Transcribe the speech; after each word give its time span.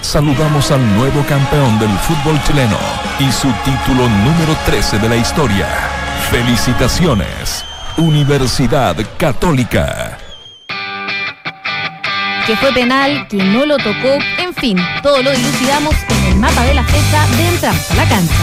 Saludamos 0.00 0.70
al 0.70 0.96
nuevo 0.96 1.24
campeón 1.28 1.78
del 1.80 1.90
fútbol 1.98 2.40
chileno 2.44 2.78
y 3.18 3.32
su 3.32 3.48
título 3.64 4.08
número 4.08 4.56
13 4.64 4.98
de 5.00 5.08
la 5.08 5.16
historia. 5.16 5.66
Felicitaciones, 6.30 7.64
Universidad 7.96 8.96
Católica. 9.18 10.18
que 12.46 12.56
fue 12.56 12.72
penal, 12.72 13.26
que 13.28 13.36
no 13.36 13.66
lo 13.66 13.76
tocó, 13.78 14.18
en 14.38 14.54
fin, 14.54 14.78
todo 15.02 15.22
lo 15.22 15.30
dilucidamos 15.30 15.94
en 16.08 16.32
el 16.32 16.36
mapa 16.36 16.64
de 16.64 16.74
la 16.74 16.84
fecha 16.84 17.26
de 17.36 17.48
Entramos 17.48 17.90
a 17.90 17.94
la 17.94 18.08
cancha. 18.08 18.34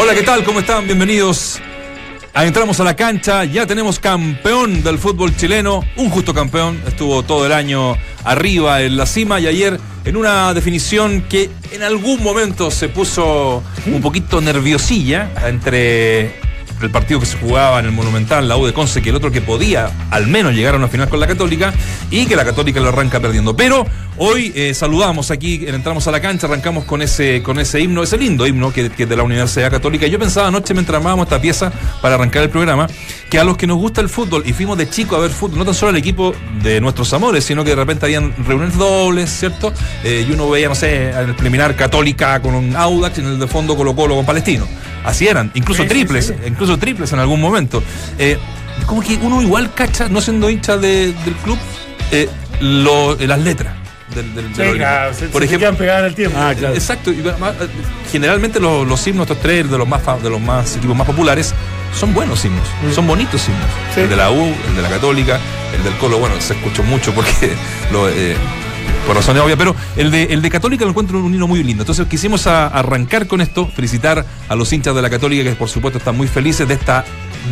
Hola, 0.00 0.14
¿qué 0.14 0.22
tal? 0.22 0.44
¿Cómo 0.44 0.60
están? 0.60 0.86
Bienvenidos. 0.86 1.53
Entramos 2.42 2.80
a 2.80 2.84
la 2.84 2.96
cancha, 2.96 3.44
ya 3.44 3.64
tenemos 3.64 4.00
campeón 4.00 4.82
del 4.82 4.98
fútbol 4.98 5.34
chileno, 5.36 5.82
un 5.96 6.10
justo 6.10 6.34
campeón, 6.34 6.82
estuvo 6.86 7.22
todo 7.22 7.46
el 7.46 7.52
año 7.52 7.96
arriba 8.24 8.82
en 8.82 8.96
la 8.96 9.06
cima 9.06 9.38
y 9.38 9.46
ayer 9.46 9.78
en 10.04 10.16
una 10.16 10.52
definición 10.52 11.22
que 11.22 11.48
en 11.70 11.82
algún 11.84 12.22
momento 12.22 12.72
se 12.72 12.88
puso 12.88 13.62
un 13.86 14.02
poquito 14.02 14.40
nerviosilla 14.40 15.30
entre 15.46 16.34
el 16.82 16.90
partido 16.90 17.20
que 17.20 17.26
se 17.26 17.38
jugaba 17.38 17.78
en 17.78 17.86
el 17.86 17.92
Monumental, 17.92 18.48
la 18.48 18.56
U 18.56 18.66
de 18.66 18.72
Conce, 18.72 19.00
que 19.00 19.10
el 19.10 19.16
otro 19.16 19.30
que 19.30 19.40
podía 19.40 19.90
al 20.10 20.26
menos 20.26 20.54
llegar 20.54 20.74
a 20.74 20.78
una 20.78 20.88
final 20.88 21.08
con 21.08 21.20
la 21.20 21.28
Católica 21.28 21.72
y 22.10 22.26
que 22.26 22.36
la 22.36 22.44
Católica 22.44 22.80
lo 22.80 22.88
arranca 22.88 23.20
perdiendo. 23.20 23.56
Pero 23.56 23.86
hoy 24.18 24.52
eh, 24.54 24.74
saludamos 24.74 25.30
aquí, 25.30 25.64
entramos 25.66 26.06
a 26.06 26.10
la 26.10 26.20
cancha, 26.20 26.46
arrancamos 26.46 26.84
con 26.84 27.02
ese, 27.02 27.42
con 27.42 27.58
ese 27.58 27.80
himno, 27.80 28.02
ese 28.02 28.16
lindo 28.18 28.46
himno 28.46 28.72
que, 28.72 28.90
que 28.90 29.02
es 29.04 29.08
de 29.08 29.16
la 29.16 29.22
Universidad 29.22 29.70
Católica. 29.70 30.06
Yo 30.06 30.18
pensaba 30.18 30.48
anoche 30.48 30.74
mientras 30.74 30.96
armábamos 30.98 31.24
esta 31.26 31.40
pieza 31.40 31.72
para 32.00 32.14
arrancar 32.14 32.42
el 32.44 32.50
programa, 32.50 32.86
que 33.28 33.38
a 33.38 33.44
los 33.44 33.56
que 33.56 33.66
nos 33.66 33.78
gusta 33.78 34.00
el 34.00 34.08
fútbol 34.08 34.42
y 34.46 34.52
fuimos 34.52 34.78
de 34.78 34.88
chico 34.88 35.16
a 35.16 35.20
ver 35.20 35.30
fútbol, 35.30 35.58
no 35.58 35.64
tan 35.64 35.74
solo 35.74 35.90
el 35.90 35.96
equipo 35.96 36.34
de 36.62 36.80
nuestros 36.80 37.12
amores, 37.12 37.44
sino 37.44 37.64
que 37.64 37.70
de 37.70 37.76
repente 37.76 38.06
habían 38.06 38.32
reuniones 38.46 38.76
dobles, 38.76 39.30
¿cierto? 39.30 39.72
Eh, 40.04 40.24
y 40.28 40.32
uno 40.32 40.48
veía, 40.50 40.68
no 40.68 40.74
sé, 40.74 41.10
en 41.10 41.16
el 41.30 41.34
preliminar 41.34 41.74
Católica 41.74 42.40
con 42.40 42.54
un 42.54 42.76
Audax, 42.76 43.18
en 43.18 43.26
el 43.26 43.38
de 43.38 43.46
fondo 43.46 43.76
Colo 43.76 43.94
Colo 43.96 44.14
con 44.14 44.24
Palestino. 44.26 44.66
Así 45.04 45.26
eran, 45.26 45.50
incluso 45.54 45.82
sí, 45.82 45.88
triples, 45.88 46.26
sí. 46.28 46.34
incluso 46.46 46.78
triples 46.78 47.12
en 47.12 47.18
algún 47.18 47.40
momento. 47.40 47.82
Eh, 48.18 48.38
como 48.86 49.02
que 49.02 49.16
uno 49.22 49.40
igual 49.42 49.72
cacha, 49.74 50.08
no 50.08 50.20
siendo 50.20 50.48
hincha 50.50 50.76
de- 50.76 51.12
del 51.12 51.34
club, 51.44 51.58
eh, 52.14 52.28
lo- 52.60 53.18
eh, 53.18 53.26
las 53.26 53.40
letras. 53.40 53.74
Del, 54.14 54.34
del- 54.34 54.52
del 54.54 55.14
se, 55.14 55.26
Por 55.28 55.40
se 55.42 55.46
ejemplo, 55.46 55.58
quedan 55.58 55.76
pegadas 55.76 56.00
en 56.02 56.06
el 56.06 56.14
tiempo. 56.14 56.38
Ah, 56.40 56.54
claro. 56.56 56.74
Exacto. 56.74 57.10
y 57.10 57.18
eh, 57.20 57.32
generalmente 58.12 58.60
los, 58.60 58.86
los 58.86 59.04
himnos, 59.06 59.24
estos 59.28 59.40
tres 59.42 59.68
de 59.70 59.76
los 59.78 59.88
más 59.88 60.02
fa- 60.02 60.18
de 60.18 60.30
los 60.30 60.40
más 60.40 60.76
equipos 60.76 60.94
más 60.96 61.06
populares, 61.06 61.52
son 61.98 62.12
buenos 62.14 62.44
himnos, 62.44 62.66
son 62.94 63.06
bonitos 63.06 63.46
himnos. 63.48 63.66
Sí. 63.94 64.00
El 64.02 64.10
de 64.10 64.16
la 64.16 64.30
U, 64.30 64.42
el 64.68 64.76
de 64.76 64.82
la 64.82 64.88
Católica, 64.88 65.38
el 65.76 65.82
del 65.82 65.94
Colo, 65.94 66.18
bueno, 66.18 66.34
se 66.40 66.52
escuchó 66.54 66.82
mucho 66.84 67.12
porque 67.12 67.52
lo, 67.92 68.08
eh, 68.08 68.36
por 69.06 69.16
razones 69.16 69.42
obvias, 69.42 69.58
pero 69.58 69.74
el 69.96 70.10
de, 70.12 70.24
el 70.24 70.42
de 70.42 70.50
Católica 70.50 70.84
lo 70.84 70.90
encuentro 70.90 71.18
un 71.18 71.32
himno 71.34 71.48
muy 71.48 71.62
lindo. 71.64 71.82
Entonces 71.82 72.06
quisimos 72.06 72.46
a- 72.46 72.68
arrancar 72.68 73.26
con 73.26 73.40
esto, 73.40 73.66
felicitar 73.74 74.24
a 74.48 74.54
los 74.54 74.72
hinchas 74.72 74.94
de 74.94 75.02
la 75.02 75.10
Católica 75.10 75.42
que 75.42 75.56
por 75.56 75.68
supuesto 75.68 75.98
están 75.98 76.16
muy 76.16 76.28
felices 76.28 76.68
de 76.68 76.74
esta 76.74 77.04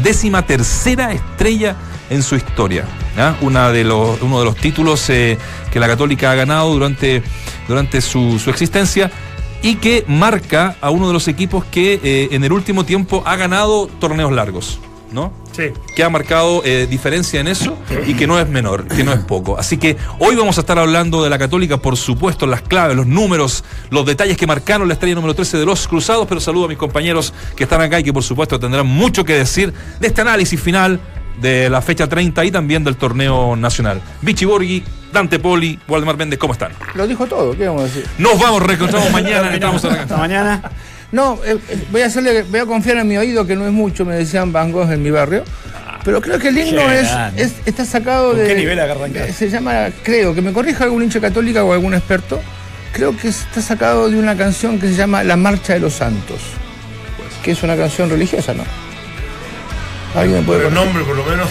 décima 0.03 0.43
tercera 0.47 1.12
estrella 1.12 1.75
en 2.10 2.22
su 2.22 2.37
historia. 2.37 2.84
¿ah? 3.16 3.34
Una 3.40 3.70
de 3.70 3.84
los, 3.84 4.20
uno 4.22 4.38
de 4.38 4.44
los 4.44 4.56
títulos 4.56 5.08
eh, 5.10 5.38
que 5.70 5.81
la 5.81 5.87
Católica 5.87 6.31
ha 6.31 6.34
ganado 6.34 6.72
durante, 6.72 7.22
durante 7.69 8.00
su, 8.00 8.38
su 8.38 8.50
existencia 8.50 9.10
y 9.62 9.76
que 9.76 10.04
marca 10.08 10.76
a 10.81 10.90
uno 10.90 11.06
de 11.06 11.12
los 11.12 11.28
equipos 11.28 11.64
que 11.64 12.00
eh, 12.02 12.28
en 12.32 12.44
el 12.44 12.52
último 12.52 12.84
tiempo 12.84 13.22
ha 13.25 13.37
ganado 13.37 13.88
torneos 13.99 14.32
largos. 14.32 14.78
¿No? 15.12 15.31
Sí. 15.54 15.64
que 15.94 16.02
ha 16.02 16.08
marcado 16.08 16.62
eh, 16.64 16.87
diferencia 16.88 17.38
en 17.38 17.46
eso 17.46 17.76
y 18.06 18.14
que 18.14 18.26
no 18.26 18.40
es 18.40 18.48
menor, 18.48 18.88
que 18.88 19.05
no 19.05 19.12
es 19.12 19.20
poco. 19.20 19.58
Así 19.58 19.76
que 19.76 19.98
hoy 20.19 20.34
vamos 20.34 20.56
a 20.56 20.62
estar 20.62 20.78
hablando 20.78 21.22
de 21.22 21.28
la 21.28 21.38
Católica, 21.38 21.76
por 21.76 21.98
supuesto, 21.98 22.46
las 22.46 22.62
claves, 22.62 22.96
los 22.96 23.06
números, 23.06 23.62
los 23.90 24.06
detalles 24.06 24.38
que 24.38 24.46
marcaron 24.46 24.88
la 24.88 24.94
estrella 24.94 25.14
número 25.14 25.34
13 25.34 25.58
de 25.58 25.66
los 25.66 25.87
Cruzados, 25.87 26.26
pero 26.26 26.40
saludo 26.40 26.64
a 26.64 26.69
mis 26.69 26.78
compañeros 26.78 27.34
que 27.55 27.64
están 27.64 27.82
acá 27.82 28.00
y 28.00 28.05
que 28.05 28.12
por 28.14 28.22
supuesto 28.22 28.58
tendrán 28.58 28.87
mucho 28.87 29.22
que 29.26 29.34
decir 29.34 29.75
de 30.00 30.06
este 30.06 30.22
análisis 30.22 30.58
final 30.58 30.98
de 31.40 31.69
la 31.70 31.81
fecha 31.82 32.08
30 32.08 32.44
y 32.44 32.50
también 32.50 32.84
del 32.84 32.96
torneo 32.96 33.56
nacional. 33.56 34.00
Vichy 34.20 34.44
Borghi, 34.44 34.82
Dante 35.12 35.38
Poli, 35.38 35.79
Waldemar 35.88 36.17
Méndez, 36.17 36.38
¿cómo 36.38 36.52
están? 36.52 36.73
Lo 36.94 37.06
dijo 37.06 37.26
todo, 37.26 37.56
¿qué 37.56 37.67
vamos 37.67 37.82
a 37.82 37.84
decir? 37.87 38.06
Nos 38.19 38.38
vamos, 38.40 38.62
reencontramos 38.62 39.11
mañana, 39.11 39.52
entramos 39.52 39.84
a 39.84 39.88
la 40.06 40.17
mañana. 40.17 40.62
No, 41.11 41.38
eh, 41.44 41.58
eh, 41.69 41.79
voy 41.90 42.00
a 42.02 42.06
hacerle, 42.06 42.43
voy 42.44 42.61
a 42.61 42.67
confiar 42.67 42.96
en 42.96 43.06
mi 43.08 43.19
oído, 43.19 43.46
que 43.46 43.55
no 43.55 43.67
es 43.67 43.73
mucho, 43.73 44.05
me 44.06 44.14
decían 44.14 44.52
Van 44.52 44.73
Gogh 44.73 44.90
en 44.90 45.02
mi 45.02 45.11
barrio. 45.11 45.44
Pero 46.05 46.20
creo 46.20 46.38
que 46.38 46.49
el 46.49 46.58
himno 46.58 46.90
es, 46.90 47.08
está 47.67 47.84
sacado 47.84 48.31
¿Con 48.31 48.38
de. 48.38 48.46
qué 48.46 48.55
nivel 48.56 48.79
casa? 48.79 49.06
eh, 49.29 49.32
Se 49.32 49.49
llama, 49.50 49.88
creo, 50.02 50.34
que 50.34 50.43
me 50.43 50.52
corrija 50.52 50.84
algún 50.84 51.02
hincha 51.02 51.20
católica 51.20 51.62
o 51.62 51.73
algún 51.73 51.94
experto. 51.94 52.40
Creo 52.93 53.17
que 53.17 53.29
está 53.29 53.61
sacado 53.62 54.11
de 54.11 54.19
una 54.19 54.37
canción 54.37 54.81
que 54.81 54.88
se 54.88 54.94
llama 54.94 55.23
La 55.23 55.37
Marcha 55.37 55.75
de 55.75 55.81
los 55.81 55.93
Santos. 55.93 56.40
Que 57.44 57.52
es 57.52 57.62
una 57.62 57.76
canción 57.76 58.08
religiosa, 58.11 58.52
¿no? 58.55 58.64
¿Alguien 60.14 60.41
me 60.41 60.47
puede 60.47 60.59
Pero 60.61 60.70
nombre, 60.70 61.05
por 61.05 61.17
lo 61.17 61.25
menos. 61.25 61.49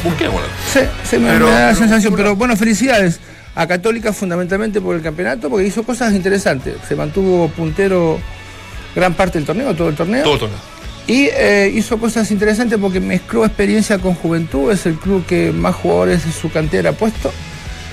Sí, 0.71 0.79
sí, 1.09 1.17
me, 1.17 1.31
Pero- 1.31 1.45
me 1.47 1.51
da 1.51 1.59
la 1.59 1.65
pero- 1.67 1.79
sensación. 1.79 2.13
Pero 2.15 2.35
bueno, 2.35 2.55
felicidades 2.55 3.19
a 3.55 3.67
Católica 3.67 4.13
fundamentalmente 4.13 4.79
por 4.79 4.95
el 4.95 5.01
campeonato, 5.01 5.49
porque 5.49 5.65
hizo 5.65 5.83
cosas 5.83 6.13
interesantes. 6.13 6.75
Se 6.87 6.95
mantuvo 6.95 7.49
puntero 7.49 8.19
gran 8.95 9.13
parte 9.13 9.39
del 9.39 9.45
torneo, 9.47 9.73
todo 9.75 9.89
el 9.89 9.95
torneo. 9.95 10.23
Todo 10.23 10.33
el 10.35 10.39
torneo. 10.41 10.59
Y 11.07 11.29
eh, 11.33 11.71
hizo 11.73 11.97
cosas 11.97 12.29
interesantes 12.29 12.77
porque 12.79 12.99
mezcló 12.99 13.43
experiencia 13.45 13.97
con 13.97 14.13
juventud, 14.13 14.71
es 14.71 14.85
el 14.85 14.95
club 14.95 15.25
que 15.25 15.51
más 15.51 15.75
jugadores 15.75 16.25
de 16.25 16.31
su 16.31 16.51
cantera 16.51 16.91
ha 16.91 16.93
puesto 16.93 17.33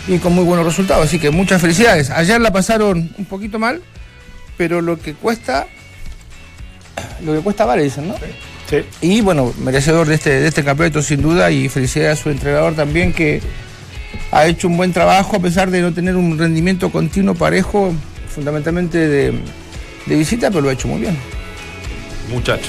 y 0.07 0.19
con 0.19 0.35
muy 0.35 0.45
buenos 0.45 0.67
resultados. 0.67 1.07
Así 1.07 1.19
que 1.19 1.31
muchas 1.31 1.61
felicidades. 1.61 2.11
Ayer 2.11 2.41
la 2.41 2.53
pasaron 2.53 3.11
un 3.17 3.25
poquito 3.25 3.59
mal, 3.59 3.81
pero 4.59 4.83
lo 4.83 4.99
que 5.01 5.15
cuesta, 5.15 5.67
lo 7.25 7.33
que 7.35 7.41
cuesta 7.41 7.65
vale, 7.65 7.83
dicen, 7.83 8.09
¿no? 8.09 8.15
Sí. 8.17 8.21
Y 9.01 9.21
bueno, 9.21 9.53
merecedor 9.63 10.07
de 10.07 10.15
este, 10.15 10.31
de 10.41 10.49
este 10.49 10.63
campeonato 10.65 11.03
sin 11.03 11.23
duda 11.23 11.51
y 11.51 11.69
felicidades 11.69 12.19
a 12.19 12.23
su 12.23 12.31
entrenador 12.31 12.75
también 12.75 13.13
que 13.13 13.41
ha 14.31 14.47
hecho 14.47 14.69
un 14.69 14.77
buen 14.77 14.93
trabajo 14.93 15.37
a 15.37 15.41
pesar 15.41 15.71
de 15.71 15.81
no 15.81 15.93
tener 15.95 16.15
un 16.17 16.39
rendimiento 16.39 16.91
continuo 16.91 17.35
parejo, 17.35 17.95
fundamentalmente 18.35 18.99
de, 19.09 19.33
de 20.07 20.17
visita, 20.17 20.49
pero 20.51 20.61
lo 20.63 20.69
ha 20.69 20.73
hecho 20.73 20.89
muy 20.89 21.01
bien. 21.01 21.17
Muchachos. 22.31 22.69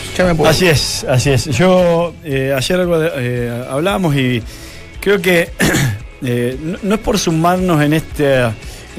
Así 0.49 0.67
es, 0.67 1.03
así 1.09 1.31
es. 1.31 1.45
Yo 1.45 2.13
eh, 2.23 2.53
ayer 2.55 2.79
algo 2.79 2.97
de- 2.97 3.11
eh, 3.17 3.63
hablábamos 3.69 4.15
y 4.15 4.41
creo 5.01 5.21
que 5.21 5.49
eh, 6.23 6.57
no, 6.63 6.77
no 6.81 6.95
es 6.95 7.01
por 7.01 7.19
sumarnos 7.19 7.81
en 7.83 7.91
este, 7.91 8.39
en 8.43 8.53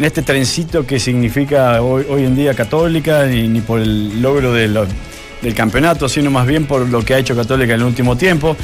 este 0.04 0.20
trencito 0.20 0.86
que 0.86 1.00
significa 1.00 1.80
hoy, 1.80 2.04
hoy 2.10 2.24
en 2.24 2.36
día 2.36 2.52
Católica, 2.52 3.24
ni, 3.24 3.48
ni 3.48 3.62
por 3.62 3.80
el 3.80 4.20
logro 4.20 4.52
de 4.52 4.68
lo- 4.68 4.86
del 5.42 5.54
campeonato, 5.54 6.08
sino 6.08 6.30
más 6.30 6.46
bien 6.46 6.66
por 6.66 6.88
lo 6.88 7.02
que 7.02 7.14
ha 7.14 7.18
hecho 7.18 7.34
Católica 7.34 7.74
en 7.74 7.80
el 7.80 7.86
último 7.86 8.16
tiempo. 8.16 8.56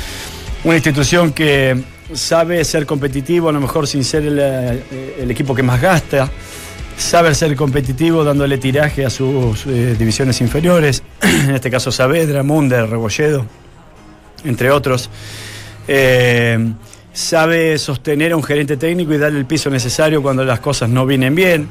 Una 0.64 0.74
institución 0.74 1.32
que 1.32 1.80
sabe 2.12 2.64
ser 2.64 2.86
competitivo, 2.86 3.48
a 3.48 3.52
lo 3.52 3.60
mejor 3.60 3.86
sin 3.86 4.04
ser 4.04 4.24
el, 4.24 4.38
eh, 4.40 5.16
el 5.20 5.30
equipo 5.30 5.54
que 5.54 5.62
más 5.62 5.80
gasta, 5.80 6.30
sabe 6.96 7.34
ser 7.34 7.54
competitivo 7.56 8.24
dándole 8.24 8.58
tiraje 8.58 9.04
a 9.04 9.10
sus 9.10 9.66
eh, 9.66 9.94
divisiones 9.98 10.40
inferiores, 10.40 11.02
en 11.20 11.54
este 11.54 11.70
caso 11.70 11.92
Saavedra, 11.92 12.42
Munder, 12.42 12.88
Rebolledo, 12.88 13.46
entre 14.44 14.70
otros. 14.70 15.10
Eh, 15.86 16.72
sabe 17.12 17.78
sostener 17.78 18.32
a 18.32 18.36
un 18.36 18.42
gerente 18.42 18.76
técnico 18.76 19.14
y 19.14 19.18
darle 19.18 19.38
el 19.38 19.46
piso 19.46 19.70
necesario 19.70 20.22
cuando 20.22 20.44
las 20.44 20.60
cosas 20.60 20.88
no 20.88 21.06
vienen 21.06 21.34
bien, 21.34 21.68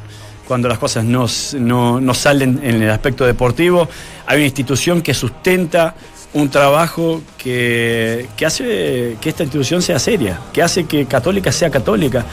cuando 0.48 0.68
las 0.68 0.78
cosas 0.78 1.04
no, 1.06 1.26
no- 1.60 2.00
no 2.02 2.14
salen 2.14 2.60
en 2.64 2.82
el 2.82 2.90
aspecto 2.90 3.26
deportivo. 3.26 3.88
Hay 4.28 4.38
una 4.38 4.46
institución 4.46 5.02
que 5.02 5.14
sustenta 5.14 5.96
un 6.34 6.50
trabajo 6.50 7.22
que, 7.38 8.28
que 8.36 8.46
hace 8.46 9.16
que 9.22 9.30
esta 9.30 9.44
institución 9.44 9.82
sea 9.82 10.00
seria, 10.00 10.40
que 10.52 10.62
hace 10.62 10.84
que 10.86 11.06
Católica 11.06 11.52
sea 11.52 11.70
católica. 11.70 12.26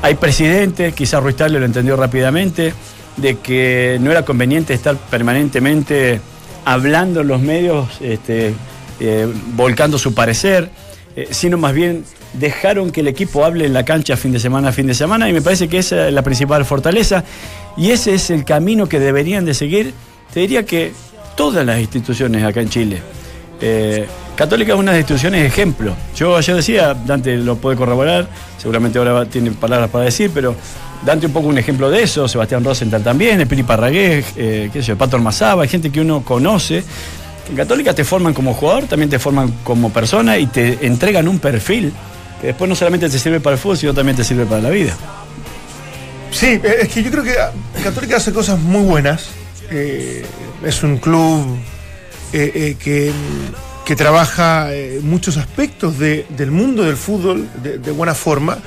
Hay 0.00 0.14
presidentes, 0.14 0.94
quizás 0.94 1.22
Ruiz 1.22 1.36
Tagle 1.36 1.60
lo 1.60 1.66
entendió 1.66 1.94
rápidamente, 1.96 2.72
de 3.16 3.38
que 3.38 3.98
no 4.00 4.10
era 4.10 4.24
conveniente 4.24 4.72
estar 4.74 4.96
permanentemente 4.96 6.20
hablando 6.64 7.20
en 7.20 7.28
los 7.28 7.40
medios, 7.40 7.88
este, 8.00 8.54
eh, 9.00 9.28
volcando 9.54 9.98
su 9.98 10.14
parecer, 10.14 10.70
eh, 11.16 11.28
sino 11.30 11.58
más 11.58 11.74
bien 11.74 12.04
dejaron 12.32 12.90
que 12.90 13.00
el 13.00 13.08
equipo 13.08 13.44
hable 13.44 13.66
en 13.66 13.72
la 13.72 13.84
cancha 13.84 14.16
fin 14.16 14.32
de 14.32 14.40
semana 14.40 14.68
a 14.68 14.72
fin 14.72 14.86
de 14.86 14.94
semana 14.94 15.28
y 15.28 15.32
me 15.32 15.42
parece 15.42 15.68
que 15.68 15.78
esa 15.78 16.08
es 16.08 16.14
la 16.14 16.22
principal 16.22 16.64
fortaleza 16.64 17.24
y 17.76 17.90
ese 17.90 18.14
es 18.14 18.30
el 18.30 18.44
camino 18.44 18.88
que 18.88 18.98
deberían 18.98 19.44
de 19.44 19.54
seguir, 19.54 19.92
te 20.32 20.40
diría 20.40 20.64
que 20.64 20.92
todas 21.36 21.64
las 21.66 21.78
instituciones 21.80 22.44
acá 22.44 22.60
en 22.60 22.68
Chile. 22.68 23.02
Eh, 23.60 24.06
Católica 24.34 24.72
es 24.72 24.78
una 24.78 24.92
de 24.92 24.98
las 24.98 25.02
instituciones 25.02 25.46
ejemplo. 25.46 25.94
Yo 26.16 26.36
ayer 26.36 26.56
decía, 26.56 26.94
Dante 26.94 27.36
lo 27.36 27.56
puede 27.56 27.76
corroborar, 27.76 28.26
seguramente 28.58 28.98
ahora 28.98 29.26
tiene 29.26 29.50
palabras 29.52 29.90
para 29.90 30.04
decir, 30.04 30.30
pero 30.32 30.56
Dante 31.04 31.26
un 31.26 31.32
poco 31.32 31.48
un 31.48 31.58
ejemplo 31.58 31.90
de 31.90 32.02
eso, 32.02 32.26
Sebastián 32.26 32.64
Rosenthal 32.64 33.02
también, 33.02 33.40
el 33.40 33.46
Piri 33.46 33.62
Parragué, 33.62 34.24
eh, 34.36 34.70
qué 34.72 34.82
sé 34.82 34.88
yo, 34.88 34.98
Pato 34.98 35.20
gente 35.68 35.90
que 35.90 36.00
uno 36.00 36.24
conoce. 36.24 36.82
En 37.50 37.56
Católica 37.56 37.94
te 37.94 38.04
forman 38.04 38.34
como 38.34 38.54
jugador, 38.54 38.84
también 38.84 39.10
te 39.10 39.18
forman 39.18 39.50
como 39.64 39.92
persona 39.92 40.38
y 40.38 40.46
te 40.46 40.86
entregan 40.86 41.28
un 41.28 41.38
perfil 41.38 41.92
que 42.40 42.48
después 42.48 42.68
no 42.68 42.74
solamente 42.74 43.08
te 43.08 43.18
sirve 43.18 43.40
para 43.40 43.54
el 43.54 43.60
fútbol, 43.60 43.76
sino 43.78 43.94
también 43.94 44.16
te 44.16 44.24
sirve 44.24 44.46
para 44.46 44.60
la 44.62 44.70
vida. 44.70 44.96
Sí, 46.30 46.46
eh, 46.62 46.78
es 46.82 46.88
que 46.88 47.02
yo 47.02 47.10
creo 47.10 47.22
que 47.24 47.34
Católica 47.82 48.16
hace 48.16 48.32
cosas 48.32 48.58
muy 48.58 48.82
buenas. 48.82 49.26
Eh, 49.70 50.24
es 50.64 50.82
un 50.82 50.98
club 50.98 51.56
eh, 52.32 52.76
que, 52.78 53.12
que 53.84 53.96
trabaja 53.96 54.68
muchos 55.02 55.36
aspectos 55.36 55.98
de- 55.98 56.26
del 56.30 56.50
mundo 56.50 56.82
del 56.84 56.96
fútbol 56.96 57.48
de, 57.62 57.90
buena 57.90 58.14
forma. 58.14 58.58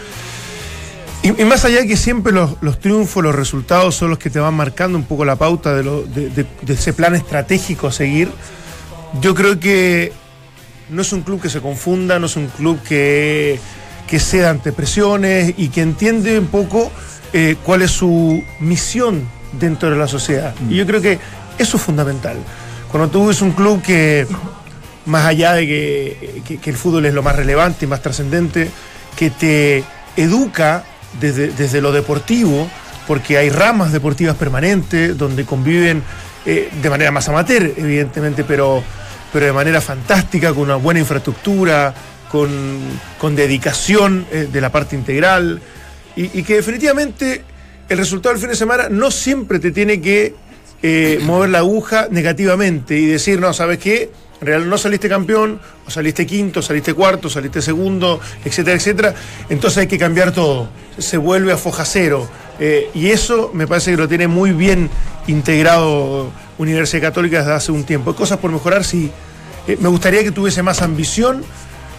Y, 1.24 1.32
más 1.44 1.66
allá 1.66 1.82
de 1.82 1.88
que 1.88 1.98
siempre 1.98 2.32
los, 2.32 2.80
triunfos, 2.80 3.24
los 3.24 3.34
resultados 3.34 3.96
son 3.96 4.12
los 4.12 4.20
que 4.20 4.30
te 4.30 4.40
van 4.40 4.54
marcando 4.54 4.96
un 4.98 5.06
poco 5.06 5.26
la 5.26 5.36
pauta 5.38 5.74
de, 5.74 5.84
lo- 5.84 6.04
de 6.04 6.46
ese 6.68 6.94
plan 6.94 7.16
estratégico 7.16 7.88
a 7.88 7.92
seguir, 7.92 8.30
yo 9.22 9.34
creo 9.36 9.60
que 9.60 10.12
no 10.90 11.02
es 11.02 11.12
un 11.14 11.22
club 11.22 11.42
que 11.42 11.50
se 11.50 11.62
confunda, 11.62 12.20
no 12.20 12.26
es 12.28 12.36
un 12.36 12.48
club 12.48 12.82
que, 12.84 13.60
que 14.08 14.20
ceda 14.20 14.50
ante 14.50 14.72
presiones 14.72 15.54
y 15.58 15.70
que 15.70 15.82
entiende 15.82 16.38
un 16.40 16.48
poco 16.48 16.92
eh, 17.34 17.56
cuál 17.64 17.82
es 17.82 17.92
su 17.92 18.44
misión 18.60 19.28
dentro 19.60 19.90
de 19.90 19.96
la 19.98 20.08
sociedad. 20.08 20.54
Y 20.70 20.76
yo 20.76 20.86
creo 20.86 21.02
que 21.02 21.18
eso 21.58 21.78
es 21.78 21.84
fundamental. 21.84 22.38
Cuando 22.92 23.10
tú 23.10 23.28
ves 23.28 23.42
un 23.42 23.52
club 23.52 23.82
que, 23.82 24.28
más 25.06 25.26
allá 25.26 25.54
de 25.54 25.66
que, 25.66 26.42
que- 26.46 26.58
que 26.58 26.70
el 26.70 26.76
fútbol 26.78 27.06
es 27.06 27.14
lo 27.14 27.24
más 27.24 27.36
relevante 27.36 27.86
y 27.86 27.88
más 27.88 28.02
trascendente, 28.02 28.70
que 29.16 29.30
te 29.30 29.84
educa 30.18 30.84
desde, 31.20 31.48
desde 31.50 31.82
lo 31.82 31.92
deportivo, 31.92 32.70
porque 33.08 33.38
hay 33.38 33.50
ramas 33.50 33.92
deportivas 33.92 34.36
permanentes 34.36 35.18
donde 35.18 35.46
conviven 35.46 36.04
eh, 36.46 36.70
de 36.82 36.90
manera 36.90 37.12
más 37.12 37.28
amateur, 37.28 37.72
evidentemente, 37.76 38.44
pero, 38.44 38.84
pero 39.34 39.46
de 39.48 39.54
manera 39.54 39.82
fantástica, 39.82 40.54
con 40.54 40.64
una 40.64 40.76
buena 40.76 41.00
infraestructura, 41.00 41.94
con, 42.30 42.50
con 43.18 43.36
dedicación 43.36 44.26
eh, 44.32 44.48
de 44.52 44.62
la 44.62 44.72
parte 44.72 44.96
integral, 44.96 45.62
y, 46.16 46.44
que 46.44 46.56
definitivamente 46.56 47.44
el 47.90 47.98
resultado 47.98 48.34
del 48.34 48.42
fin 48.42 48.50
de 48.50 48.56
semana 48.56 48.88
no 48.90 49.12
siempre 49.12 49.60
te 49.60 49.72
tiene 49.72 50.00
que 50.00 50.34
eh, 50.82 51.20
mover 51.24 51.50
la 51.50 51.58
aguja 51.60 52.08
negativamente 52.10 52.98
y 52.98 53.06
decir, 53.06 53.40
no, 53.40 53.52
¿sabes 53.52 53.80
qué? 53.80 54.12
Realidad 54.40 54.70
no 54.70 54.78
saliste 54.78 55.10
campeón, 55.10 55.60
o 55.86 55.92
saliste 55.92 56.26
quinto, 56.26 56.62
saliste 56.62 56.94
cuarto, 56.94 57.30
saliste 57.30 57.62
segundo, 57.62 58.20
etcétera, 58.44 58.78
etcétera. 58.78 59.16
Entonces 59.50 59.80
hay 59.80 59.88
que 59.88 59.98
cambiar 59.98 60.32
todo. 60.32 60.70
Se 60.98 61.18
vuelve 61.18 61.52
a 61.52 61.58
foja 61.58 61.86
cero. 61.86 62.28
Eh, 62.60 62.90
y 62.94 63.10
eso 63.12 63.52
me 63.54 63.68
parece 63.68 63.92
que 63.92 63.98
lo 63.98 64.08
tiene 64.08 64.28
muy 64.28 64.52
bien 64.52 64.90
integrado 65.28 66.32
Universidad 66.58 67.02
Católica 67.02 67.40
desde 67.40 67.54
hace 67.54 67.72
un 67.72 67.84
tiempo. 67.84 68.12
Hay 68.12 68.16
cosas 68.16 68.38
por 68.40 68.52
mejorar, 68.52 68.84
sí. 68.84 69.12
Eh, 69.68 69.78
me 69.80 69.90
gustaría 69.90 70.24
que 70.24 70.32
tuviese 70.32 70.64
más 70.64 70.82
ambición 70.82 71.44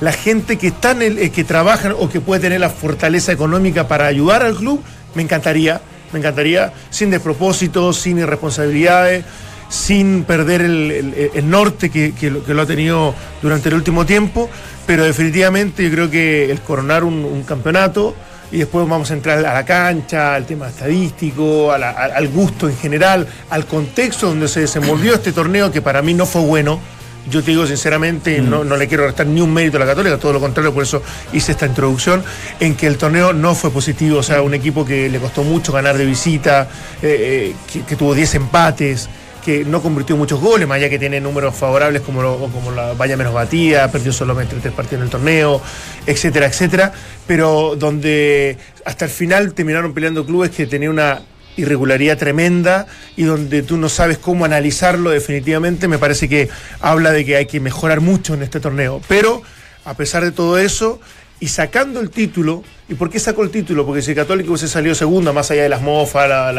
la 0.00 0.12
gente 0.12 0.56
que 0.58 0.68
está 0.68 0.90
en 0.92 1.02
el, 1.02 1.18
eh, 1.18 1.30
que 1.30 1.44
trabaja 1.44 1.94
o 1.98 2.08
que 2.08 2.20
puede 2.20 2.40
tener 2.42 2.60
la 2.60 2.70
fortaleza 2.70 3.32
económica 3.32 3.88
para 3.88 4.06
ayudar 4.06 4.42
al 4.42 4.54
club, 4.54 4.82
me 5.14 5.22
encantaría, 5.22 5.80
me 6.12 6.18
encantaría, 6.18 6.72
sin 6.90 7.10
despropósitos, 7.10 7.98
sin 7.98 8.18
irresponsabilidades, 8.18 9.24
sin 9.68 10.24
perder 10.24 10.60
el, 10.60 11.30
el- 11.34 11.50
norte 11.50 11.90
que, 11.90 12.14
que 12.14 12.30
lo, 12.30 12.62
ha 12.62 12.66
tenido 12.66 13.14
durante 13.42 13.68
el 13.70 13.74
último 13.74 14.06
tiempo, 14.06 14.48
pero 14.86 15.04
definitivamente 15.04 15.82
yo 15.84 15.90
creo 15.90 16.10
que 16.10 16.50
el 16.50 16.60
coronar 16.60 17.02
un 17.02 17.42
campeonato 17.42 18.14
y 18.52 18.58
después 18.58 18.88
vamos 18.88 19.10
a 19.10 19.14
entrar 19.14 19.38
a 19.38 19.54
la 19.54 19.64
cancha, 19.64 20.34
al 20.34 20.46
tema 20.46 20.68
estadístico, 20.68 21.72
a 21.72 21.78
la- 21.78 21.90
a- 21.90 22.04
al 22.16 22.28
gusto 22.28 22.68
en 22.68 22.76
general, 22.76 23.26
al 23.50 23.66
contexto 23.66 24.28
donde 24.28 24.48
se 24.48 24.60
desenvolvió 24.60 25.14
este 25.14 25.32
torneo 25.32 25.70
que 25.72 25.82
para 25.82 26.02
mí 26.02 26.14
no 26.14 26.26
fue 26.26 26.42
bueno. 26.42 26.80
Yo 27.28 27.42
te 27.42 27.50
digo 27.50 27.66
sinceramente, 27.66 28.40
no, 28.40 28.62
no 28.62 28.76
le 28.76 28.86
quiero 28.86 29.04
restar 29.04 29.26
ni 29.26 29.40
un 29.40 29.52
mérito 29.52 29.78
a 29.78 29.80
la 29.80 29.86
Católica, 29.86 30.16
todo 30.16 30.32
lo 30.32 30.38
contrario, 30.40 30.72
por 30.72 30.84
eso 30.84 31.02
hice 31.32 31.50
esta 31.52 31.66
introducción, 31.66 32.22
en 32.60 32.76
que 32.76 32.86
el 32.86 32.98
torneo 32.98 33.32
no 33.32 33.56
fue 33.56 33.72
positivo, 33.72 34.18
o 34.18 34.22
sea, 34.22 34.42
un 34.42 34.54
equipo 34.54 34.84
que 34.84 35.08
le 35.08 35.18
costó 35.18 35.42
mucho 35.42 35.72
ganar 35.72 35.98
de 35.98 36.04
visita, 36.06 36.68
eh, 37.02 37.52
eh, 37.52 37.56
que, 37.72 37.82
que 37.82 37.96
tuvo 37.96 38.14
10 38.14 38.32
empates, 38.36 39.08
que 39.46 39.64
no 39.64 39.80
convirtió 39.80 40.16
muchos 40.16 40.40
goles, 40.40 40.66
más 40.66 40.74
allá 40.78 40.90
que 40.90 40.98
tiene 40.98 41.20
números 41.20 41.54
favorables 41.54 42.02
como, 42.02 42.20
como 42.50 42.72
la 42.72 42.94
valla 42.94 43.16
menos 43.16 43.32
batida, 43.32 43.88
perdió 43.92 44.12
solamente 44.12 44.56
tres 44.60 44.74
partidos 44.74 45.02
en 45.02 45.04
el 45.04 45.10
torneo, 45.10 45.62
etcétera, 46.04 46.46
etcétera, 46.46 46.92
pero 47.28 47.76
donde 47.76 48.58
hasta 48.84 49.04
el 49.04 49.10
final 49.12 49.54
terminaron 49.54 49.94
peleando 49.94 50.26
clubes 50.26 50.50
que 50.50 50.66
tenían 50.66 50.90
una 50.90 51.22
irregularidad 51.56 52.18
tremenda 52.18 52.88
y 53.16 53.22
donde 53.22 53.62
tú 53.62 53.76
no 53.76 53.88
sabes 53.88 54.18
cómo 54.18 54.44
analizarlo 54.44 55.10
definitivamente, 55.10 55.86
me 55.86 55.98
parece 55.98 56.28
que 56.28 56.48
habla 56.80 57.12
de 57.12 57.24
que 57.24 57.36
hay 57.36 57.46
que 57.46 57.60
mejorar 57.60 58.00
mucho 58.00 58.34
en 58.34 58.42
este 58.42 58.58
torneo. 58.58 59.00
Pero 59.06 59.42
a 59.84 59.94
pesar 59.94 60.24
de 60.24 60.32
todo 60.32 60.58
eso, 60.58 60.98
y 61.40 61.48
sacando 61.48 62.00
el 62.00 62.10
título, 62.10 62.62
¿y 62.88 62.94
por 62.94 63.10
qué 63.10 63.18
sacó 63.18 63.42
el 63.42 63.50
título? 63.50 63.84
Porque 63.84 64.00
si 64.02 64.10
el 64.12 64.16
Católico 64.16 64.50
hubiese 64.52 64.68
salido 64.68 64.94
segunda, 64.94 65.32
más 65.32 65.50
allá 65.50 65.62
de 65.64 65.68
las 65.68 65.82
mofas, 65.82 66.28
la, 66.28 66.52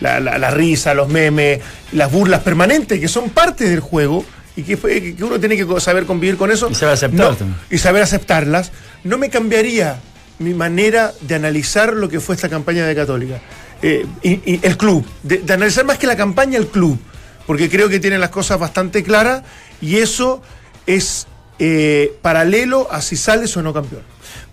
la, 0.00 0.20
la- 0.20 0.50
risa, 0.50 0.94
los 0.94 1.08
memes, 1.08 1.60
las 1.92 2.12
burlas 2.12 2.40
permanentes, 2.42 3.00
que 3.00 3.08
son 3.08 3.30
parte 3.30 3.68
del 3.68 3.80
juego, 3.80 4.24
y 4.56 4.62
que, 4.62 5.16
uno 5.20 5.40
tiene 5.40 5.56
que 5.56 5.80
saber 5.80 6.04
convivir 6.06 6.36
con 6.36 6.50
eso. 6.52 6.70
Y 6.70 6.74
saber 6.76 6.94
aceptar 6.94 7.36
No, 7.40 7.56
y 7.70 7.78
saber 7.78 8.02
aceptarlas, 8.02 8.70
no 9.02 9.18
me 9.18 9.30
cambiaría 9.30 9.98
mi 10.38 10.54
manera 10.54 11.12
de 11.20 11.34
analizar 11.34 11.92
lo 11.92 12.08
que 12.08 12.20
fue 12.20 12.36
esta 12.36 12.48
campaña 12.48 12.86
de 12.86 12.94
Católica. 12.94 13.40
Eh, 13.82 14.06
y, 14.22 14.30
y 14.52 14.60
el 14.62 14.76
club, 14.76 15.04
de, 15.24 15.38
de 15.38 15.52
analizar 15.52 15.84
más 15.84 15.98
que 15.98 16.06
la 16.06 16.16
campaña, 16.16 16.56
el 16.58 16.68
club. 16.68 16.98
porque 17.48 17.68
creo 17.68 17.88
que 17.88 17.98
tiene 18.00 18.16
las 18.18 18.30
cosas 18.30 18.58
bastante 18.60 19.02
claras 19.02 19.42
y 19.80 19.96
eso 19.96 20.40
es 20.86 21.26
eh, 21.58 22.14
paralelo 22.22 22.88
a 22.90 23.00
si 23.00 23.16
sales 23.16 23.56
o 23.56 23.62
no 23.62 23.72
campeón. 23.72 24.02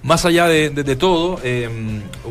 Más 0.03 0.25
allá 0.25 0.47
de, 0.47 0.71
de- 0.71 0.83
de 0.83 0.95
todo, 0.95 1.39
eh, 1.43 1.69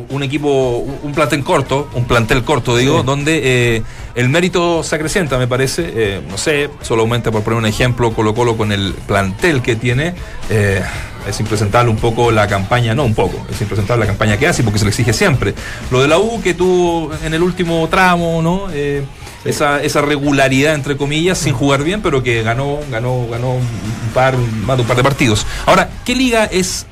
un 0.09 0.23
equipo, 0.23 0.77
un 1.03 1.13
plantel 1.13 1.41
corto, 1.43 1.87
un 1.93 2.03
plantel 2.05 2.43
corto, 2.43 2.75
digo, 2.75 3.01
donde 3.03 3.75
eh, 3.77 3.83
el 4.15 4.27
mérito 4.27 4.83
se 4.83 4.95
acrecienta, 4.95 5.37
me 5.37 5.47
parece. 5.47 5.89
eh, 5.95 6.21
no 6.29 6.37
sé, 6.37 6.69
solamente 6.81 7.31
por 7.31 7.43
poner 7.43 7.59
un 7.59 7.65
ejemplo, 7.65 8.11
Colo 8.13 8.33
Colo 8.35 8.57
con 8.57 8.71
el 8.73 8.93
plantel 9.07 9.61
que 9.61 9.75
tiene. 9.77 10.13
es 10.49 11.39
impresentable 11.39 11.89
un 11.91 11.97
poco 11.97 12.29
la 12.31 12.47
campaña, 12.47 12.93
no 12.95 13.03
un 13.05 13.13
poco, 13.15 13.45
es 13.49 13.61
impresentable 13.61 14.01
la 14.01 14.07
campaña 14.07 14.37
que 14.37 14.47
hace 14.47 14.63
porque 14.63 14.79
se 14.79 14.85
le 14.85 14.89
exige 14.89 15.13
siempre. 15.13 15.53
Lo 15.91 16.01
de 16.01 16.07
la 16.09 16.17
U 16.19 16.41
que 16.41 16.53
tuvo 16.53 17.11
en 17.23 17.33
el 17.33 17.41
último 17.43 17.87
tramo, 17.89 18.41
¿no? 18.41 18.67
Eh, 18.73 19.03
esa, 19.45 19.81
esa 19.81 20.01
regularidad, 20.01 20.75
entre 20.75 20.97
comillas, 20.97 21.37
sin 21.37 21.53
jugar 21.53 21.83
bien, 21.83 22.01
pero 22.01 22.23
que 22.23 22.43
ganó, 22.43 22.79
ganó, 22.89 23.27
ganó 23.29 23.53
un 23.53 24.11
par, 24.13 24.37
más 24.37 24.79
un 24.79 24.85
par 24.85 24.97
de 24.97 25.03
partidos. 25.03 25.45
Ahora, 25.65 25.89
¿qué 26.05 26.15
liga 26.15 26.45
es 26.45 26.85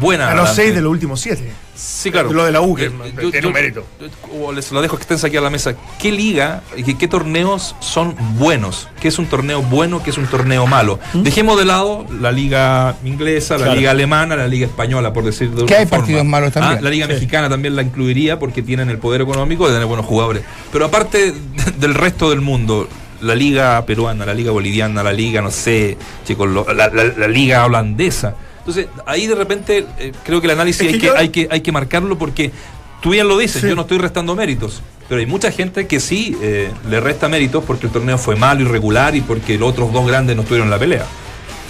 buena? 0.00 0.30
A 0.30 0.34
los 0.34 0.50
seis 0.54 0.74
de 0.74 0.80
los 0.80 0.90
últimos 0.90 1.20
siete. 1.20 1.52
Sí, 1.76 2.10
claro. 2.10 2.32
Lo 2.32 2.44
de 2.44 2.52
la 2.52 2.60
U, 2.60 2.74
que 2.76 2.84
Eh, 2.86 2.90
tiene 2.90 3.20
yo- 3.22 3.28
un 3.28 3.42
yo- 3.42 3.50
mérito. 3.50 3.84
o 4.40 4.52
les 4.52 4.70
lo 4.70 4.80
dejo 4.80 4.96
extensa 4.96 5.26
aquí 5.26 5.36
a 5.36 5.40
la 5.40 5.50
mesa. 5.50 5.74
¿Qué 5.98 6.12
liga 6.12 6.62
y 6.76 6.84
qué, 6.84 6.96
qué 6.96 7.08
torneos 7.08 7.74
son 7.80 8.14
buenos? 8.38 8.88
¿Qué 9.00 9.08
es 9.08 9.18
un 9.18 9.26
torneo 9.26 9.60
bueno? 9.62 10.02
¿Qué 10.02 10.10
es 10.10 10.18
un 10.18 10.26
torneo 10.26 10.66
malo? 10.66 11.00
Dejemos 11.14 11.58
de 11.58 11.64
lado 11.64 12.06
la 12.20 12.30
liga 12.32 12.94
inglesa, 13.04 13.58
la 13.58 13.74
liga 13.74 13.90
alemana, 13.90 14.36
la 14.36 14.46
liga 14.48 14.66
española, 14.66 15.12
por 15.12 15.24
decir 15.24 15.50
de 15.50 15.60
alguna 15.62 15.76
hay 15.76 15.86
forma. 15.86 15.98
partidos 16.04 16.24
malos 16.24 16.52
también. 16.52 16.78
Ah, 16.78 16.80
la 16.80 16.90
liga 16.90 17.06
mexicana 17.08 17.48
también 17.48 17.74
la 17.74 17.82
incluiría 17.82 18.38
porque 18.38 18.62
tienen 18.62 18.88
el 18.90 18.98
poder 18.98 19.20
económico 19.22 19.66
de 19.66 19.72
tener 19.74 19.86
buenos 19.86 20.06
jugadores. 20.06 20.42
Pero 20.72 20.84
aparte 20.84 21.34
del 21.78 21.94
resto 21.94 22.30
del 22.30 22.40
mundo, 22.40 22.88
la 23.20 23.34
liga 23.34 23.84
peruana, 23.84 24.24
la 24.24 24.34
liga 24.34 24.52
boliviana, 24.52 25.02
la 25.02 25.12
liga, 25.12 25.40
no 25.42 25.50
sé, 25.50 25.96
chicos, 26.24 26.48
lo- 26.48 26.72
la, 26.72 26.88
la- 26.88 27.04
la 27.16 27.26
liga 27.28 27.64
holandesa. 27.64 28.34
Entonces, 28.66 28.86
ahí 29.04 29.26
de 29.26 29.34
repente 29.34 29.84
eh, 29.98 30.12
creo 30.24 30.40
que 30.40 30.46
el 30.46 30.52
análisis 30.52 30.80
Es 30.82 30.86
que 30.88 30.94
hay, 30.94 31.00
que, 31.00 31.06
yo- 31.06 31.16
hay, 31.16 31.28
que, 31.28 31.48
hay 31.50 31.60
que 31.60 31.70
marcarlo 31.72 32.16
porque 32.16 32.50
tú 33.02 33.10
bien 33.10 33.28
lo 33.28 33.36
dices, 33.36 33.60
Sí. 33.60 33.68
yo 33.68 33.74
no 33.76 33.82
estoy 33.82 33.98
restando 33.98 34.34
méritos. 34.34 34.80
Pero 35.06 35.20
hay 35.20 35.26
mucha 35.26 35.50
gente 35.52 35.86
que 35.86 36.00
sí 36.00 36.34
eh, 36.40 36.70
le 36.88 36.98
resta 37.00 37.28
méritos 37.28 37.62
porque 37.64 37.86
el 37.86 37.92
torneo 37.92 38.16
fue 38.16 38.36
malo, 38.36 38.62
irregular 38.62 39.14
y 39.14 39.20
porque 39.20 39.58
los 39.58 39.68
otros 39.70 39.92
dos 39.92 40.06
grandes 40.06 40.34
no 40.34 40.42
estuvieron 40.42 40.68
en 40.68 40.70
la 40.70 40.78
pelea. 40.78 41.04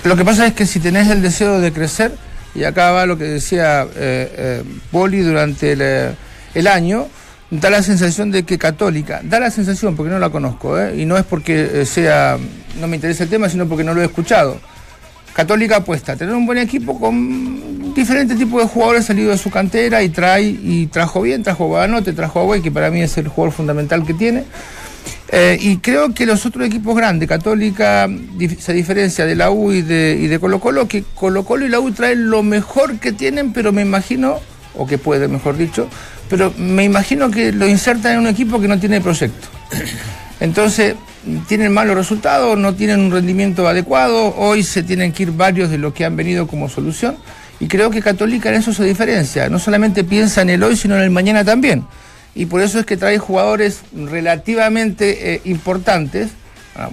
Lo 0.04 0.14
que 0.16 0.24
pasa 0.24 0.46
es 0.46 0.52
que 0.52 0.66
si 0.66 0.78
tenés 0.78 1.08
el 1.08 1.20
deseo 1.20 1.60
de 1.60 1.72
crecer, 1.72 2.12
y 2.54 2.62
acá 2.62 2.92
va 2.92 3.06
lo 3.06 3.18
que 3.18 3.24
decía 3.24 3.82
eh, 3.82 3.88
eh, 3.96 4.62
Poli 4.92 5.18
durante 5.22 5.72
el, 5.72 5.80
eh, 5.82 6.10
el 6.54 6.68
año, 6.68 7.08
da 7.50 7.70
la 7.70 7.82
sensación 7.82 8.30
de 8.30 8.44
que 8.44 8.56
Católica, 8.56 9.20
da 9.24 9.40
la 9.40 9.50
sensación 9.50 9.96
porque 9.96 10.12
no 10.12 10.20
la 10.20 10.30
conozco, 10.30 10.78
¿eh? 10.78 10.94
y 10.96 11.04
no 11.04 11.16
es 11.16 11.24
porque 11.24 11.80
eh, 11.82 11.86
sea, 11.86 12.38
no 12.80 12.86
me 12.86 12.94
interesa 12.96 13.24
el 13.24 13.30
tema, 13.30 13.48
sino 13.48 13.66
porque 13.66 13.82
no 13.82 13.94
lo 13.94 14.02
he 14.02 14.04
escuchado. 14.04 14.60
Católica 15.34 15.76
apuesta 15.76 16.12
a 16.12 16.16
tener 16.16 16.34
un 16.34 16.46
buen 16.46 16.58
equipo 16.58 16.98
con 16.98 17.92
diferentes 17.92 18.38
tipos 18.38 18.62
de 18.62 18.68
jugadores 18.68 19.04
salidos 19.04 19.32
de 19.32 19.38
su 19.42 19.50
cantera 19.50 20.02
y 20.02 20.08
trae 20.08 20.44
y 20.44 20.86
trajo 20.86 21.22
bien, 21.22 21.42
trajo 21.42 21.76
a 21.76 21.88
trajo 22.02 22.40
a 22.40 22.44
Güey, 22.44 22.62
que 22.62 22.70
para 22.70 22.90
mí 22.90 23.02
es 23.02 23.18
el 23.18 23.28
jugador 23.28 23.52
fundamental 23.52 24.06
que 24.06 24.14
tiene. 24.14 24.44
Eh, 25.28 25.58
y 25.60 25.78
creo 25.78 26.14
que 26.14 26.26
los 26.26 26.46
otros 26.46 26.66
equipos 26.66 26.94
grandes, 26.94 27.28
Católica 27.28 28.08
se 28.60 28.72
diferencia 28.72 29.26
de 29.26 29.34
la 29.34 29.50
U 29.50 29.72
y 29.72 29.82
de, 29.82 30.16
y 30.20 30.28
de 30.28 30.38
Colo 30.38 30.60
Colo, 30.60 30.86
que 30.86 31.02
Colo 31.14 31.44
Colo 31.44 31.66
y 31.66 31.68
la 31.68 31.80
U 31.80 31.90
traen 31.90 32.30
lo 32.30 32.44
mejor 32.44 33.00
que 33.00 33.10
tienen, 33.10 33.52
pero 33.52 33.72
me 33.72 33.82
imagino, 33.82 34.38
o 34.76 34.86
que 34.86 34.98
puede, 34.98 35.26
mejor 35.26 35.56
dicho, 35.56 35.88
pero 36.28 36.52
me 36.56 36.84
imagino 36.84 37.30
que 37.32 37.50
lo 37.50 37.66
insertan 37.66 38.12
en 38.12 38.18
un 38.20 38.26
equipo 38.28 38.60
que 38.60 38.68
no 38.68 38.78
tiene 38.78 39.00
proyecto. 39.00 39.48
Entonces, 40.40 40.94
tienen 41.48 41.72
malos 41.72 41.96
resultados, 41.96 42.58
no 42.58 42.74
tienen 42.74 43.00
un 43.00 43.10
rendimiento 43.10 43.66
adecuado, 43.68 44.34
hoy 44.36 44.62
se 44.62 44.82
tienen 44.82 45.12
que 45.12 45.24
ir 45.24 45.32
varios 45.32 45.70
de 45.70 45.78
los 45.78 45.92
que 45.94 46.04
han 46.04 46.16
venido 46.16 46.46
como 46.46 46.68
solución, 46.68 47.16
y 47.60 47.68
creo 47.68 47.90
que 47.90 48.02
Católica 48.02 48.48
en 48.48 48.56
eso 48.56 48.72
se 48.74 48.84
diferencia, 48.84 49.48
no 49.48 49.58
solamente 49.58 50.04
piensa 50.04 50.42
en 50.42 50.50
el 50.50 50.62
hoy, 50.62 50.76
sino 50.76 50.96
en 50.96 51.02
el 51.02 51.10
mañana 51.10 51.44
también. 51.44 51.84
Y 52.34 52.46
por 52.46 52.60
eso 52.60 52.80
es 52.80 52.86
que 52.86 52.96
trae 52.96 53.18
jugadores 53.18 53.82
relativamente 53.94 55.34
eh, 55.34 55.40
importantes. 55.44 56.30
Ah, 56.76 56.88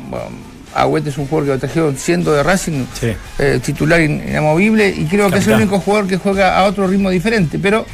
Agüete 0.74 1.10
es 1.10 1.18
un 1.18 1.26
jugador 1.28 1.48
que 1.48 1.54
lo 1.54 1.60
trajeron 1.60 1.98
siendo 1.98 2.32
de 2.32 2.44
Racing 2.44 2.86
Sí. 2.98 3.08
eh, 3.40 3.60
titular 3.62 4.00
in- 4.00 4.24
inamovible 4.26 4.88
y 4.90 5.06
creo 5.06 5.30
que 5.30 5.40
es 5.40 5.48
el 5.48 5.54
único 5.56 5.80
jugador 5.80 6.08
que 6.08 6.18
juega 6.18 6.58
a 6.58 6.64
otro 6.64 6.88
ritmo 6.88 7.10
diferente. 7.10 7.60
Pero 7.60 7.86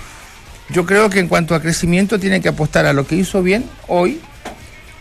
yo 0.69 0.85
creo 0.85 1.09
que 1.09 1.19
en 1.19 1.27
cuanto 1.27 1.55
a 1.55 1.61
crecimiento 1.61 2.19
tiene 2.19 2.39
que 2.41 2.49
apostar 2.49 2.85
a 2.85 2.93
lo 2.93 3.07
que 3.07 3.15
hizo 3.15 3.41
bien 3.41 3.63
hoy 3.87 4.19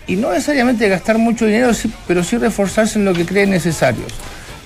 y 0.07 0.17
no 0.17 0.33
necesariamente 0.33 0.89
gastar 0.89 1.19
mucho 1.19 1.47
dinero, 1.47 1.71
pero 2.07 2.23
sí 2.23 2.39
reforzarse 2.39 2.99
en 2.99 3.05
lo 3.05 3.13
que 3.13 3.25
cree 3.25 3.47
necesarios. 3.47 4.13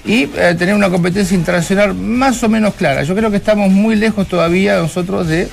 Y 0.05 0.25
eh, 0.37 0.55
tener 0.59 0.75
una 0.75 0.91
competencia 0.91 1.37
internacional 1.37 1.95
más 1.95 2.43
o 2.43 2.49
menos 2.49 2.75
clara. 2.75 3.03
Yo 3.03 3.15
creo 3.15 3.31
que 3.31 3.37
estamos 3.37 3.71
muy 3.71 3.97
lejos 3.97 4.27
todavía 4.29 4.79
nosotros 4.79 5.27
de 5.29 5.49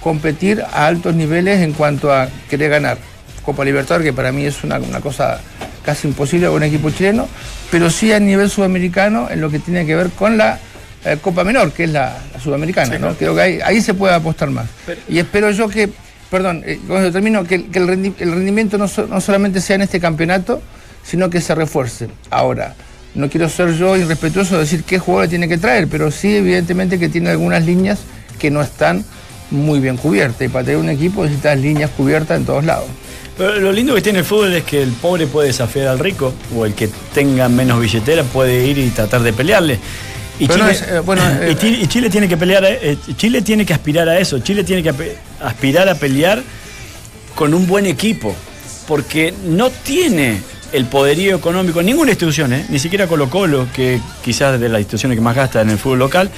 competir 0.00 0.62
a 0.62 0.86
altos 0.86 1.14
niveles 1.14 1.60
en 1.60 1.72
cuanto 1.72 2.12
a 2.12 2.28
querer 2.48 2.70
ganar. 2.70 2.98
Copa 3.44 3.64
Libertadores, 3.64 4.06
que 4.06 4.12
para 4.12 4.32
mí 4.32 4.44
es 4.44 4.64
una, 4.64 4.78
una 4.78 5.00
cosa 5.00 5.40
casi 5.84 6.08
imposible 6.08 6.46
con 6.46 6.56
un 6.56 6.62
equipo 6.62 6.90
chileno, 6.90 7.28
pero 7.70 7.90
sí 7.90 8.12
a 8.12 8.20
nivel 8.20 8.48
sudamericano 8.48 9.28
en 9.30 9.40
lo 9.40 9.50
que 9.50 9.58
tiene 9.58 9.84
que 9.84 9.96
ver 9.96 10.10
con 10.10 10.38
la 10.38 10.58
eh, 11.04 11.18
Copa 11.20 11.42
Menor, 11.42 11.72
que 11.72 11.84
es 11.84 11.90
la, 11.90 12.16
la 12.32 12.40
sudamericana. 12.40 12.98
¿no? 12.98 13.14
Creo 13.14 13.34
que 13.34 13.40
ahí, 13.40 13.58
ahí 13.64 13.80
se 13.80 13.94
puede 13.94 14.14
apostar 14.14 14.50
más. 14.50 14.66
y 15.08 15.18
espero 15.18 15.50
yo 15.50 15.68
que, 15.68 15.90
perdón, 16.32 16.64
eh, 16.66 16.80
esto 16.82 17.12
termino, 17.12 17.44
que, 17.44 17.54
el- 17.72 17.86
rendimiento 17.86 18.76
no 18.78 18.88
solamente 19.20 19.60
sea 19.60 19.76
en 19.76 19.82
este 19.82 20.00
campeonato, 20.00 20.60
sino 21.04 21.30
que 21.30 21.40
se 21.40 21.54
refuerce. 21.54 22.08
Ahora, 22.30 22.74
no 23.14 23.28
quiero 23.28 23.48
ser 23.48 23.74
yo 23.76 23.96
irrespetuoso 23.96 24.54
de 24.54 24.62
decir 24.62 24.82
qué 24.84 24.98
jugador 24.98 25.28
tiene 25.28 25.46
que 25.46 25.58
traer, 25.58 25.86
pero 25.88 26.10
sí 26.10 26.34
evidentemente 26.36 26.98
que 26.98 27.08
tiene 27.08 27.30
algunas 27.30 27.64
líneas 27.64 27.98
que 28.38 28.50
no 28.50 28.62
están 28.62 29.04
muy 29.50 29.80
bien 29.80 29.98
cubiertas. 29.98 30.40
Y 30.42 30.48
para 30.48 30.64
tener 30.64 30.80
un 30.80 30.88
equipo 30.88 31.22
necesitas 31.22 31.58
líneas 31.58 31.90
cubiertas 31.96 32.38
en 32.38 32.46
todos 32.46 32.64
lados. 32.64 32.86
Pero 33.36 33.60
lo 33.60 33.72
lindo 33.72 33.94
que 33.94 34.00
tiene 34.02 34.20
el 34.20 34.24
fútbol 34.24 34.54
es 34.54 34.64
que 34.64 34.82
el 34.82 34.90
pobre 34.92 35.26
puede 35.26 35.48
desafiar 35.48 35.88
al 35.88 35.98
rico 35.98 36.32
o 36.56 36.64
el 36.64 36.74
que 36.74 36.88
tenga 37.14 37.48
menos 37.48 37.80
billetera 37.80 38.22
puede 38.24 38.66
ir 38.66 38.78
y 38.78 38.88
tratar 38.90 39.22
de 39.22 39.32
pelearle. 39.32 39.78
Y 40.38 40.46
Pero 40.46 40.64
no 40.64 40.70
Chile, 40.72 40.84
es, 40.86 40.92
eh, 40.92 41.00
bueno, 41.00 41.22
y 41.46 41.50
eh, 41.52 41.56
Chile- 41.58 41.78
y 41.82 41.86
Chile 41.86 42.10
tiene 42.10 42.28
que 42.28 42.36
pelear, 42.36 42.64
a- 42.64 42.70
eh, 42.70 42.96
Chile 43.16 43.42
tiene 43.42 43.64
que 43.66 43.72
aspirar 43.74 44.08
a 44.08 44.18
eso. 44.18 44.38
Chile 44.40 44.64
tiene 44.64 44.82
que 44.82 44.92
aspirar 45.40 45.88
a 45.88 45.94
pelear 45.94 46.42
con 47.34 47.54
un 47.54 47.66
buen 47.66 47.86
equipo, 47.86 48.34
porque 48.88 49.32
no 49.44 49.70
tiene 49.70 50.40
el 50.72 50.86
poderío 50.86 51.36
económico 51.36 51.82
ninguna 51.82 52.10
institución, 52.12 52.52
¿eh? 52.52 52.64
ni 52.70 52.78
siquiera 52.78 53.06
Colo 53.06 53.28
Colo, 53.28 53.66
que 53.74 54.00
quizás 54.24 54.58
de 54.58 54.68
las 54.68 54.80
instituciones 54.80 55.16
que 55.16 55.22
más 55.22 55.36
gasta 55.36 55.60
en 55.60 55.70
el 55.70 55.78
fútbol 55.78 55.98
local, 55.98 56.30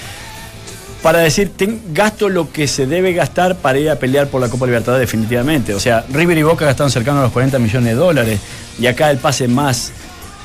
para 1.03 1.19
decir, 1.21 1.53
ten- 1.57 1.81
gasto 1.93 2.29
lo 2.29 2.51
que 2.51 2.67
se 2.67 2.87
debe 2.87 3.13
gastar 3.13 3.57
para 3.57 3.79
ir 3.79 3.91
a 3.91 3.97
pelear 3.97 4.27
por 4.29 4.41
la 4.41 4.49
Copa 4.49 4.67
Libertadores 4.67 5.07
definitivamente. 5.07 5.75
O 5.75 5.79
sea, 5.81 6.05
River 6.11 6.39
y 6.39 6.43
Boca 6.43 6.65
gastaron 6.65 6.91
cercano 6.91 7.21
a 7.21 7.25
los 7.25 7.33
40 7.33 7.59
millones 7.59 7.91
de 7.91 7.95
dólares 7.95 8.41
y 8.81 8.87
acá 8.87 9.11
el 9.11 9.19
pase 9.19 9.47
más, 9.47 9.93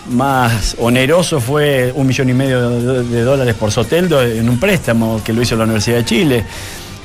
más 0.08 0.76
oneroso 0.80 1.40
fue 1.40 1.92
un 1.94 2.08
millón 2.08 2.30
y 2.30 2.34
medio 2.34 2.70
de, 3.04 3.22
dólares 3.22 3.56
por 3.56 3.72
Soteldo 3.72 4.22
en 4.24 4.50
un 4.50 4.60
préstamo 4.60 5.22
que 5.24 5.34
lo 5.34 5.42
hizo 5.42 5.56
la 5.56 5.66
Universidad 5.66 5.98
de 5.98 6.06
Chile. 6.06 6.46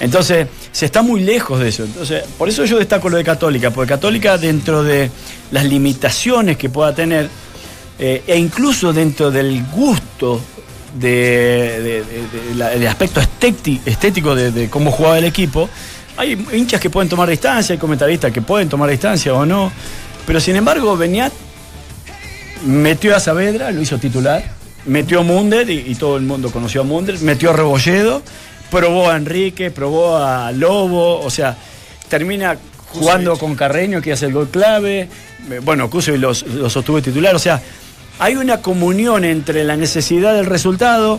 Entonces, 0.00 0.48
se 0.72 0.86
está 0.86 1.02
muy 1.02 1.20
lejos 1.22 1.60
de 1.60 1.68
eso. 1.68 1.84
Entonces, 1.84 2.24
por 2.36 2.48
eso 2.48 2.64
yo 2.64 2.78
destaco 2.78 3.08
lo 3.08 3.16
de 3.16 3.24
Católica, 3.24 3.70
porque 3.70 3.90
Católica 3.90 4.38
dentro 4.38 4.82
de 4.82 5.10
las 5.50 5.64
limitaciones 5.64 6.56
que 6.56 6.68
pueda 6.68 6.94
tener, 6.94 7.28
eh, 7.98 8.22
e 8.26 8.36
incluso 8.36 8.92
dentro 8.92 9.30
del 9.30 9.64
gusto 9.66 10.40
de, 10.98 12.02
del 12.54 12.86
aspecto 12.86 13.20
estéti- 13.20 13.80
estético 13.84 14.34
de, 14.34 14.50
de 14.50 14.68
cómo 14.70 14.90
jugaba 14.90 15.18
el 15.18 15.24
equipo, 15.24 15.68
hay 16.16 16.46
hinchas 16.52 16.80
que 16.80 16.90
pueden 16.90 17.08
tomar 17.08 17.28
distancia, 17.28 17.72
hay 17.72 17.78
comentaristas 17.78 18.32
que 18.32 18.42
pueden 18.42 18.68
tomar 18.68 18.88
distancia 18.90 19.34
o 19.34 19.44
no, 19.44 19.70
pero 20.26 20.40
sin 20.40 20.56
embargo 20.56 20.96
Beñat 20.96 21.32
metió 22.64 23.14
a 23.16 23.20
Saavedra, 23.20 23.70
lo 23.70 23.80
hizo 23.80 23.98
titular, 23.98 24.42
metió 24.86 25.20
a 25.20 25.22
Munder 25.22 25.68
y, 25.70 25.84
y 25.86 25.94
todo 25.94 26.16
el 26.16 26.22
mundo 26.24 26.50
conoció 26.50 26.80
a 26.82 26.84
Munder, 26.84 27.18
metió 27.20 27.50
a 27.50 27.52
Rebolledo, 27.52 28.22
probó 28.70 29.10
a 29.10 29.16
Enrique, 29.16 29.70
probó 29.70 30.16
a 30.16 30.50
Lobo, 30.52 31.20
o 31.20 31.30
sea, 31.30 31.56
termina 32.08 32.56
jugando 32.88 33.36
con 33.38 33.54
Carreño 33.54 34.00
que 34.00 34.12
hace 34.12 34.26
el 34.26 34.32
gol 34.32 34.48
clave, 34.48 35.08
eh, 35.50 35.60
bueno, 35.62 35.90
Cuso 35.90 36.16
los, 36.16 36.42
los 36.46 36.72
sostuvo 36.72 37.00
titular, 37.02 37.34
o 37.34 37.38
sea, 37.38 37.60
hay 38.18 38.36
una 38.36 38.62
comunión 38.62 39.24
entre 39.24 39.64
la 39.64 39.76
necesidad 39.76 40.34
del 40.34 40.46
resultado, 40.46 41.18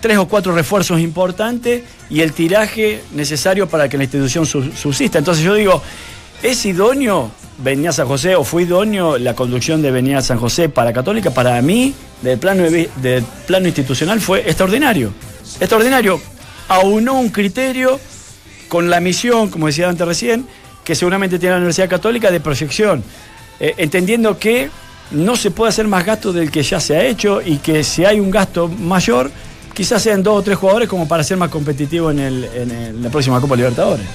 tres 0.00 0.18
o 0.18 0.28
cuatro 0.28 0.54
refuerzos 0.54 1.00
importantes 1.00 1.82
y 2.10 2.20
el 2.20 2.32
tiraje 2.32 3.02
necesario 3.12 3.68
para 3.68 3.88
que 3.88 3.96
la 3.96 4.04
institución 4.04 4.46
su- 4.46 4.72
subsista. 4.72 5.18
Entonces 5.18 5.44
yo 5.44 5.54
digo, 5.54 5.82
¿es 6.42 6.64
idóneo 6.64 7.30
venía 7.58 7.92
San 7.92 8.06
José 8.06 8.36
o 8.36 8.44
fue 8.44 8.62
idóneo 8.62 9.18
la 9.18 9.34
conducción 9.34 9.82
de 9.82 9.90
venía 9.90 10.22
San 10.22 10.38
José 10.38 10.68
para 10.68 10.92
Católica? 10.92 11.30
Para 11.30 11.60
mí, 11.62 11.94
del 12.22 12.38
plano, 12.38 12.64
plano 13.46 13.66
institucional, 13.66 14.20
fue 14.20 14.40
extraordinario. 14.40 15.12
Extraordinario. 15.60 16.20
Aunó 16.68 17.14
un 17.14 17.30
criterio 17.30 17.98
con 18.68 18.90
la 18.90 19.00
misión, 19.00 19.50
como 19.50 19.66
decía 19.66 19.88
antes 19.88 20.06
recién, 20.06 20.46
que 20.84 20.94
seguramente 20.94 21.38
tiene 21.38 21.52
la 21.54 21.58
Universidad 21.58 21.88
Católica 21.88 22.30
de 22.30 22.40
proyección. 22.40 23.02
eh, 23.60 23.74
entendiendo 23.76 24.38
que 24.38 24.70
no 25.10 25.36
se 25.36 25.50
puede 25.50 25.70
hacer 25.70 25.86
más 25.86 26.04
gasto 26.04 26.32
del 26.32 26.50
que 26.50 26.62
ya 26.62 26.80
se 26.80 26.96
ha 26.96 27.04
hecho 27.04 27.42
y 27.42 27.58
que 27.58 27.84
si 27.84 28.04
hay 28.04 28.20
un 28.20 28.30
gasto 28.30 28.68
mayor, 28.68 29.30
quizás 29.74 30.02
sean 30.02 30.22
dos 30.22 30.38
o 30.38 30.42
tres 30.42 30.56
jugadores 30.56 30.88
como 30.88 31.06
para 31.06 31.22
ser 31.24 31.36
más 31.36 31.50
competitivo 31.50 32.10
en, 32.10 33.02
la 33.02 33.10
próxima 33.10 33.40
Copa 33.40 33.56
Libertadores. 33.56 34.06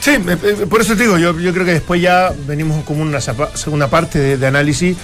Sí, 0.00 0.12
eh, 0.12 0.38
eh, 0.42 0.66
por 0.68 0.80
eso 0.80 0.96
te 0.96 1.02
digo, 1.02 1.18
yo, 1.18 1.34
creo 1.34 1.64
que 1.64 1.74
después 1.74 2.00
ya 2.00 2.32
venimos 2.46 2.82
como 2.84 3.02
una 3.02 3.20
segunda 3.20 3.88
parte 3.88 4.38
de, 4.38 4.46
análisis 4.46 4.96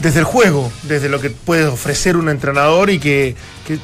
desde 0.00 0.18
el 0.18 0.24
juego, 0.24 0.72
desde 0.82 1.08
lo 1.08 1.20
que 1.20 1.30
puede 1.30 1.66
ofrecer 1.66 2.16
un 2.16 2.28
entrenador 2.28 2.90
y 2.90 2.98
que, 2.98 3.36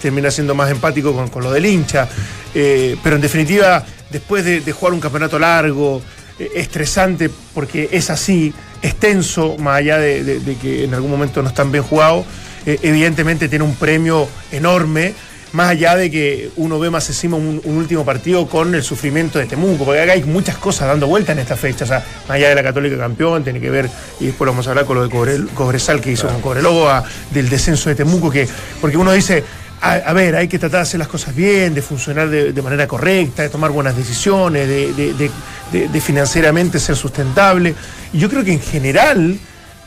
termina 0.02 0.30
siendo 0.32 0.56
más 0.56 0.68
empático 0.70 1.14
con, 1.14 1.28
con 1.28 1.44
lo 1.44 1.52
del 1.52 1.66
hincha. 1.66 2.08
Eh, 2.52 2.96
pero 3.02 3.14
en 3.14 3.23
definitiva, 3.23 3.85
después 4.11 4.44
de, 4.44 4.73
jugar 4.73 4.92
un 4.92 5.00
campeonato 5.00 5.38
largo, 5.38 6.02
estresante, 6.38 7.30
porque 7.54 7.88
es 7.92 8.11
así, 8.11 8.52
extenso, 8.82 9.56
más 9.58 9.78
allá 9.78 9.99
de, 9.99 10.56
que 10.61 10.85
en 10.85 10.94
algún 10.94 11.11
momento 11.11 11.42
no 11.42 11.49
están 11.49 11.70
bien 11.70 11.85
jugados, 11.85 12.26
evidentemente 12.66 13.49
tiene 13.49 13.64
un 13.64 13.76
premio 13.76 14.28
enorme 14.50 15.14
más 15.56 15.70
allá 15.70 15.96
de 15.96 16.10
que 16.10 16.50
uno 16.56 16.78
ve 16.78 16.90
más 16.90 17.08
encima 17.08 17.38
un, 17.38 17.62
un 17.64 17.76
último 17.78 18.04
partido 18.04 18.46
con 18.46 18.75
el 18.75 18.82
sufrimiento 18.82 19.38
de 19.38 19.46
Temuco, 19.46 19.86
porque 19.86 20.00
acá 20.02 20.12
hay 20.12 20.22
muchas 20.22 20.56
cosas 20.58 20.86
dando 20.86 21.06
vuelta 21.06 21.32
en 21.32 21.38
esta 21.38 21.56
fecha, 21.56 21.84
o 21.84 21.88
sea, 21.88 22.04
más 22.28 22.36
allá 22.36 22.50
de 22.50 22.54
la 22.56 22.62
Católica 22.62 22.98
campeón, 22.98 23.42
tiene 23.42 23.58
que 23.58 23.70
ver, 23.70 23.88
y 24.20 24.26
después 24.26 24.44
lo 24.46 24.52
vamos 24.52 24.66
a 24.66 24.70
hablar 24.70 24.84
con 24.84 24.96
lo 24.98 25.08
de 25.08 25.14
Cobrel- 25.14 25.48
Cobresal 25.54 26.02
que 26.02 26.12
hizo 26.12 26.28
con 26.28 26.42
Cobreloa, 26.42 27.02
del 27.30 27.48
descenso 27.48 27.88
de 27.88 27.94
Temuco, 27.94 28.30
que, 28.30 28.46
porque 28.82 28.98
uno 28.98 29.12
dice, 29.12 29.42
a, 29.80 29.92
a 29.94 30.12
ver, 30.12 30.36
hay 30.36 30.46
que 30.46 30.58
tratar 30.58 30.80
de 30.80 30.82
hacer 30.82 30.98
las 30.98 31.08
cosas 31.08 31.34
bien, 31.34 31.72
de 31.75 31.80
funcionar 31.80 32.28
de, 32.28 32.52
de 32.52 32.62
manera 32.62 32.86
correcta, 32.86 33.42
de 33.42 33.48
tomar 33.48 33.70
buenas 33.70 33.96
decisiones, 33.96 34.68
de, 34.68 34.92
de- 34.92 35.14
de- 35.14 35.30
de- 35.72 35.88
de 35.88 36.00
financieramente 36.02 36.78
ser 36.78 36.96
sustentable, 36.96 37.75
y 38.12 38.18
yo 38.18 38.28
creo 38.28 38.44
que 38.44 38.52
en 38.52 38.60
general 38.60 39.38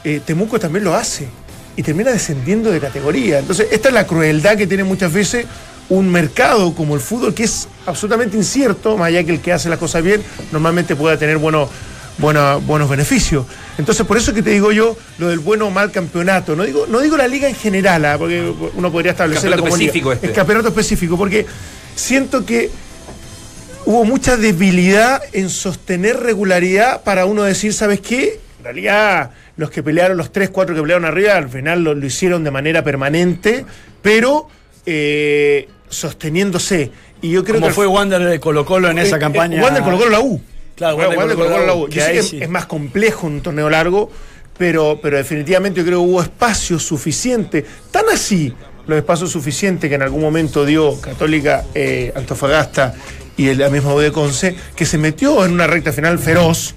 eh, 0.03 0.19
Temuco 0.25 0.59
también 0.59 0.83
lo 0.85 0.95
hace 0.95 1.27
y 1.75 1.83
termina 1.83 2.11
descendiendo 2.11 2.71
de 2.71 2.79
categoría. 2.79 3.39
Entonces, 3.39 3.67
esta 3.71 3.87
es 3.89 3.93
la 3.93 4.05
crueldad 4.05 4.57
que 4.57 4.67
tiene 4.67 4.83
muchas 4.83 5.11
veces 5.13 5.45
un 5.89 6.09
mercado 6.11 6.73
como 6.75 6.93
el 6.95 7.01
fútbol, 7.01 7.33
que 7.33 7.43
es 7.43 7.67
absolutamente 7.85 8.37
incierto, 8.37 8.97
más 8.97 9.07
allá 9.07 9.23
que 9.23 9.31
el 9.31 9.39
que 9.41 9.51
hace 9.53 9.69
las 9.69 9.79
cosas 9.79 10.03
bien, 10.03 10.21
normalmente 10.51 10.95
pueda 10.95 11.17
tener 11.17 11.37
buenos, 11.37 11.69
buena- 12.17 12.55
buenos 12.57 12.89
beneficios. 12.89 13.45
Entonces, 13.77 14.05
por 14.05 14.17
eso 14.17 14.31
es 14.31 14.35
que 14.35 14.43
te 14.43 14.51
digo 14.51 14.71
yo 14.71 14.95
lo 15.17 15.29
del 15.29 15.39
bueno 15.39 15.67
o 15.67 15.71
mal 15.71 15.89
campeonato. 15.91 16.55
No 16.55 16.63
digo, 16.63 16.85
no 16.87 16.99
digo 16.99 17.17
la 17.17 17.27
liga 17.27 17.47
en 17.49 17.55
general, 17.55 18.05
ah, 18.05 18.17
porque 18.19 18.53
uno 18.75 18.91
podría 18.91 19.13
establecerla 19.13 19.55
como 19.57 19.69
específico 19.85 20.11
este. 20.11 20.27
Es 20.27 20.33
campeonato 20.33 20.67
específico, 20.67 21.17
porque 21.17 21.45
siento 21.95 22.45
que 22.45 22.69
hubo 23.85 24.05
mucha 24.05 24.37
debilidad 24.37 25.21
en 25.33 25.49
sostener 25.49 26.19
regularidad 26.19 27.01
para 27.03 27.25
uno 27.25 27.43
decir, 27.43 27.73
¿sabes 27.73 28.01
qué? 28.01 28.39
En 28.59 28.63
realidad, 28.65 29.31
los 29.57 29.69
que 29.71 29.81
pelearon, 29.81 30.17
los 30.17 30.31
tres, 30.31 30.49
cuatro 30.49 30.75
que 30.75 30.81
pelearon 30.81 31.05
arriba, 31.05 31.35
al 31.35 31.49
final 31.49 31.81
lo, 31.83 31.95
lo 31.95 32.05
hicieron 32.05 32.43
de 32.43 32.51
manera 32.51 32.83
permanente, 32.83 33.65
pero 34.01 34.47
eh, 34.85 35.67
sosteniéndose. 35.89 36.91
Y 37.21 37.31
yo 37.31 37.43
creo 37.43 37.55
Como 37.55 37.67
que 37.67 37.73
fue 37.73 37.87
Wander 37.87 38.21
de 38.23 38.39
Colo 38.39 38.65
Colo 38.65 38.89
en 38.89 38.99
esa 38.99 39.17
eh, 39.17 39.19
campaña. 39.19 39.59
eh, 39.59 39.63
Wander 39.63 39.83
colocó 39.83 40.09
la 40.09 40.19
U. 40.19 40.41
Claro, 40.75 40.97
Wander, 40.97 41.17
Wander 41.17 41.35
colocó 41.37 41.53
colocó 41.55 41.67
la 41.67 41.73
U. 41.85 41.89
Que 41.89 42.01
ahí 42.01 42.21
sí. 42.23 42.39
es 42.41 42.49
más 42.49 42.65
complejo 42.65 43.27
un 43.27 43.41
torneo 43.41 43.69
largo, 43.69 44.11
pero, 44.57 44.99
pero 45.01 45.17
definitivamente 45.17 45.79
yo 45.79 45.85
creo 45.85 45.99
que 45.99 46.05
hubo 46.05 46.21
espacio 46.21 46.79
suficiente, 46.79 47.65
tan 47.91 48.05
así 48.11 48.53
los 48.87 48.97
espacios 48.97 49.31
suficientes 49.31 49.87
que 49.89 49.95
en 49.95 50.01
algún 50.01 50.21
momento 50.21 50.65
dio 50.65 50.99
Católica, 50.99 51.63
eh, 51.75 52.11
Antofagasta 52.15 52.95
y 53.37 53.47
el- 53.49 53.59
la 53.59 53.69
misma 53.69 53.93
de 53.95 54.11
Conce, 54.11 54.55
que 54.75 54.85
se 54.85 54.97
metió 54.97 55.45
en 55.45 55.51
una 55.53 55.67
recta 55.67 55.93
final 55.93 56.17
feroz, 56.19 56.73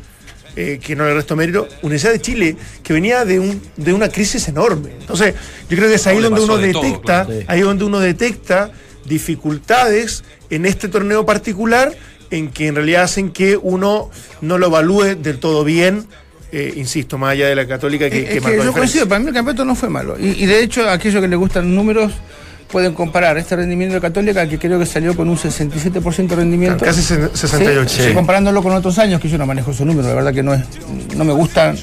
eh, 0.56 0.78
que 0.82 0.94
no 0.94 1.04
le 1.04 1.14
resto 1.14 1.36
mérito, 1.36 1.68
Universidad 1.82 2.12
de 2.12 2.20
Chile, 2.20 2.56
que 2.82 2.92
venía 2.92 3.24
de, 3.24 3.40
un, 3.40 3.60
de 3.76 3.92
una 3.92 4.08
crisis 4.08 4.48
enorme. 4.48 4.90
Entonces, 5.00 5.34
yo 5.68 5.76
creo 5.76 5.88
que 5.88 5.94
es 5.94 6.06
ahí 6.06 6.16
No, 6.16 6.22
le 6.22 6.28
donde 6.28 6.44
uno 6.44 6.58
de 6.58 6.72
todo, 6.72 6.82
detecta, 6.82 7.24
claro. 7.24 7.40
Ahí 7.48 7.60
donde 7.60 7.84
uno 7.84 8.00
detecta 8.00 8.70
dificultades 9.04 10.24
en 10.50 10.66
este 10.66 10.88
torneo 10.88 11.24
particular 11.26 11.92
en 12.30 12.50
que 12.50 12.66
en 12.66 12.74
realidad 12.74 13.04
hacen 13.04 13.30
que 13.30 13.56
uno 13.56 14.10
no 14.40 14.58
lo 14.58 14.66
evalúe 14.66 15.16
del 15.16 15.38
todo 15.38 15.64
bien, 15.64 16.06
eh, 16.50 16.72
insisto, 16.76 17.18
más 17.18 17.32
allá 17.32 17.48
de 17.48 17.54
la 17.54 17.66
católica 17.66 18.10
que, 18.10 18.18
Es 18.18 18.28
que 18.28 18.34
que 18.34 18.40
marcó 18.40 18.64
yo 18.64 18.72
coincido, 18.72 19.08
para 19.08 19.20
mí 19.20 19.28
el 19.28 19.34
campeonato 19.34 19.64
no 19.64 19.74
fue 19.74 19.88
malo. 19.88 20.16
Y, 20.18 20.42
y 20.42 20.46
de 20.46 20.62
hecho, 20.62 20.88
aquellos 20.88 21.20
que 21.22 21.28
les 21.28 21.38
gustan 21.38 21.74
números 21.74 22.12
pueden 22.72 22.94
comparar 22.94 23.37
este 23.38 23.54
rendimiento 23.54 23.94
de 23.94 24.00
Católica, 24.00 24.48
que 24.48 24.58
creo 24.58 24.78
que 24.78 24.87
salió 24.87 25.14
con 25.14 25.28
un 25.28 25.37
67% 25.37 26.26
de 26.28 26.37
rendimiento. 26.37 26.85
Casi 26.85 27.02
se- 27.02 27.28
68, 27.37 27.88
Sí, 27.88 28.02
sí. 28.08 28.14
Comparándolo 28.14 28.62
con 28.62 28.72
otros 28.72 28.98
años, 28.98 29.20
que 29.20 29.28
yo 29.28 29.38
no 29.38 29.46
manejo 29.46 29.70
esos 29.70 29.87
números, 29.87 30.06
la 30.06 30.14
verdad 30.14 30.32
que 30.32 30.42
no, 30.42 30.54
es, 30.54 30.62
no 31.16 31.24
me 31.24 31.32
gusta 31.35 31.74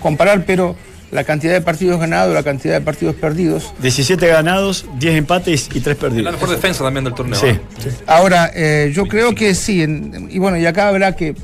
comparar, 0.00 0.44
pero 0.46 0.74
la 1.10 1.24
cantidad 1.24 1.52
de 1.52 1.60
partidos 1.60 2.00
ganados, 2.00 2.32
la 2.34 2.42
cantidad 2.42 2.74
de 2.74 2.80
partidos 2.80 3.16
perdidos. 3.16 3.74
17 3.82 4.26
ganados, 4.28 4.86
10 4.98 5.16
empates 5.16 5.68
y 5.74 5.80
3 5.80 5.96
La 5.96 6.00
perdidos. 6.00 6.32
mejor 6.32 6.50
defensa 6.50 6.84
también 6.84 7.04
del 7.04 7.14
torneo. 7.14 7.38
Sí. 7.38 7.46
¿eh? 7.48 7.60
Ahora, 8.06 8.50
eh, 8.54 8.92
yo 8.94 9.06
creo 9.06 9.34
que 9.34 9.54
sí, 9.54 9.82
en- 9.82 10.28
y 10.30 10.38
bueno, 10.38 10.56
y 10.56 10.64
acá 10.66 10.88
habrá 10.88 11.14
que. 11.16 11.34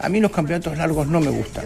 A 0.00 0.08
mí 0.08 0.20
los 0.20 0.30
campeonatos 0.32 0.76
largos 0.76 1.06
no 1.06 1.20
me 1.20 1.30
gustan. 1.30 1.64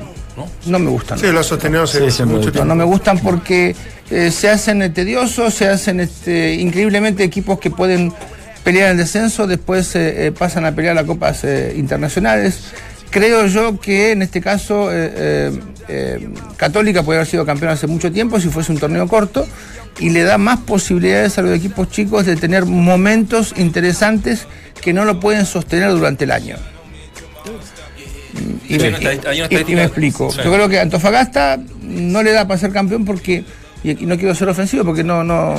No, 0.67 0.79
me 0.79 0.91
gustan. 0.91 1.19
Sí, 1.19 1.27
lo 1.33 1.41
ha 1.41 1.43
sostenido 1.43 1.83
hace 1.85 2.11
Sí, 2.11 2.23
mucho 2.25 2.47
No, 2.47 2.53
tiempo. 2.53 2.65
no 2.67 2.75
me 2.75 2.85
gustan 2.85 3.19
porque 3.19 3.75
eh, 4.11 4.31
se 4.31 4.49
hacen 4.49 4.83
eh, 4.83 4.91
tediosos, 4.91 5.55
se 5.55 5.67
hacen 5.69 5.99
este, 6.01 6.55
increíblemente 6.55 7.25
equipos 7.25 7.59
que 7.59 7.71
pueden 7.71 8.13
pelear 8.65 8.91
el 8.93 8.97
descenso, 8.99 9.47
después 9.47 9.95
eh, 9.97 10.33
pasan 10.39 10.67
a 10.67 10.73
pelear 10.73 10.95
las 10.95 11.05
copas 11.05 11.43
eh, 11.45 11.75
internacionales. 11.77 12.65
Creo 13.11 13.47
yo 13.47 13.81
que 13.81 14.13
en 14.13 14.21
este 14.21 14.43
caso 14.43 14.93
eh, 14.93 15.11
eh, 15.17 15.61
eh, 15.89 16.29
Católica 16.59 17.03
puede 17.03 17.21
haber 17.21 17.27
sido 17.31 17.47
campeón 17.47 17.73
hace 17.73 17.87
mucho 17.87 18.13
tiempo 18.13 18.39
si 18.39 18.51
fuese 18.51 18.71
un 18.71 18.79
torneo 18.79 19.09
corto 19.09 19.47
y 19.99 20.11
le 20.11 20.23
da 20.25 20.37
más 20.37 20.59
posibilidades 20.61 21.39
a 21.39 21.43
los 21.43 21.57
equipos 21.57 21.91
chicos 21.91 22.27
de 22.27 22.37
tener 22.37 22.67
momentos 22.67 23.55
interesantes 23.57 24.47
que 24.83 24.93
no 24.93 25.07
lo 25.07 25.19
pueden 25.19 25.47
sostener 25.47 25.91
durante 25.91 26.25
el 26.25 26.31
año. 26.33 26.57
Y, 28.69 28.79
Sí, 28.79 28.91
me, 28.91 29.09
hay 29.09 29.41
una 29.41 29.61
y- 29.61 29.75
me 29.75 29.85
explico. 29.85 30.31
Sí. 30.31 30.41
Yo 30.45 30.53
creo 30.53 30.69
que 30.69 30.79
Antofagasta 30.81 31.59
no 31.83 32.23
le 32.23 32.33
da 32.33 32.47
para 32.47 32.61
ser 32.61 32.71
campeón 32.73 33.05
porque, 33.05 33.45
y 33.83 33.91
y 34.03 34.07
no 34.07 34.17
quiero 34.19 34.35
ser 34.35 34.49
ofensivo, 34.49 34.85
porque 34.85 35.03
no, 35.05 35.25
no, 35.25 35.55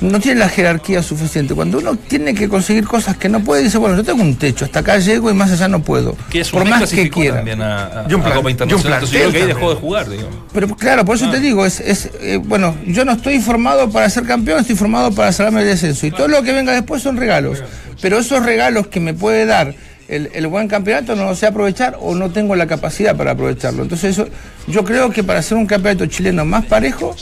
no 0.00 0.18
tiene 0.20 0.40
la 0.40 0.48
jerarquía 0.48 1.02
suficiente. 1.02 1.54
Cuando 1.54 1.78
uno 1.78 1.94
tiene 1.96 2.34
que 2.34 2.48
conseguir 2.48 2.84
cosas 2.86 3.16
que 3.16 3.28
no 3.28 3.40
puede, 3.44 3.62
dice, 3.62 3.78
bueno, 3.78 3.96
yo 3.96 4.02
tengo 4.02 4.22
un 4.22 4.34
techo, 4.36 4.64
hasta 4.64 4.80
acá 4.80 4.98
llego 4.98 5.30
y 5.30 5.34
más 5.34 5.52
allá 5.52 5.68
no 5.68 5.82
puedo. 5.82 6.16
Que 6.30 6.40
es 6.40 6.50
por 6.50 6.62
un 6.62 6.70
más 6.70 6.90
que 6.90 7.08
quiera. 7.10 7.36
también 7.36 7.62
a, 7.62 7.84
a- 7.84 8.06
Y 8.08 8.14
un 8.14 8.20
a 8.22 8.24
plan- 8.24 8.36
Copa 8.36 8.46
un 8.46 8.50
Internacional. 8.50 8.94
Entonces 8.94 9.12
yo 9.12 9.18
creo 9.30 9.32
que 9.32 9.38
ahí 9.42 9.46
dejó 9.46 9.70
de 9.74 9.80
jugar, 9.80 10.08
digamos. 10.10 10.34
Pero 10.52 10.68
claro, 10.76 11.04
por 11.04 11.16
eso 11.16 11.26
Ah. 11.28 11.30
te 11.32 11.38
digo, 11.40 11.64
es, 11.64 11.78
es 11.80 12.10
eh, 12.20 12.38
bueno, 12.42 12.74
yo 12.86 13.04
no 13.04 13.12
estoy 13.12 13.38
formado 13.40 13.90
para 13.90 14.10
ser 14.10 14.24
campeón, 14.24 14.60
estoy 14.60 14.74
formado 14.76 15.12
para 15.12 15.30
salvarme 15.32 15.60
el 15.62 15.68
descenso. 15.68 16.06
Y 16.06 16.10
todo 16.10 16.26
lo 16.28 16.42
que 16.42 16.52
venga 16.52 16.72
después 16.72 17.02
son 17.02 17.16
regalos. 17.18 17.62
Pero 18.02 18.18
esos 18.18 18.44
regalos 18.44 18.88
que 18.88 18.98
me 19.00 19.12
puede 19.14 19.44
dar 19.46 19.74
el, 20.10 20.30
el 20.34 20.46
buen 20.48 20.68
campeonato 20.68 21.14
no 21.16 21.24
lo 21.26 21.34
sé 21.34 21.46
aprovechar 21.46 21.96
o 22.00 22.14
no 22.14 22.30
tengo 22.30 22.56
la 22.56 22.66
capacidad 22.66 23.16
para 23.16 23.32
aprovecharlo. 23.32 23.82
Entonces 23.82 24.12
eso, 24.18 24.28
yo 24.66 24.84
creo 24.84 25.10
que 25.10 25.22
para 25.24 25.38
hacer 25.40 25.56
un 25.56 25.66
campeonato 25.66 26.06
chileno 26.06 26.44
más 26.44 26.64
parejo, 26.66 27.14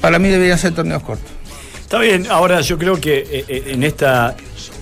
para 0.00 0.18
mí 0.18 0.28
debería 0.28 0.56
ser 0.56 0.72
torneos 0.74 1.02
cortos. 1.02 1.30
Está 1.80 1.98
bien, 1.98 2.26
ahora 2.30 2.60
yo 2.62 2.78
creo 2.78 3.00
que 3.00 3.18
eh, 3.18 3.44
eh, 3.48 3.64
en 3.68 3.82
esta 3.84 4.34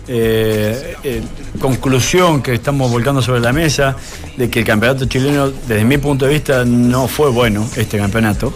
eh, 0.09 1.23
conclusión 1.61 2.43
que 2.43 2.55
estamos 2.55 2.91
volcando 2.91 3.23
sobre 3.23 3.41
la 3.41 3.53
mesa 3.53 3.97
de 4.37 4.49
que 4.51 4.61
el 4.61 4.65
campeonato 4.65 5.07
chileno, 5.07 5.51
desde 5.51 5.85
mi 5.85 5.99
punto 5.99 6.27
de 6.27 6.33
vista, 6.35 6.65
no 6.65 7.09
fue 7.09 7.31
bueno 7.31 7.69
este 7.77 7.99
campeonato. 7.99 8.53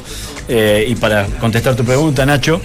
y 0.49 0.95
para 0.97 1.27
contestar 1.41 1.75
tu 1.77 1.85
pregunta, 1.85 2.25
Nacho, 2.25 2.61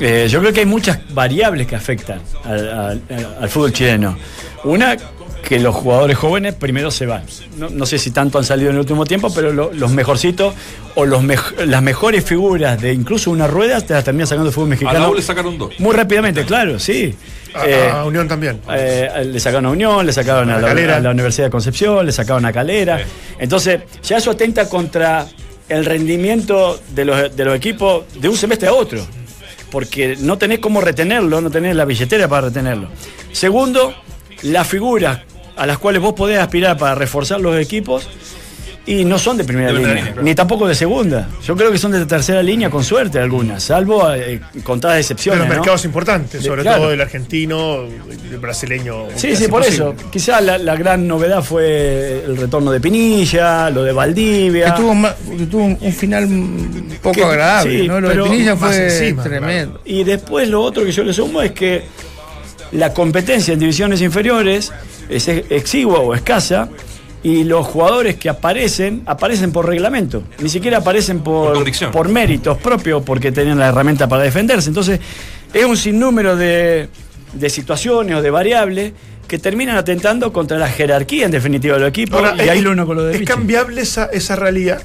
yo 0.00 0.40
creo 0.40 0.52
que 0.52 0.60
hay 0.60 0.66
muchas 0.66 0.98
variables 1.14 1.66
que 1.66 1.76
afectan 1.76 2.20
al- 2.44 3.00
al 3.40 3.48
fútbol 3.48 3.72
chileno. 3.72 4.16
Una, 4.64 4.96
que 5.42 5.58
los 5.58 5.74
jugadores 5.74 6.16
jóvenes 6.16 6.54
primero 6.54 6.90
se 6.90 7.06
van. 7.06 7.22
No, 7.56 7.68
no 7.70 7.86
sé 7.86 7.98
si 7.98 8.10
tanto 8.10 8.38
han 8.38 8.44
salido 8.44 8.70
en 8.70 8.76
el 8.76 8.80
último 8.80 9.04
tiempo, 9.04 9.32
pero 9.34 9.52
lo- 9.52 9.72
los 9.72 9.90
mejorcitos 9.92 10.54
o 10.94 11.04
los 11.06 11.22
las 11.66 11.82
mejores 11.82 12.24
figuras 12.24 12.80
de 12.80 12.92
incluso 12.92 13.30
una 13.30 13.46
rueda 13.46 13.80
te 13.80 13.94
las 13.94 14.04
termina 14.04 14.26
sacando 14.26 14.48
el 14.48 14.54
fútbol 14.54 14.68
A 14.68 14.70
mexicano. 14.70 14.98
la 15.00 15.08
U 15.08 15.14
le 15.14 15.22
sacaron 15.22 15.58
dos. 15.58 15.78
Muy 15.80 15.94
rápidamente, 15.94 16.44
claro, 16.44 16.78
sí. 16.78 17.14
A, 17.54 17.66
Eh, 17.66 17.88
a 17.90 18.04
Unión 18.04 18.28
también. 18.28 18.60
eh, 18.72 19.24
le 19.26 19.40
sacaron 19.40 19.66
a 19.66 19.70
Unión, 19.70 20.06
le 20.06 20.12
sacaron 20.12 20.50
a 20.50 20.58
la, 20.60 20.68
Calera. 20.68 20.96
a 20.96 21.00
la 21.00 21.10
Universidad 21.10 21.46
de 21.46 21.50
Concepción, 21.50 22.06
le 22.06 22.12
sacaron 22.12 22.44
a 22.44 22.52
Calera. 22.52 23.00
Entonces, 23.38 23.80
ya 24.02 24.18
eso 24.18 24.30
atenta 24.30 24.68
contra 24.68 25.26
el 25.68 25.84
rendimiento 25.84 26.80
de 26.94 27.04
los, 27.04 27.36
de 27.36 27.44
los 27.44 27.56
equipos 27.56 28.04
de 28.20 28.28
un 28.28 28.36
semestre 28.36 28.68
a 28.68 28.72
otro. 28.72 29.04
Porque 29.70 30.16
no 30.18 30.36
tenés 30.36 30.58
cómo 30.58 30.80
retenerlo, 30.80 31.40
no 31.40 31.48
tenés 31.50 31.76
la 31.76 31.84
billetera 31.84 32.26
para 32.28 32.48
retenerlo. 32.48 32.88
Segundo, 33.32 33.94
las 34.42 34.66
figuras 34.66 35.20
a 35.56 35.66
las 35.66 35.78
cuales 35.78 36.00
vos 36.00 36.14
podés 36.14 36.38
aspirar 36.38 36.76
para 36.78 36.94
reforzar 36.94 37.40
los 37.40 37.58
equipos 37.58 38.08
Y 38.86 39.04
no 39.04 39.18
son 39.18 39.36
de 39.36 39.44
primera 39.44 39.68
De 39.68 39.74
línea, 39.74 39.88
línea, 39.94 40.04
claro. 40.06 40.22
ni 40.22 40.34
tampoco 40.34 40.66
de 40.66 40.74
segunda. 40.74 41.28
Yo 41.44 41.54
creo 41.54 41.70
que 41.70 41.76
son 41.76 41.92
de 41.92 42.04
tercera 42.06 42.42
línea 42.42 42.70
con 42.70 42.82
suerte 42.82 43.18
algunas, 43.18 43.62
salvo 43.62 44.10
eh, 44.12 44.40
contadas 44.64 44.96
De 44.96 45.00
excepciones. 45.02 45.40
los 45.40 45.48
¿no? 45.48 45.54
mercados 45.56 45.84
importantes, 45.84 46.42
De- 46.42 46.48
sobre 46.48 46.62
claro. 46.62 46.78
todo 46.84 46.92
el 46.92 47.00
argentino, 47.00 47.82
el 47.84 48.38
brasileño. 48.38 49.04
Sí, 49.16 49.36
sí, 49.36 49.48
por 49.48 49.62
eso. 49.64 49.94
Quizás 50.10 50.42
la, 50.42 50.56
la 50.56 50.74
gran 50.76 51.06
novedad 51.06 51.42
fue 51.42 52.24
el 52.24 52.36
retorno 52.38 52.72
de 52.72 52.80
Pinilla, 52.80 53.68
lo 53.68 53.84
de 53.84 53.92
Valdivia. 53.92 54.74
Que 54.74 54.80
tuvo, 54.80 54.94
ma- 54.94 55.14
que 55.38 55.46
tuvo 55.46 55.64
un, 55.64 55.78
un 55.78 55.92
final 55.92 56.24
un 56.24 56.96
poco 57.02 57.14
Que- 57.16 57.24
agradable, 57.24 57.80
sí, 57.82 57.86
¿no? 57.86 58.00
Lo 58.00 58.08
de 58.08 58.22
Pinilla 58.30 58.56
fue 58.56 58.84
encima, 58.86 59.22
tremendo. 59.22 59.82
Y 59.84 60.04
después 60.04 60.48
lo 60.48 60.62
otro 60.62 60.84
que 60.84 60.90
yo 60.90 61.04
le 61.04 61.12
sumo 61.12 61.42
es 61.42 61.52
que 61.52 61.82
la 62.72 62.92
competencia 62.94 63.52
en 63.54 63.60
divisiones 63.60 64.00
inferiores 64.00 64.72
es 65.08 65.28
ex- 65.28 65.50
exigua 65.50 65.98
o 66.00 66.14
escasa 66.14 66.68
y 67.22 67.44
los 67.44 67.66
jugadores 67.66 68.16
que 68.16 68.28
aparecen, 68.28 69.02
aparecen 69.06 69.52
por 69.52 69.66
reglamento. 69.66 70.22
Ni 70.40 70.48
siquiera 70.48 70.78
aparecen 70.78 71.20
por, 71.20 71.52
Por 71.90 72.08
méritos 72.08 72.56
propios 72.58 73.02
porque 73.04 73.30
tenían 73.32 73.58
la 73.58 73.68
herramienta 73.68 74.08
para 74.08 74.22
defenderse. 74.22 74.68
Entonces 74.70 75.00
es 75.52 75.64
un 75.64 75.76
sinnúmero 75.76 76.36
de, 76.36 76.88
de 77.34 77.50
situaciones 77.50 78.16
o 78.16 78.22
de 78.22 78.30
variables 78.30 78.92
que 79.28 79.38
terminan 79.38 79.76
atentando 79.76 80.32
contra 80.32 80.58
la 80.58 80.68
jerarquía 80.68 81.24
en 81.26 81.30
definitiva 81.30 81.76
del 81.78 81.86
equipo. 81.88 82.16
Ahora, 82.16 82.34
y 82.42 82.48
ahí 82.48 82.58
es- 82.58 82.64
lo 82.64 82.72
uno 82.72 82.86
con 82.86 82.96
lo 82.96 83.04
de 83.04 83.12
Es 83.12 83.18
Vichy. 83.20 83.32
cambiable 83.32 83.80
esa, 83.82 84.06
esa 84.06 84.34
realidad. 84.36 84.82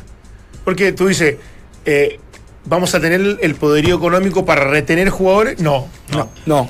Porque 0.63 0.91
tú 0.91 1.07
dices, 1.07 1.37
eh, 1.85 2.19
¿vamos 2.65 2.93
a 2.95 2.99
tener 2.99 3.21
el, 3.21 3.37
el 3.41 3.55
poderío 3.55 3.95
económico 3.95 4.43
para 4.45 4.65
retener 4.65 5.09
jugadores? 5.09 5.59
No. 5.61 5.87
No, 6.11 6.29
no. 6.45 6.69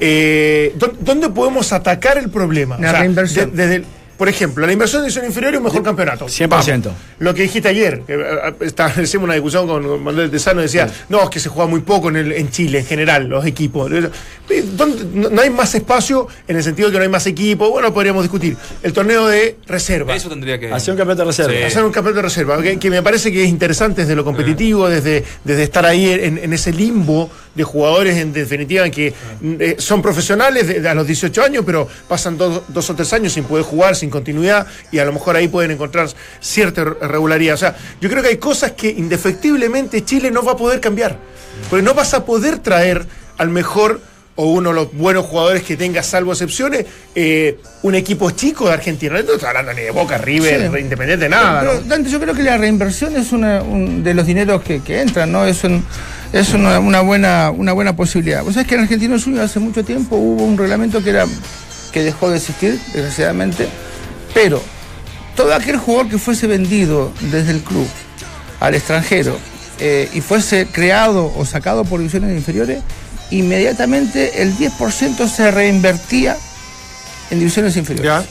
Eh, 0.00 0.72
¿dó- 0.76 0.92
¿Dónde 1.00 1.28
podemos 1.30 1.72
atacar 1.72 2.18
el 2.18 2.30
problema? 2.30 2.78
La 2.78 2.92
reinversión. 2.92 3.50
de- 3.50 3.56
desde 3.62 3.74
el- 3.76 3.84
por 4.22 4.28
ejemplo, 4.28 4.64
la 4.64 4.72
inversión 4.72 5.02
de 5.02 5.06
división 5.08 5.24
inferior 5.26 5.52
y 5.54 5.56
un 5.56 5.64
mejor 5.64 5.82
campeonato. 5.82 6.26
100%. 6.26 6.48
Vamos. 6.48 6.88
Lo 7.18 7.34
que 7.34 7.42
dijiste 7.42 7.68
ayer, 7.68 8.02
que, 8.06 8.14
eh, 8.14 8.18
eh, 8.20 8.54
establecimos 8.60 9.24
una 9.24 9.34
discusión 9.34 9.66
con 9.66 10.00
Manuel 10.04 10.30
Tesano, 10.30 10.60
decía, 10.60 10.88
no, 11.08 11.24
es 11.24 11.28
que 11.28 11.40
se 11.40 11.48
juega 11.48 11.68
muy 11.68 11.80
poco 11.80 12.08
en, 12.08 12.14
el- 12.14 12.30
en 12.30 12.48
Chile 12.48 12.78
en 12.78 12.86
general, 12.86 13.26
los 13.26 13.44
equipos. 13.44 13.90
Eh, 13.90 14.64
¿dónde- 14.76 15.06
no, 15.12 15.28
no 15.28 15.42
hay 15.42 15.50
más 15.50 15.74
espacio 15.74 16.28
en 16.46 16.56
el 16.56 16.62
sentido 16.62 16.88
de 16.88 16.92
que 16.92 16.98
no 16.98 17.02
hay 17.02 17.08
más 17.10 17.26
equipos. 17.26 17.68
Bueno, 17.68 17.92
podríamos 17.92 18.22
discutir. 18.22 18.56
El 18.84 18.92
torneo 18.92 19.26
de 19.26 19.56
reserva. 19.66 20.14
Eso 20.14 20.28
tendría 20.28 20.56
que. 20.60 20.72
Hacer 20.72 20.92
un 20.92 20.98
campeonato 20.98 21.22
de 21.22 21.26
reserva. 21.32 21.52
Sí. 21.58 21.62
Hacer 21.64 21.82
un 21.82 21.90
campeonato 21.90 22.18
de 22.18 22.28
reserva, 22.28 22.62
que, 22.62 22.78
que 22.78 22.90
me 22.90 23.02
parece 23.02 23.32
que 23.32 23.42
es 23.42 23.48
interesante 23.48 24.02
desde 24.02 24.14
lo 24.14 24.22
competitivo, 24.24 24.88
desde, 24.88 25.24
desde 25.42 25.64
estar 25.64 25.84
ahí 25.84 26.08
en, 26.10 26.38
en 26.38 26.52
ese 26.52 26.72
limbo 26.72 27.28
de 27.56 27.64
jugadores, 27.64 28.16
en 28.18 28.32
definitiva, 28.32 28.88
que 28.88 29.12
eh, 29.42 29.74
son 29.78 30.00
profesionales 30.00 30.68
de- 30.68 30.80
de 30.80 30.88
a 30.88 30.94
los 30.94 31.08
18 31.08 31.42
años, 31.42 31.64
pero 31.66 31.88
pasan 32.06 32.38
dos 32.38 32.90
o 32.90 32.94
tres 32.94 33.12
años 33.12 33.32
sin 33.32 33.44
poder 33.44 33.64
jugar, 33.64 33.96
sin 33.96 34.11
continuidad, 34.12 34.66
y 34.92 35.00
a 35.00 35.04
lo 35.04 35.12
mejor 35.12 35.34
ahí 35.34 35.48
pueden 35.48 35.72
encontrar 35.72 36.08
cierta 36.40 36.84
re- 36.84 36.94
regularidad. 37.08 37.54
O 37.54 37.58
sea, 37.58 37.74
yo 38.00 38.08
creo 38.08 38.22
que 38.22 38.28
hay 38.28 38.36
cosas 38.36 38.72
que 38.72 38.88
indefectiblemente 38.90 40.04
Chile 40.04 40.30
no 40.30 40.44
va 40.44 40.52
a 40.52 40.56
poder 40.56 40.78
cambiar, 40.80 41.16
porque 41.68 41.82
no 41.82 41.94
vas 41.94 42.14
a 42.14 42.24
poder 42.24 42.58
traer 42.58 43.04
al 43.38 43.48
mejor 43.48 44.00
o 44.34 44.46
uno 44.46 44.70
de 44.70 44.74
los 44.76 44.94
buenos 44.94 45.26
jugadores 45.26 45.62
que 45.62 45.76
tenga, 45.76 46.02
salvo 46.02 46.32
excepciones, 46.32 46.86
eh, 47.14 47.58
un 47.82 47.94
equipo 47.94 48.30
chico 48.30 48.66
de 48.66 48.72
Argentina. 48.72 49.12
No 49.22 49.34
estoy 49.34 49.46
hablando 49.46 49.74
ni 49.74 49.82
de 49.82 49.90
Boca, 49.90 50.16
River, 50.16 50.70
Sí. 50.72 50.78
Independiente, 50.80 51.28
nada. 51.28 51.60
Pero, 51.60 51.74
¿no? 51.74 51.80
Dante, 51.82 52.08
yo 52.08 52.18
creo 52.18 52.34
que 52.34 52.42
la 52.42 52.56
reinversión 52.56 53.14
es 53.14 53.30
una 53.32 53.62
un- 53.62 54.02
de 54.02 54.14
los 54.14 54.24
dineros 54.26 54.62
que, 54.62 54.80
que 54.80 55.02
entran, 55.02 55.30
¿no? 55.30 55.44
Es, 55.44 55.62
un- 55.64 55.84
es 56.32 56.54
una, 56.54 56.78
una 56.80 57.02
buena, 57.02 57.50
una 57.50 57.72
buena 57.72 57.94
posibilidad. 57.94 58.42
Vos 58.42 58.54
sabés 58.54 58.66
que 58.68 58.74
en 58.76 58.80
Argentino 58.80 59.20
Junior 59.20 59.44
hace 59.44 59.58
mucho 59.60 59.84
tiempo 59.84 60.16
hubo 60.16 60.44
un 60.44 60.56
reglamento 60.56 61.04
que 61.04 61.10
era 61.10 61.26
que 61.92 62.02
dejó 62.02 62.30
de 62.30 62.38
existir, 62.38 62.80
desgraciadamente, 62.94 63.68
pero 64.34 64.60
todo 65.36 65.54
aquel 65.54 65.76
jugador 65.78 66.08
que 66.10 66.18
fuese 66.18 66.46
vendido 66.46 67.12
desde 67.30 67.52
el 67.52 67.60
club 67.60 67.86
al 68.60 68.74
extranjero 68.74 69.36
eh, 69.80 70.08
y 70.12 70.20
fuese 70.20 70.66
creado 70.66 71.32
o 71.36 71.44
sacado 71.44 71.84
por 71.84 71.98
divisiones 71.98 72.36
inferiores, 72.36 72.82
inmediatamente 73.30 74.42
el 74.42 74.56
10% 74.56 75.28
se 75.28 75.50
reinvertía 75.50 76.36
en 77.30 77.38
divisiones 77.38 77.76
inferiores 77.76 78.12
Ya. 78.12 78.24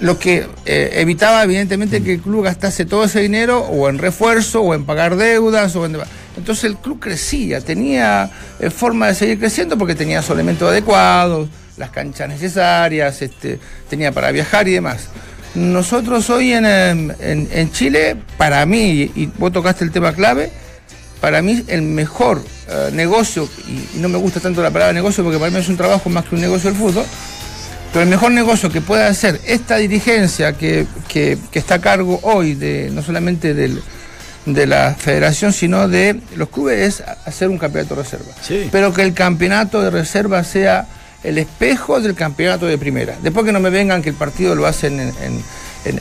lo 0.00 0.18
que 0.18 0.46
eh, 0.66 0.90
evitaba 0.94 1.42
evidentemente 1.44 2.02
que 2.02 2.14
el 2.14 2.20
club 2.20 2.44
gastase 2.44 2.84
todo 2.84 3.04
ese 3.04 3.20
dinero 3.20 3.60
o 3.60 3.88
en 3.88 3.98
refuerzo 3.98 4.62
o 4.62 4.74
en 4.74 4.84
pagar 4.84 5.16
deudas 5.16 5.76
o 5.76 5.86
en 5.86 5.96
entonces 6.36 6.64
el 6.64 6.76
club 6.76 6.98
crecía 6.98 7.60
tenía 7.60 8.30
eh, 8.58 8.70
forma 8.70 9.06
de 9.06 9.14
seguir 9.14 9.38
creciendo 9.38 9.78
porque 9.78 9.94
tenía 9.94 10.20
su 10.22 10.32
elementos 10.32 10.68
adecuados 10.68 11.48
las 11.76 11.90
canchas 11.90 12.28
necesarias 12.28 13.20
este, 13.22 13.58
tenía 13.88 14.12
para 14.12 14.30
viajar 14.32 14.68
y 14.68 14.72
demás 14.72 15.08
nosotros 15.54 16.28
hoy 16.30 16.52
en, 16.52 16.66
em, 16.66 17.10
en- 17.20 17.48
en 17.52 17.72
Chile 17.72 18.16
para 18.36 18.64
mí 18.66 19.10
y 19.14 19.26
vos 19.38 19.52
tocaste 19.52 19.84
el 19.84 19.90
tema 19.92 20.12
clave 20.12 20.50
para 21.20 21.42
mí 21.42 21.64
el 21.68 21.82
mejor 21.82 22.42
eh, 22.68 22.90
negocio 22.92 23.48
y 23.68 23.98
no 23.98 24.08
me 24.08 24.18
gusta 24.18 24.40
tanto 24.40 24.62
la 24.62 24.70
palabra 24.70 24.92
negocio 24.92 25.22
porque 25.22 25.38
para 25.38 25.50
mí 25.50 25.58
es 25.58 25.68
un 25.68 25.76
trabajo 25.76 26.08
más 26.10 26.24
que 26.24 26.34
un 26.34 26.40
negocio 26.40 26.70
el 26.70 26.76
fútbol 26.76 27.04
pero 27.92 28.02
el 28.02 28.08
mejor 28.10 28.32
negocio 28.32 28.70
que 28.70 28.80
puede 28.80 29.04
hacer 29.04 29.40
esta 29.46 29.76
dirigencia 29.76 30.54
que, 30.54 30.86
que- 31.08 31.38
que 31.52 31.58
está 31.60 31.76
a 31.76 31.80
cargo 31.80 32.18
hoy 32.24 32.54
de 32.54 32.90
no 32.92 33.02
solamente 33.02 33.54
del- 33.54 33.80
de 34.46 34.66
la 34.66 34.94
federación, 34.98 35.54
sino 35.54 35.88
de 35.88 36.20
los 36.36 36.50
clubes, 36.50 36.78
es 37.00 37.04
hacer 37.24 37.48
un 37.48 37.56
campeonato 37.56 37.94
de 37.96 38.02
reserva. 38.02 38.30
Sí. 38.42 38.68
Pero 38.70 38.92
que 38.92 39.00
el 39.00 39.14
campeonato 39.14 39.80
de 39.80 39.88
reserva 39.88 40.44
sea 40.44 40.86
el 41.24 41.38
espejo 41.38 42.00
del 42.00 42.14
campeonato 42.14 42.66
de 42.66 42.78
primera. 42.78 43.16
Después 43.22 43.44
que 43.44 43.52
no 43.52 43.60
me 43.60 43.70
vengan 43.70 44.02
que 44.02 44.10
el 44.10 44.14
partido 44.14 44.54
lo 44.54 44.66
hacen 44.66 45.00
en, 45.00 45.42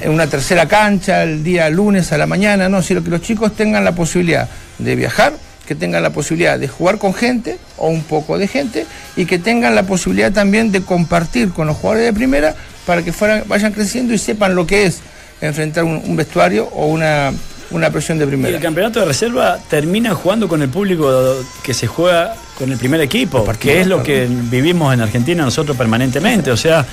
una 0.09 0.27
tercera 0.27 0.67
cancha, 0.67 1.23
el 1.23 1.43
día 1.43 1.69
lunes 1.69 2.11
a 2.13 2.17
la 2.17 2.27
mañana, 2.27 2.69
no, 2.69 2.81
sino 2.81 3.03
que 3.03 3.09
los 3.09 3.21
chicos 3.21 3.55
tengan 3.55 3.83
la 3.83 3.93
posibilidad 3.93 4.47
de 4.77 4.95
viajar, 4.95 5.33
que 5.65 5.75
tengan 5.75 6.03
la 6.03 6.11
posibilidad 6.11 6.59
de 6.59 6.67
jugar 6.67 6.99
con 6.99 7.13
gente 7.13 7.57
o 7.77 7.87
un 7.87 8.03
poco 8.03 8.37
de 8.37 8.47
gente 8.47 8.85
y 9.15 9.25
que 9.25 9.39
tengan 9.39 9.75
la 9.75 9.83
posibilidad 9.83 10.31
también 10.31 10.71
de 10.71 10.83
compartir 10.83 11.51
con 11.51 11.67
los 11.67 11.77
jugadores 11.77 12.05
de 12.05 12.13
primera 12.13 12.55
para 12.85 13.01
que 13.01 13.11
fueran, 13.11 13.43
vayan 13.47 13.73
creciendo 13.73 14.13
y 14.13 14.17
sepan 14.17 14.55
lo 14.55 14.67
que 14.67 14.85
es 14.85 14.99
enfrentar 15.41 15.83
un 15.83 16.15
vestuario 16.15 16.69
o 16.73 16.87
una, 16.87 17.33
una 17.73 17.89
presión 17.89 18.17
de 18.17 18.25
Y 18.25 18.27
primera. 18.27 18.55
el 18.55 18.61
campeonato 18.61 18.99
de 18.99 19.05
reserva 19.05 19.59
termina 19.69 20.13
jugando 20.13 20.47
con 20.47 20.61
el 20.61 20.69
público 20.69 21.35
que 21.63 21.73
se 21.73 21.87
juega 21.87 22.35
con 22.57 22.71
el 22.71 22.77
primer 22.77 23.01
equipo, 23.01 23.45
que 23.59 23.81
es 23.81 23.87
lo 23.87 24.03
que 24.03 24.27
vivimos 24.29 24.93
en 24.93 25.01
Argentina 25.01 25.43
nosotros 25.43 25.75
permanentemente. 25.75 26.51
O 26.51 26.57
sea, 26.57 26.85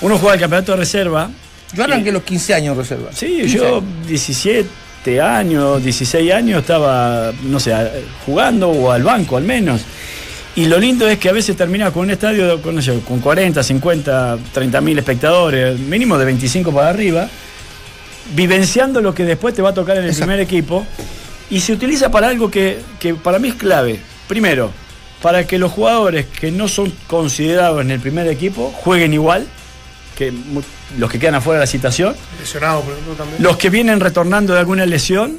uno 0.00 0.18
juega 0.18 0.34
el 0.34 0.40
campeonato 0.40 0.72
de 0.72 0.78
reserva. 0.78 1.30
Yo 1.74 1.84
arranqué 1.84 2.12
los 2.12 2.22
15 2.22 2.54
años 2.54 2.72
en 2.72 2.78
reserva. 2.78 3.10
Sí, 3.12 3.38
15 3.42 3.56
yo 3.56 3.76
años. 3.78 3.82
17 4.06 5.20
años, 5.20 5.82
16 5.82 6.32
años 6.32 6.60
estaba, 6.60 7.32
no 7.44 7.58
sé, 7.60 7.74
jugando 8.26 8.68
o 8.70 8.90
al 8.90 9.02
banco 9.02 9.36
al 9.36 9.44
menos. 9.44 9.82
Y 10.54 10.66
lo 10.66 10.78
lindo 10.78 11.08
es 11.08 11.18
que 11.18 11.30
a 11.30 11.32
veces 11.32 11.56
termina 11.56 11.90
con 11.90 12.02
un 12.04 12.10
estadio 12.10 12.60
con, 12.60 12.74
no 12.74 12.82
sé, 12.82 12.98
con 13.08 13.20
40, 13.20 13.62
50, 13.62 14.38
30 14.52 14.80
mil 14.82 14.98
espectadores, 14.98 15.78
mínimo 15.78 16.18
de 16.18 16.26
25 16.26 16.72
para 16.72 16.90
arriba, 16.90 17.26
vivenciando 18.34 19.00
lo 19.00 19.14
que 19.14 19.24
después 19.24 19.54
te 19.54 19.62
va 19.62 19.70
a 19.70 19.74
tocar 19.74 19.96
en 19.96 20.04
el 20.04 20.08
Exacto. 20.10 20.26
primer 20.26 20.40
equipo. 20.40 20.86
Y 21.50 21.60
se 21.60 21.72
utiliza 21.72 22.10
para 22.10 22.28
algo 22.28 22.50
que, 22.50 22.78
que 22.98 23.14
para 23.14 23.38
mí 23.38 23.48
es 23.48 23.54
clave. 23.54 24.00
Primero, 24.26 24.70
para 25.20 25.46
que 25.46 25.58
los 25.58 25.70
jugadores 25.72 26.26
que 26.26 26.50
no 26.50 26.66
son 26.68 26.92
considerados 27.06 27.80
en 27.82 27.90
el 27.90 28.00
primer 28.00 28.26
equipo 28.28 28.70
jueguen 28.74 29.12
igual 29.12 29.46
que 30.16 30.32
los 30.98 31.10
que 31.10 31.18
quedan 31.18 31.36
afuera 31.36 31.60
de 31.60 31.64
la 31.64 31.70
citación. 31.70 32.14
Lesionado, 32.40 32.80
por 32.80 32.92
ejemplo, 32.92 33.14
también. 33.14 33.42
Los 33.42 33.56
que 33.56 33.70
vienen 33.70 34.00
retornando 34.00 34.52
de 34.54 34.60
alguna 34.60 34.86
lesión, 34.86 35.38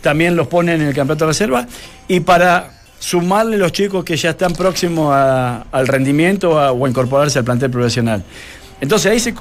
también 0.00 0.36
los 0.36 0.46
ponen 0.48 0.80
en 0.80 0.88
el 0.88 0.94
campeonato 0.94 1.24
de 1.26 1.30
reserva. 1.30 1.66
Y 2.08 2.20
para 2.20 2.80
sumarle 2.98 3.56
los 3.58 3.72
chicos 3.72 4.04
que 4.04 4.16
ya 4.16 4.30
están 4.30 4.52
próximos 4.52 5.12
a- 5.12 5.66
al 5.72 5.88
rendimiento 5.88 6.58
a- 6.58 6.70
o 6.72 6.86
a 6.86 6.88
incorporarse 6.88 7.38
al 7.40 7.44
plantel 7.44 7.70
profesional. 7.70 8.22
Entonces 8.82 9.12
ahí 9.12 9.20
se 9.20 9.32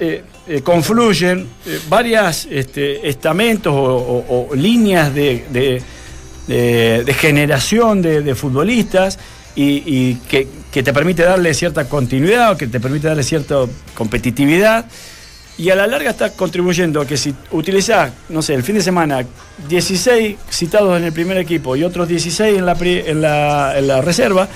eh, 0.00 0.24
eh, 0.48 0.60
confluyen 0.62 1.46
eh, 1.66 1.78
varias 1.88 2.48
este, 2.50 3.08
estamentos 3.08 3.72
o, 3.72 4.48
líneas 4.56 5.14
de, 5.14 5.80
generación 7.16 8.02
de, 8.02 8.34
futbolistas 8.34 9.20
y, 9.54 10.14
que, 10.28 10.48
te 10.72 10.92
permite 10.92 11.22
darle 11.22 11.54
cierta 11.54 11.88
continuidad 11.88 12.52
o 12.52 12.56
que 12.56 12.66
te 12.66 12.80
permite 12.80 13.06
darle 13.06 13.22
cierta 13.22 13.66
competitividad. 13.94 14.86
Y 15.58 15.70
a 15.70 15.76
la 15.76 15.86
larga 15.86 16.10
está 16.10 16.30
contribuyendo 16.30 17.00
a 17.00 17.06
que 17.06 17.16
si 17.16 17.32
utilizás, 17.52 18.10
no 18.28 18.42
sé, 18.42 18.54
el 18.54 18.64
fin 18.64 18.74
de 18.74 18.82
semana 18.82 19.24
16 19.68 20.36
citados 20.50 20.98
en 20.98 21.04
el 21.04 21.12
primer 21.12 21.36
equipo 21.38 21.76
y 21.76 21.84
otros 21.84 22.08
16 22.08 22.58
en 22.58 22.66
la, 22.66 22.74
pri- 22.74 23.04
en 23.06 23.20
la, 23.20 23.78
en 23.78 23.86
la 23.86 24.00
reserva, 24.00 24.48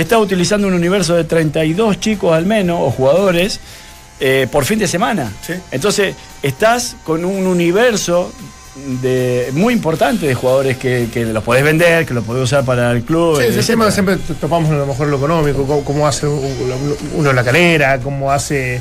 está 0.00 0.18
utilizando 0.18 0.66
un 0.68 0.74
universo 0.74 1.14
de 1.14 1.24
32 1.24 1.98
chicos 2.00 2.32
al 2.32 2.46
menos, 2.46 2.78
o 2.80 2.90
jugadores, 2.90 3.60
eh, 4.20 4.46
por 4.50 4.64
fin 4.64 4.78
de 4.78 4.88
semana. 4.88 5.32
Sí. 5.42 5.54
Entonces, 5.70 6.14
estás 6.42 6.96
con 7.04 7.24
un 7.24 7.46
universo 7.46 8.32
de, 9.02 9.50
muy 9.52 9.74
importante 9.74 10.26
de 10.26 10.34
jugadores 10.34 10.76
que, 10.76 11.08
que 11.12 11.24
los 11.26 11.42
podés 11.42 11.64
vender, 11.64 12.06
que 12.06 12.14
los 12.14 12.24
podés 12.24 12.44
usar 12.44 12.64
para 12.64 12.92
el 12.92 13.02
club. 13.02 13.40
Sí, 13.40 13.46
ese 13.48 13.72
tema 13.72 13.90
siempre 13.90 14.16
topamos 14.40 14.70
a 14.70 14.74
lo 14.74 14.86
mejor 14.86 15.08
lo 15.08 15.16
económico, 15.16 15.66
cómo, 15.66 15.84
cómo 15.84 16.06
hace 16.06 16.26
uno 16.26 17.32
la 17.32 17.42
calera, 17.44 17.98
cómo 17.98 18.30
hace 18.30 18.80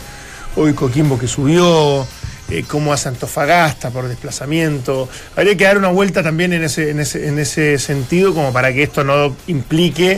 hoy 0.55 0.73
Coquimbo 0.73 1.17
que 1.17 1.27
subió. 1.27 2.07
eh, 2.49 2.63
cómo 2.67 2.93
hace 2.93 3.09
Antofagasta 3.09 3.89
por 3.89 4.07
desplazamiento. 4.07 5.09
Habría 5.35 5.57
que 5.57 5.63
dar 5.63 5.77
una 5.77 5.89
vuelta 5.89 6.23
también 6.23 6.53
en 6.53 6.63
ese, 6.63 6.91
en 6.91 6.99
ese, 6.99 7.27
en 7.27 7.39
ese 7.39 7.77
sentido, 7.79 8.33
como 8.33 8.53
para 8.53 8.71
que 8.71 8.83
esto 8.83 9.03
no 9.03 9.35
implique 9.47 10.17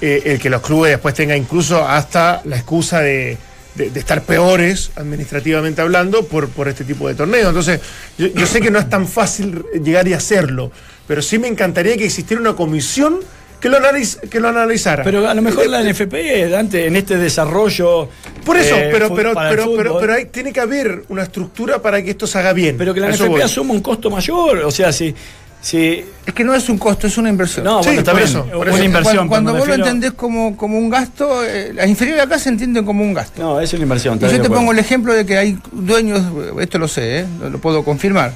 eh, 0.00 0.22
el 0.24 0.38
que 0.38 0.50
los 0.50 0.62
clubes 0.62 0.90
después 0.92 1.14
tengan 1.14 1.36
incluso 1.38 1.86
hasta 1.86 2.42
la 2.44 2.56
excusa 2.56 3.00
de, 3.00 3.36
de- 3.74 3.90
de 3.90 4.00
estar 4.00 4.22
peores, 4.22 4.90
administrativamente 4.96 5.80
hablando, 5.82 6.24
por, 6.26 6.48
por 6.48 6.68
este 6.68 6.84
tipo 6.84 7.06
de 7.08 7.14
torneos. 7.14 7.48
Entonces, 7.48 7.80
yo, 8.18 8.28
yo 8.28 8.46
sé 8.46 8.60
que 8.60 8.70
no 8.70 8.78
es 8.78 8.88
tan 8.88 9.06
fácil 9.06 9.64
llegar 9.84 10.06
y 10.08 10.12
hacerlo, 10.14 10.72
pero 11.06 11.22
sí 11.22 11.38
me 11.38 11.48
encantaría 11.48 11.96
que 11.96 12.04
existiera 12.06 12.40
una 12.40 12.54
comisión 12.54 13.20
que 13.60 13.68
lo, 13.68 13.76
analiz- 13.78 14.18
que 14.30 14.40
lo 14.40 14.48
analizara. 14.48 15.04
Pero 15.04 15.28
a 15.28 15.34
lo 15.34 15.42
mejor 15.42 15.66
la 15.68 15.82
NFP, 15.82 16.48
Dante, 16.50 16.86
en 16.86 16.96
este 16.96 17.18
desarrollo. 17.18 18.08
Por 18.44 18.56
eso, 18.56 18.74
eh, 18.74 18.88
pero, 18.90 19.14
pero, 19.14 19.34
pero, 19.34 19.76
pero, 19.76 19.98
pero 20.00 20.14
hay- 20.14 20.24
tiene 20.26 20.50
que 20.52 20.60
haber 20.60 21.04
una 21.10 21.24
estructura 21.24 21.82
para 21.82 22.02
que 22.02 22.10
esto 22.12 22.26
se 22.26 22.38
haga 22.38 22.54
bien. 22.54 22.76
pero 22.78 22.94
que 22.94 23.00
la 23.00 23.08
NFP 23.08 23.42
asuma 23.44 23.74
un 23.74 23.80
costo 23.82 24.08
mayor. 24.10 24.58
O 24.64 24.70
sea, 24.70 24.92
si. 24.92 25.14
Si 25.62 26.04
Es 26.26 26.32
que 26.34 26.42
no 26.44 26.54
es 26.54 26.68
un 26.68 26.78
costo, 26.78 27.06
es 27.06 27.18
una 27.18 27.28
inversión. 27.28 27.64
no, 27.64 27.82
Sí, 27.82 27.88
bueno, 27.88 28.00
está 28.00 28.12
por 28.12 28.20
bien. 28.20 28.30
eso, 28.30 28.44
por 28.46 28.66
una 28.68 28.76
eso. 28.76 28.84
inversión. 28.84 29.28
Cuando, 29.28 29.54
vos 29.54 29.68
lo 29.68 29.74
entendés 29.74 30.12
como, 30.12 30.56
como 30.56 30.78
un 30.78 30.88
gasto, 30.88 31.44
eh, 31.44 31.72
las 31.74 31.88
inferiores 31.88 32.24
acá 32.24 32.38
se 32.38 32.48
entienden 32.48 32.84
como 32.84 33.02
un 33.04 33.12
gasto. 33.12 33.42
No, 33.42 33.60
es 33.60 33.72
una 33.74 33.82
inversión. 33.82 34.16
Y 34.16 34.20
yo 34.22 34.28
te 34.28 34.34
acuerdo. 34.36 34.54
pongo 34.54 34.72
el 34.72 34.78
ejemplo 34.78 35.12
de 35.12 35.26
que 35.26 35.36
hay 35.36 35.58
dueños, 35.72 36.22
esto 36.60 36.78
lo 36.78 36.88
sé, 36.88 37.20
¿eh? 37.20 37.26
lo, 37.40 37.50
lo 37.50 37.58
puedo 37.60 37.84
confirmar, 37.84 38.32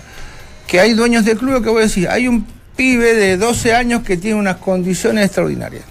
que 0.66 0.80
hay 0.80 0.92
dueños 0.92 1.24
de 1.24 1.34
club 1.36 1.62
que 1.62 1.70
voy 1.70 1.80
a 1.80 1.84
decir, 1.84 2.08
hay 2.08 2.28
un 2.28 2.46
pibe 2.76 3.14
de 3.14 3.36
12 3.36 3.72
años 3.74 4.02
que 4.02 4.16
tiene 4.16 4.36
unas 4.38 4.56
condiciones 4.56 5.24
extraordinarias. 5.26 5.84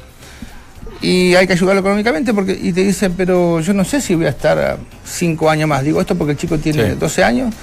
Y 1.02 1.36
hay 1.36 1.48
que 1.48 1.54
ayudarlo 1.54 1.82
económicamente 1.82 2.34
porque 2.34 2.58
y 2.62 2.72
te 2.72 2.82
dicen, 2.82 3.14
pero 3.18 3.60
yo 3.60 3.74
no 3.74 3.84
sé 3.84 4.00
si 4.00 4.16
voy 4.16 4.26
a 4.26 4.30
estar 4.30 4.78
5 5.06 5.50
años 5.50 5.68
más. 5.68 5.84
Digo 5.84 6.00
esto 6.00 6.16
porque 6.16 6.32
el 6.32 6.38
chico 6.38 6.58
tiene 6.60 6.92
Sí. 6.92 6.98
12 6.98 7.24
años. 7.24 7.54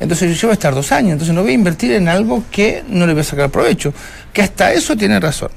Entonces 0.00 0.38
yo 0.38 0.48
voy 0.48 0.52
a 0.52 0.54
estar 0.54 0.74
dos 0.74 0.92
años, 0.92 1.12
entonces 1.12 1.34
no 1.34 1.42
voy 1.42 1.52
a 1.52 1.54
invertir 1.54 1.92
en 1.92 2.08
algo 2.08 2.44
que 2.50 2.82
no 2.88 3.06
le 3.06 3.12
voy 3.12 3.20
a 3.20 3.24
sacar 3.24 3.50
provecho. 3.50 3.92
Que 4.32 4.42
hasta 4.42 4.72
eso 4.72 4.96
tiene 4.96 5.20
razón. 5.20 5.50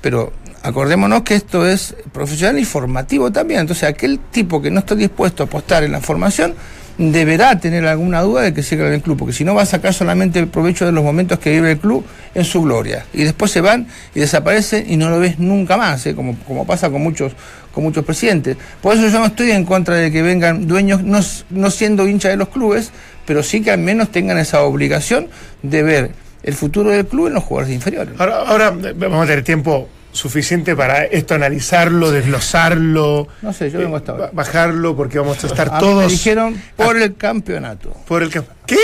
Pero 0.00 0.32
acordémonos 0.62 1.22
que 1.22 1.34
esto 1.34 1.66
es 1.66 1.94
profesional 2.12 2.58
y 2.58 2.64
formativo 2.64 3.30
también. 3.32 3.60
Entonces 3.60 3.88
aquel 3.88 4.18
tipo 4.30 4.60
que 4.60 4.70
no 4.70 4.80
está 4.80 4.94
dispuesto 4.94 5.42
a 5.42 5.46
apostar 5.46 5.84
en 5.84 5.92
la 5.92 6.00
formación 6.00 6.54
deberá 6.98 7.58
tener 7.60 7.86
alguna 7.86 8.20
duda 8.22 8.42
de 8.42 8.52
que 8.52 8.62
siga 8.62 8.86
en 8.88 8.94
el 8.94 9.00
club, 9.00 9.16
porque 9.18 9.32
si 9.32 9.44
no 9.44 9.54
va 9.54 9.62
a 9.62 9.66
sacar 9.66 9.94
solamente 9.94 10.40
el 10.40 10.48
provecho 10.48 10.84
de 10.84 10.90
los 10.90 11.04
momentos 11.04 11.38
que 11.38 11.50
vive 11.50 11.70
el 11.70 11.78
club 11.78 12.04
en 12.34 12.44
su 12.44 12.60
gloria. 12.62 13.06
Y 13.14 13.22
después 13.22 13.52
se 13.52 13.60
van 13.60 13.86
y 14.16 14.20
desaparecen 14.20 14.84
y 14.90 14.96
no 14.96 15.08
lo 15.08 15.20
ves 15.20 15.38
nunca 15.38 15.76
más, 15.76 16.04
¿eh? 16.06 16.14
como, 16.16 16.66
pasa 16.66 16.90
con 16.90 17.00
muchos, 17.00 17.32
con 17.72 17.84
muchos 17.84 18.04
presidentes. 18.04 18.56
Por 18.82 18.96
eso 18.96 19.08
yo 19.08 19.20
no 19.20 19.26
estoy 19.26 19.52
en 19.52 19.64
contra 19.64 19.94
de 19.94 20.10
que 20.10 20.22
vengan 20.22 20.66
dueños 20.66 21.04
no, 21.04 21.20
no 21.50 21.70
siendo 21.70 22.08
hinchas 22.08 22.32
de 22.32 22.36
los 22.36 22.48
clubes, 22.48 22.90
pero 23.28 23.44
sí 23.44 23.62
que 23.62 23.70
al 23.70 23.78
menos 23.78 24.10
tengan 24.10 24.38
esa 24.38 24.62
obligación 24.62 25.28
de 25.62 25.82
ver 25.84 26.10
el 26.42 26.54
futuro 26.54 26.90
del 26.90 27.06
club 27.06 27.28
en 27.28 27.34
los 27.34 27.44
jugadores 27.44 27.72
inferiores. 27.74 28.14
Ahora, 28.18 28.38
ahora 28.38 28.74
eh, 28.84 28.94
vamos 28.96 29.22
a 29.22 29.26
tener 29.26 29.44
tiempo 29.44 29.88
suficiente 30.12 30.74
para 30.74 31.04
esto 31.04 31.34
analizarlo, 31.34 32.10
desglosarlo. 32.10 33.28
No 33.42 33.52
sé, 33.52 33.70
yo 33.70 33.78
vengo 33.80 33.96
hasta 33.96 34.12
ahora. 34.12 34.24
ba- 34.26 34.30
Bajarlo, 34.32 34.96
porque 34.96 35.18
vamos 35.18 35.44
a 35.44 35.46
estar 35.46 35.68
A 35.72 35.78
todos. 35.78 36.06
me 36.06 36.10
dijeron 36.10 36.60
por 36.76 36.96
el 36.96 37.14
campeonato. 37.16 37.92
por 38.08 38.22
el. 38.22 38.30
¿Qué? 38.66 38.76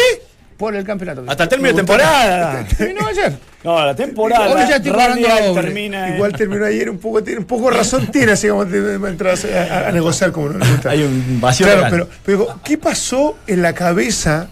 Por 0.56 0.74
el 0.76 0.84
campeonato. 0.84 1.24
Hasta 1.26 1.42
el 1.44 1.48
término 1.48 1.70
de 1.70 1.74
temporada. 1.76 2.64
Terminó 2.78 3.06
ayer. 3.08 3.36
No, 3.64 3.84
la 3.84 3.94
temporada. 3.96 4.46
Hoy 4.54 4.68
ya 4.68 4.76
estoy 4.76 4.92
cobrando 4.92 5.54
termina. 5.54 6.14
Igual 6.14 6.32
terminó 6.34 6.64
ayer 6.66 6.88
un 6.90 6.98
poco, 6.98 7.22
tiene 7.22 7.40
un 7.40 7.46
poco 7.46 7.70
de 7.70 7.76
razón 7.78 8.06
tiene, 8.12 8.32
así 8.32 8.46
como 8.48 8.62
entras 8.62 9.44
a, 9.46 9.62
a- 9.86 9.88
a 9.88 9.92
negociar 9.92 10.32
como 10.32 10.50
no 10.50 10.58
le 10.58 10.70
gusta. 10.70 10.90
Hay 10.90 11.02
un 11.02 11.40
vacío. 11.40 11.66
Claro, 11.66 11.80
legal. 11.80 11.90
pero, 11.90 12.08
pero 12.24 12.38
digo, 12.38 12.60
¿qué 12.62 12.78
pasó 12.78 13.36
en 13.46 13.62
la 13.62 13.72
cabeza, 13.72 14.48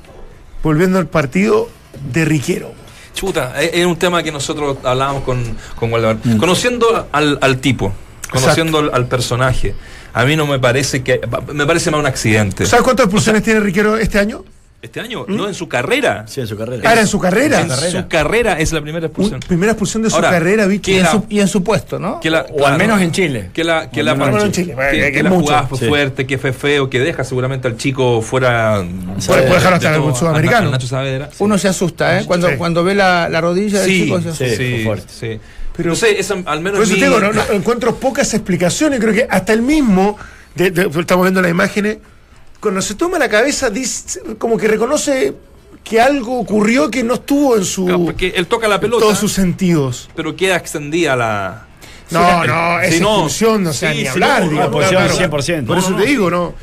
volviendo 0.63 0.99
al 0.99 1.07
partido, 1.07 1.69
de 2.13 2.25
Riquero? 2.25 2.73
Chuta, 3.15 3.61
es 3.63 3.71
es 3.75 3.87
un 3.87 3.97
tema 3.97 4.23
que 4.23 4.33
nosotros 4.33 4.79
hablábamos 4.83 5.23
con, 5.25 5.43
con 5.77 5.93
Waldemar. 5.93 6.17
Mm. 6.25 6.39
Conociendo 6.39 7.07
al, 7.13 7.39
al 7.43 7.59
tipo, 7.59 7.93
conociendo 8.31 8.79
al, 8.79 8.91
al 8.95 9.07
personaje, 9.07 9.75
a 10.15 10.25
mí 10.25 10.35
no 10.37 10.47
me 10.47 10.59
parece 10.59 11.03
que. 11.03 11.21
Me 11.53 11.67
parece 11.67 11.91
más 11.91 12.01
un 12.01 12.07
accidente. 12.07 12.65
¿Sabes 12.65 12.83
cuántas 12.83 13.05
expulsiones 13.05 13.43
tiene 13.43 13.61
Riquero 13.61 13.99
este 13.99 14.19
año? 14.19 14.43
Este 14.83 14.99
año, 14.99 15.25
no 15.29 15.47
en 15.47 15.55
su 15.55 15.69
carrera. 15.69 16.25
Sí, 16.27 16.41
en 16.41 16.49
su 16.49 16.57
carrera. 16.57 16.83
Ah, 16.85 16.93
era 16.93 17.03
en 17.03 17.07
su 17.07 17.21
carrera. 17.21 17.61
En 17.61 17.71
su 17.71 18.09
carrera 18.09 18.59
es 18.59 18.73
la 18.73 18.81
primera 18.81 19.07
expulsión. 19.07 19.37
Un- 19.37 19.41
primera 19.49 19.71
expulsión 19.73 20.03
de 20.03 20.11
su 20.11 20.17
Ahora, 20.17 20.31
carrera, 20.31 20.67
bicho. 20.67 20.83
¿qué 20.87 20.91
Y 20.91 20.95
en, 20.97 21.01
era? 21.03 21.11
su, 21.13 21.25
y 21.29 21.39
en 21.41 21.47
su 21.47 21.63
puesto, 21.63 22.01
¿no? 22.01 22.19
Que 22.19 22.31
la- 22.31 22.41
O 22.51 22.55
al 22.55 22.57
claro, 22.59 22.79
menos 22.79 23.01
en 23.01 23.13
Chile. 23.13 23.51
Que 23.55 23.63
la, 23.63 23.89
que 23.89 24.03
la, 24.03 24.11
al 24.13 24.19
menos 24.19 24.43
en 24.43 24.51
Chile. 24.51 24.75
que, 24.77 24.97
Que- 24.97 25.03
que 25.05 25.13
que 25.13 25.23
la 25.23 25.31
jugada 25.31 25.67
fue 25.69 25.79
Sí. 25.79 25.87
fuerte, 25.87 26.27
que 26.27 26.37
fue 26.37 26.53
feo, 26.53 26.91
que 26.91 26.99
deja 26.99 27.23
seguramente 27.23 27.69
al 27.69 27.77
chico 27.77 28.21
fuera. 28.23 28.83
Puede- 29.25 29.43
puede 29.43 29.55
dejarlo 29.55 29.77
hasta 29.77 29.93
de 29.93 30.05
el 30.09 30.15
sudamericano. 30.17 30.71
Nacho 30.73 30.87
Saavedra. 30.89 31.31
Uno 31.39 31.59
se 31.59 31.69
asusta, 31.69 32.19
¿eh? 32.19 32.25
Cuando, 32.27 32.49
Sí. 32.49 32.57
cuando 32.59 32.83
ve 32.83 32.97
la, 32.97 33.29
la 33.29 33.41
rodilla 33.41 33.79
del 33.83 33.89
Sí, 33.89 34.03
chico 34.03 34.21
se 34.21 34.29
asusta. 34.31 34.47
sí. 34.47 34.57
sí, 34.57 34.87
sí. 35.07 35.41
Pero- 35.77 35.91
no 35.91 35.95
sé, 35.95 36.19
al 36.47 36.61
menos 36.61 36.79
Por 36.81 36.85
eso 36.87 36.95
mi- 36.95 36.99
te 37.01 37.07
digo, 37.07 37.21
no, 37.21 37.33
no, 37.33 37.43
encuentro 37.53 37.95
pocas 37.95 38.35
explicaciones. 38.35 38.99
Creo 38.99 39.15
que 39.15 39.29
hasta 39.31 39.53
el 39.53 39.63
mismo, 39.63 40.19
de- 40.57 40.73
de- 40.73 40.91
estamos 41.01 41.25
viendo 41.25 41.41
las 41.41 41.53
imágenes, 41.53 41.99
cuando 42.63 42.81
se 42.81 42.95
toma 42.95 43.19
la 43.19 43.29
cabeza, 43.29 43.69
dice, 43.69 44.21
como 44.39 44.57
que 44.57 44.69
reconoce 44.69 45.35
que 45.85 46.01
algo 46.01 46.39
ocurrió 46.39 46.89
que 46.91 47.03
no 47.03 47.15
estuvo 47.15 47.57
en 47.57 47.65
su 47.65 47.85
Claro, 47.87 48.05
porque 48.05 48.33
él 48.37 48.47
toca 48.47 48.69
la 48.69 48.77
en 48.77 48.81
pelota, 48.83 49.03
todos 49.05 49.19
sus 49.19 49.33
sentidos. 49.33 50.09
pero 50.15 50.35
queda 50.37 50.57
extendida 50.57 51.17
la. 51.17 51.67
No, 52.11 52.45
no, 52.45 52.79
Sí, 52.83 52.87
es 52.95 53.01
no. 53.01 53.09
expulsión, 53.15 53.65
no 53.65 53.73
sea 53.73 53.93
Sí, 53.93 54.03
ni 54.03 54.07
hablar. 54.07 54.45
no, 54.45 54.71
claro. 54.71 55.17
100%. 55.17 55.67
Por 55.67 55.79
eso 55.79 55.91
No, 55.91 55.97
te 55.97 56.07
digo, 56.07 56.31
¿no? 56.31 56.55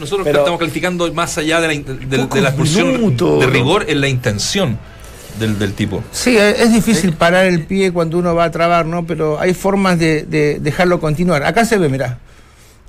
Nosotros 0.00 0.24
Pero- 0.24 0.38
estamos 0.40 0.58
calificando 0.58 1.12
más 1.12 1.36
allá 1.38 1.60
de 1.60 1.68
la, 1.68 1.74
de, 1.74 2.18
Pocos 2.20 2.40
la 2.40 2.48
expulsión 2.48 2.92
minutos, 2.92 3.38
de 3.40 3.46
rigor 3.46 3.84
en 3.88 4.00
la 4.00 4.08
intención 4.08 4.78
del, 5.38 5.58
del 5.58 5.74
tipo. 5.74 6.02
Sí, 6.10 6.36
es 6.38 6.58
es 6.58 6.72
difícil 6.72 7.12
parar 7.12 7.44
el 7.46 7.64
pie 7.66 7.92
cuando 7.92 8.16
uno 8.18 8.34
va 8.34 8.44
a 8.44 8.50
trabar, 8.50 8.86
¿no? 8.86 9.06
Pero 9.06 9.38
hay 9.38 9.52
formas 9.52 9.98
de, 9.98 10.22
de 10.22 10.58
dejarlo 10.58 10.98
continuar. 11.00 11.44
Acá 11.44 11.64
se 11.66 11.76
ve, 11.76 11.88
mirá. 11.90 12.18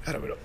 Claro, 0.05 0.19
pero- 0.21 0.37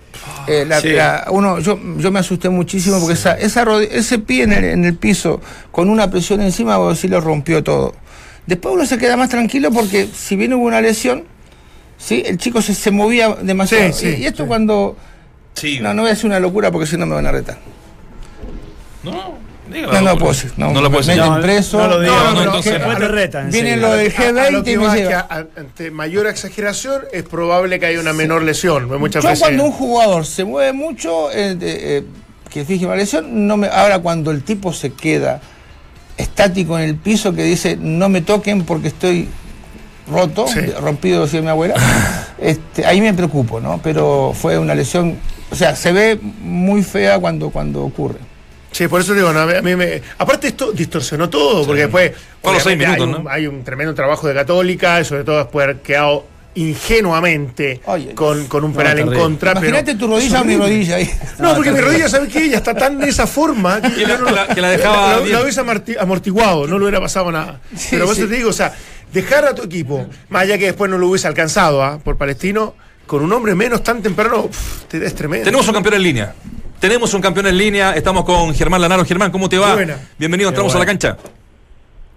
Eh, 0.47 0.65
la- 0.67 0.81
Sí. 0.81 0.89
la- 0.91 1.27
uno, 1.31 1.59
yo, 1.61 1.79
yo 1.99 2.11
me 2.11 2.19
asusté 2.21 2.49
muchísimo 2.49 2.99
porque 2.99 3.15
esa, 3.15 3.35
esa 3.39 3.65
rodi- 3.65 3.89
ese 3.91 4.19
pie 4.19 4.45
en 4.45 4.53
el, 4.53 4.65
en 4.65 4.85
el 4.85 4.95
piso 4.97 5.41
con 5.71 5.89
una 5.91 6.11
presión 6.11 6.41
encima, 6.41 6.77
vos 6.79 6.99
sí 6.99 7.09
lo 7.09 7.21
rompió 7.21 7.63
todo. 7.63 7.95
Después 8.47 8.75
uno 8.75 8.87
se 8.87 8.99
queda 8.99 9.17
más 9.17 9.29
tranquilo 9.29 9.71
porque 9.71 10.09
si 10.13 10.37
bien 10.37 10.53
hubo 10.55 10.65
una 10.67 10.81
lesión, 10.81 11.25
¿sí? 11.99 12.23
el 12.27 12.39
chico 12.39 12.63
se, 12.63 12.75
se 12.75 12.91
movía 12.91 13.29
demasiado. 13.43 13.93
Sí, 13.93 14.07
sí, 14.13 14.15
y, 14.19 14.23
y 14.23 14.27
esto 14.27 14.45
sí. 14.45 14.49
cuando... 14.49 14.97
Sí. 15.55 15.79
No, 15.81 15.93
no 15.95 16.03
voy 16.03 16.11
a 16.11 16.15
decir 16.15 16.27
una 16.27 16.41
locura 16.41 16.71
porque 16.71 16.87
si 16.87 16.97
no 16.97 17.07
me 17.07 17.15
van 17.15 17.27
a 17.27 17.33
retar. 17.33 17.59
No, 19.03 19.35
No, 19.71 20.01
no 20.01 20.17
decir. 20.29 20.53
No, 20.57 20.73
No 20.73 20.81
lo 20.81 20.91
puedo 20.91 21.07
meten 21.07 21.25
No, 21.35 21.41
preso. 21.41 21.79
no 21.79 21.89
lo 21.89 22.01
digas, 22.01 22.17
no, 22.17 22.25
no, 22.25 22.33
no, 22.35 22.43
entonces 22.45 22.73
después 22.75 22.99
te 22.99 23.09
retan. 23.09 23.51
Viene 23.51 23.77
lo 23.77 23.91
del 23.93 24.13
A- 24.17 24.21
a 24.47 24.51
lo 24.51 24.61
G20 24.61 24.65
que 24.65 24.73
y 24.73 24.77
me 24.77 24.83
que 25.09 25.15
a- 25.15 25.47
ante 25.57 25.91
mayor 25.91 26.27
exageración 26.27 27.03
es 27.13 27.23
probable 27.23 27.79
que 27.79 27.87
haya 27.87 28.01
una 28.01 28.13
menor 28.13 28.43
lesión. 28.43 28.89
Muchas 28.99 29.23
Yo 29.23 29.31
veces. 29.31 29.43
cuando 29.45 29.65
un 29.65 29.73
jugador 29.73 30.27
se 30.27 30.45
mueve 30.45 30.73
mucho, 30.73 31.31
eh, 31.33 31.57
eh, 31.61 32.05
que 32.51 32.65
fije 32.65 32.85
una 32.87 32.97
lesión, 32.97 33.47
no 33.47 33.57
me, 33.57 33.69
ahora 33.69 34.01
cuando 34.01 34.31
el 34.31 34.43
tipo 34.43 34.73
se 34.73 34.93
queda 34.93 35.41
estático 36.17 36.79
en 36.79 36.85
el 36.85 36.97
piso 36.97 37.33
que 37.33 37.45
dice 37.45 37.77
no 37.81 38.09
me 38.09 38.21
toquen 38.21 38.65
porque 38.65 38.89
estoy 38.89 39.29
roto, 40.11 40.47
Sí. 40.49 40.61
rompido 40.81 41.23
decía 41.23 41.41
mi 41.41 41.49
abuela, 41.49 41.75
este, 42.39 42.85
ahí 42.85 43.01
me 43.01 43.15
preocupo, 43.15 43.61
¿no? 43.61 43.81
Pero 43.83 44.33
fue 44.35 44.59
una 44.59 44.75
lesión, 44.75 45.17
o 45.51 45.55
sea, 45.55 45.77
se 45.77 45.93
ve 45.93 46.19
muy 46.43 46.83
fea 46.83 47.19
cuando, 47.21 47.51
cuando 47.51 47.83
ocurre. 47.85 48.19
Sí, 48.73 48.87
por 48.89 49.01
eso 49.01 49.15
digo, 49.15 49.33
no, 49.33 49.41
a 49.41 49.47
mí- 49.47 49.55
a 49.55 49.63
mí 49.63 49.75
me- 49.77 50.01
aparte 50.19 50.49
esto 50.49 50.71
distorsionó 50.73 51.29
todo, 51.29 51.67
porque 51.67 51.83
después 51.83 52.13
los 52.45 52.63
seis 52.63 52.79
minutos, 52.79 53.01
hay, 53.09 53.15
un, 53.15 53.25
¿no? 53.25 53.31
hay 53.31 53.47
un 53.47 53.65
tremendo 53.65 53.95
trabajo 53.95 54.29
de 54.29 54.35
Católica, 54.35 55.01
y 55.01 55.05
sobre 55.05 55.25
todo 55.25 55.39
después 55.39 55.67
de 55.67 55.73
haber 55.73 55.83
quedado 55.83 56.27
ingenuamente 56.85 57.81
Oye, 57.87 58.15
con, 58.15 58.47
con 58.47 58.65
un 58.65 58.73
no, 58.73 58.77
penal 58.77 58.99
en 58.99 59.13
contra. 59.13 59.55
pero 59.55 59.69
Imagínate 59.69 59.95
tu 59.99 60.07
rodilla 60.09 60.41
o 60.41 60.45
mi 60.45 60.57
rodilla 60.57 60.97
ahí. 60.97 61.11
No, 61.39 61.55
porque 61.55 61.71
mi 61.73 61.81
rodilla, 61.81 62.09
¿sabes 62.09 62.33
qué? 62.33 62.45
Ella 62.45 62.57
está 62.59 62.75
tan 62.75 62.99
de 62.99 63.09
esa 63.09 63.27
forma 63.27 63.81
que, 63.95 64.07
la- 64.07 64.19
no- 64.19 64.31
la- 64.31 64.49
que 64.49 64.61
la 64.61 64.71
dejaba 64.71 65.17
lo 65.21 65.43
hubiese 65.43 65.61
amorti- 65.63 65.97
amortiguado, 65.99 66.67
no 66.67 66.79
le 66.79 66.85
hubiera 66.85 67.01
pasado 67.01 67.31
nada. 67.31 67.61
Pero 67.91 68.05
por 68.07 68.15
eso 68.15 68.25
sí. 68.25 68.31
te 68.31 68.37
digo, 68.37 68.51
o 68.51 68.55
sea, 68.55 68.73
dejar 69.13 69.45
a 69.45 69.55
tu 69.55 69.63
equipo, 69.63 70.07
más 70.29 70.43
allá 70.43 70.59
que 70.59 70.67
después 70.67 70.91
no 70.91 70.99
lo 70.99 71.09
hubiese 71.09 71.27
alcanzado 71.29 71.83
¿ah? 71.83 71.99
por 72.03 72.17
Palestino, 72.17 72.75
con 73.07 73.23
un 73.23 73.33
hombre 73.33 73.55
menos 73.55 73.83
tan 73.83 74.03
temprano, 74.03 74.49
te- 74.89 75.05
es 75.05 75.15
tremendo. 75.15 75.45
Tenemos 75.45 75.67
un 75.69 75.75
campeón 75.75 75.95
en 75.97 76.03
línea. 76.03 76.35
Tenemos 76.81 77.13
un 77.13 77.21
campeón 77.21 77.47
en 77.47 77.59
línea. 77.59 77.93
Estamos 77.93 78.25
con 78.25 78.55
Germán 78.55 78.81
Lanaro. 78.81 79.05
Germán, 79.05 79.31
¿cómo 79.31 79.51
te 79.51 79.59
va? 79.59 79.75
Buena. 79.75 79.99
Bienvenido, 80.19 80.49
entramos 80.49 80.75
a 80.75 80.79
la 80.79 80.87
cancha. 80.87 81.15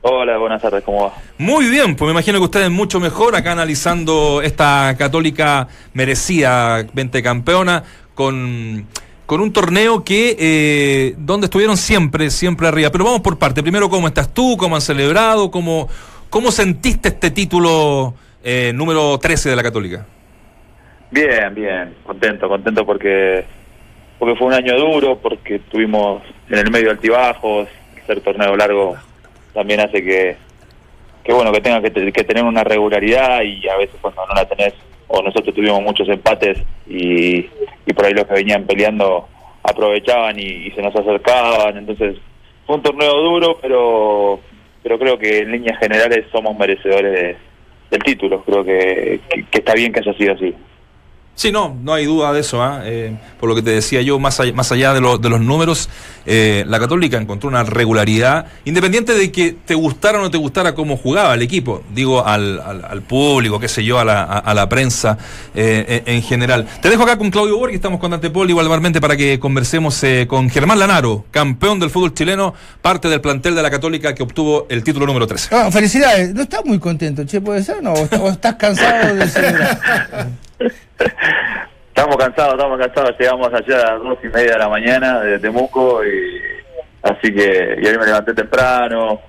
Hola, 0.01 0.37
buenas 0.37 0.61
tardes, 0.61 0.81
¿cómo 0.85 1.03
va? 1.03 1.13
Muy 1.37 1.69
bien, 1.69 1.95
pues 1.95 2.07
me 2.07 2.11
imagino 2.11 2.37
que 2.37 2.45
ustedes 2.45 2.69
mucho 2.69 3.01
mejor 3.01 3.35
acá 3.35 3.51
analizando 3.51 4.41
esta 4.41 4.95
católica 4.97 5.67
merecida, 5.93 6.85
20 6.93 7.21
campeona, 7.21 7.83
con, 8.13 8.85
con 9.25 9.41
un 9.41 9.51
torneo 9.51 10.05
que 10.05 10.35
eh, 10.39 11.15
donde 11.17 11.45
estuvieron 11.45 11.75
siempre, 11.75 12.29
siempre 12.29 12.67
arriba. 12.69 12.89
Pero 12.89 13.03
vamos 13.03 13.19
por 13.19 13.37
parte. 13.37 13.63
Primero, 13.63 13.89
¿cómo 13.89 14.07
estás 14.07 14.33
tú? 14.33 14.55
¿Cómo 14.57 14.75
han 14.75 14.81
celebrado? 14.81 15.51
¿Cómo, 15.51 15.89
cómo 16.29 16.51
sentiste 16.51 17.09
este 17.09 17.31
título 17.31 18.13
eh, 18.45 18.71
número 18.73 19.17
13 19.17 19.49
de 19.49 19.55
la 19.57 19.63
católica? 19.63 20.05
Bien, 21.11 21.53
bien, 21.53 21.95
contento, 22.05 22.47
contento 22.47 22.85
porque 22.85 23.45
porque 24.23 24.37
fue 24.39 24.47
un 24.47 24.53
año 24.53 24.77
duro, 24.77 25.17
porque 25.17 25.59
tuvimos 25.69 26.21
en 26.49 26.59
el 26.59 26.71
medio 26.71 26.91
altibajos, 26.91 27.67
ser 28.07 28.21
torneo 28.21 28.55
largo 28.55 28.95
también 29.53 29.81
hace 29.81 30.01
que, 30.01 30.37
que 31.25 31.33
bueno, 31.33 31.51
que 31.51 31.59
tenga 31.59 31.81
que, 31.81 31.91
te- 31.91 32.09
que 32.13 32.23
tener 32.23 32.45
una 32.45 32.63
regularidad 32.63 33.41
y 33.41 33.67
a 33.67 33.75
veces 33.75 33.97
cuando 33.99 34.25
no 34.25 34.33
la 34.33 34.45
tenés, 34.45 34.73
o 35.09 35.21
nosotros 35.21 35.53
tuvimos 35.53 35.81
muchos 35.81 36.07
empates 36.07 36.57
y, 36.87 37.39
y 37.85 37.93
por 37.93 38.05
ahí 38.05 38.13
los 38.13 38.25
que 38.25 38.33
venían 38.35 38.63
peleando 38.65 39.27
aprovechaban 39.61 40.39
y, 40.39 40.71
se 40.71 40.81
nos 40.81 40.95
acercaban, 40.95 41.77
entonces 41.79 42.15
fue 42.65 42.77
un 42.77 42.81
torneo 42.81 43.13
duro, 43.17 43.57
pero 43.61 44.39
pero 44.83 44.97
creo 44.97 45.17
que 45.19 45.39
en 45.39 45.51
líneas 45.51 45.79
generales 45.79 46.27
somos 46.31 46.57
merecedores 46.57 47.11
de- 47.11 47.37
del 47.91 48.03
título, 48.03 48.41
creo 48.45 48.63
que- 48.63 49.19
que 49.51 49.57
está 49.59 49.73
bien 49.73 49.91
que 49.91 49.99
haya 49.99 50.13
sido 50.13 50.33
así. 50.33 50.53
Sí, 51.35 51.51
no, 51.51 51.75
no 51.83 51.93
hay 51.95 52.05
duda 52.05 52.31
de 52.31 52.41
eso. 52.41 52.61
¿ah? 52.61 52.81
Eh, 52.83 53.15
por 53.39 53.49
lo 53.49 53.55
que 53.55 53.63
te 53.63 53.71
decía 53.71 54.01
yo, 54.03 54.19
más 54.19 54.39
allá, 54.39 54.53
más 54.53 54.71
allá 54.71 54.93
de, 54.93 55.01
lo- 55.01 55.17
de 55.17 55.29
los 55.29 55.41
números, 55.41 55.89
eh, 56.27 56.63
la 56.67 56.79
Católica 56.79 57.17
encontró 57.17 57.49
una 57.49 57.63
regularidad, 57.63 58.45
independiente 58.65 59.13
de 59.15 59.31
que 59.31 59.55
te 59.65 59.73
gustara 59.73 60.19
o 60.19 60.21
no 60.21 60.29
te 60.29 60.37
gustara 60.37 60.75
cómo 60.75 60.95
jugaba 60.95 61.33
el 61.33 61.41
equipo, 61.41 61.81
digo 61.93 62.25
al, 62.25 62.61
al- 62.61 62.85
al 62.85 63.01
público, 63.01 63.59
qué 63.59 63.67
sé 63.67 63.83
yo, 63.83 63.97
a 63.99 64.05
la, 64.05 64.21
a- 64.23 64.37
a 64.39 64.53
la 64.53 64.69
prensa 64.69 65.17
eh, 65.55 66.03
en, 66.05 66.15
en 66.17 66.21
general. 66.21 66.67
Te 66.81 66.89
dejo 66.89 67.01
acá 67.03 67.17
con 67.17 67.31
Claudio 67.31 67.57
Borghi, 67.57 67.75
estamos 67.75 67.99
con 67.99 68.11
Dante 68.11 68.29
Poli 68.29 68.51
igualmente 68.51 69.01
para 69.01 69.17
que 69.17 69.39
conversemos 69.39 70.01
con 70.27 70.49
Germán 70.51 70.77
Lanaro, 70.79 71.25
campeón 71.31 71.79
del 71.79 71.89
fútbol 71.89 72.13
chileno, 72.13 72.53
parte 72.81 73.09
del 73.09 73.21
plantel 73.21 73.55
de 73.55 73.63
la 73.63 73.71
Católica 73.71 74.13
que 74.13 74.21
obtuvo 74.23 74.67
el 74.69 74.83
título 74.83 75.07
número 75.07 75.25
13. 75.25 75.49
Ah, 75.55 75.71
felicidades. 75.71 76.33
No 76.35 76.43
estás 76.43 76.63
muy 76.63 76.77
contento, 76.79 77.25
che, 77.25 77.41
¿puede 77.41 77.63
ser? 77.63 77.81
¿No? 77.81 77.93
¿O 77.93 77.97
est- 77.97 78.13
o 78.13 78.29
estás 78.29 78.55
cansado 78.55 79.15
de 79.15 79.27
celebrar? 79.27 79.79
Estamos 80.59 82.17
cansados, 82.17 82.53
estamos 82.55 82.79
cansados. 82.79 83.15
Llegamos 83.19 83.53
allá 83.53 83.81
a 83.81 83.93
las 83.93 84.03
dos 84.03 84.17
y 84.23 84.27
media 84.27 84.53
de 84.53 84.59
la 84.59 84.69
mañana 84.69 85.19
de 85.21 85.39
Temuco 85.39 86.03
y 86.03 86.41
así 87.03 87.33
que 87.33 87.77
y 87.81 87.85
hoy 87.85 87.97
me 87.97 88.05
levanté 88.05 88.33
temprano. 88.33 89.21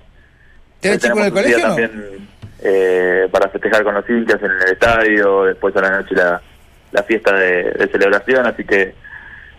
¿Te 0.81 0.91
ves 0.91 1.05
Hoy 1.05 1.09
chico 1.11 1.19
en 1.19 1.25
el 1.27 1.33
colegio 1.33 1.59
no? 1.59 1.65
también 1.65 2.29
eh, 2.63 3.29
para 3.31 3.49
festejar 3.51 3.85
con 3.85 3.95
los 3.95 4.09
hinchas 4.09 4.43
en 4.43 4.51
el 4.51 4.73
estadio, 4.73 5.45
después 5.45 5.77
a 5.77 5.83
la 5.83 5.91
noche 5.91 6.15
la, 6.15 6.41
la 6.93 7.03
fiesta 7.03 7.35
de, 7.35 7.65
de 7.73 7.89
celebración, 7.89 8.47
así 8.47 8.65
que 8.65 8.95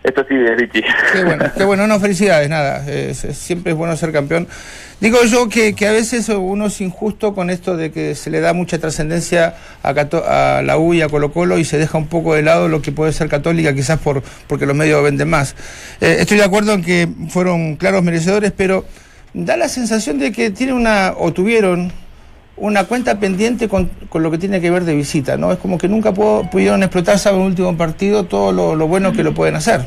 esto 0.04 0.24
sí, 0.28 0.34
Richie. 0.36 0.84
Qué 1.12 1.24
bueno, 1.24 1.44
qué 1.56 1.64
bueno, 1.64 1.86
no, 1.86 1.98
felicidades, 2.00 2.48
nada. 2.48 2.88
es- 2.90 3.26
siempre 3.36 3.72
es 3.72 3.78
bueno 3.78 3.96
ser 3.96 4.12
campeón. 4.12 4.46
Digo 5.00 5.18
yo 5.24 5.48
que, 5.50 5.74
que 5.74 5.86
a 5.86 5.92
veces 5.92 6.28
uno 6.30 6.66
es 6.66 6.80
injusto 6.80 7.34
con 7.34 7.50
esto 7.50 7.76
de 7.76 7.90
que 7.92 8.14
se 8.14 8.30
le 8.30 8.40
da 8.40 8.54
mucha 8.54 8.78
trascendencia 8.78 9.54
a, 9.82 9.92
Cato- 9.92 10.24
a 10.26 10.62
la 10.62 10.78
U 10.78 10.94
y 10.94 11.02
a 11.02 11.08
Colo 11.08 11.32
Colo 11.32 11.58
y 11.58 11.64
se 11.66 11.76
deja 11.76 11.98
un 11.98 12.06
poco 12.06 12.34
de 12.34 12.42
lado 12.42 12.68
lo 12.68 12.80
que 12.80 12.92
puede 12.92 13.12
ser 13.12 13.28
católica, 13.28 13.74
quizás 13.74 13.98
por 13.98 14.22
porque 14.46 14.64
los 14.64 14.74
medios 14.74 15.02
venden 15.04 15.28
más. 15.28 15.54
Eh, 16.00 16.16
estoy 16.20 16.38
de 16.38 16.44
acuerdo 16.44 16.72
en 16.72 16.82
que 16.82 17.08
fueron 17.28 17.76
claros 17.76 18.02
merecedores, 18.02 18.52
pero 18.56 18.86
da 19.34 19.58
la 19.58 19.68
sensación 19.68 20.18
de 20.18 20.32
que 20.32 20.50
tiene 20.50 20.72
una, 20.72 21.12
o 21.18 21.30
tuvieron 21.32 21.92
una 22.56 22.84
cuenta 22.84 23.18
pendiente 23.20 23.68
con, 23.68 23.86
con 24.08 24.22
lo 24.22 24.30
que 24.30 24.38
tiene 24.38 24.60
que 24.60 24.70
ver 24.70 24.84
de 24.84 24.94
visita, 24.94 25.36
¿no? 25.36 25.52
Es 25.52 25.58
como 25.58 25.76
que 25.78 25.88
nunca 25.88 26.12
pudo- 26.12 26.48
pudieron 26.50 26.82
explotar, 26.82 27.18
sabe, 27.18 27.36
en 27.36 27.42
un 27.42 27.48
último 27.48 27.76
partido 27.76 28.24
todo 28.24 28.52
lo, 28.52 28.74
lo 28.74 28.86
bueno 28.86 29.12
que 29.12 29.22
lo 29.22 29.32
pueden 29.34 29.56
hacer. 29.56 29.82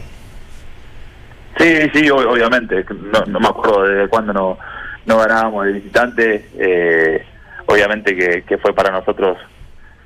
Sí, 1.58 1.76
sí, 1.94 2.08
ob- 2.10 2.28
obviamente. 2.32 2.86
No, 3.12 3.26
no 3.26 3.40
me 3.40 3.48
acuerdo 3.48 3.84
desde 3.84 4.08
cuándo 4.08 4.34
no, 4.34 4.58
no 5.06 5.18
ganábamos 5.18 5.66
de 5.66 5.72
visitante. 5.74 6.46
Eh, 6.58 7.24
obviamente 7.66 8.16
que, 8.16 8.44
que 8.44 8.58
fue 8.58 8.74
para 8.74 8.92
nosotros 8.92 9.38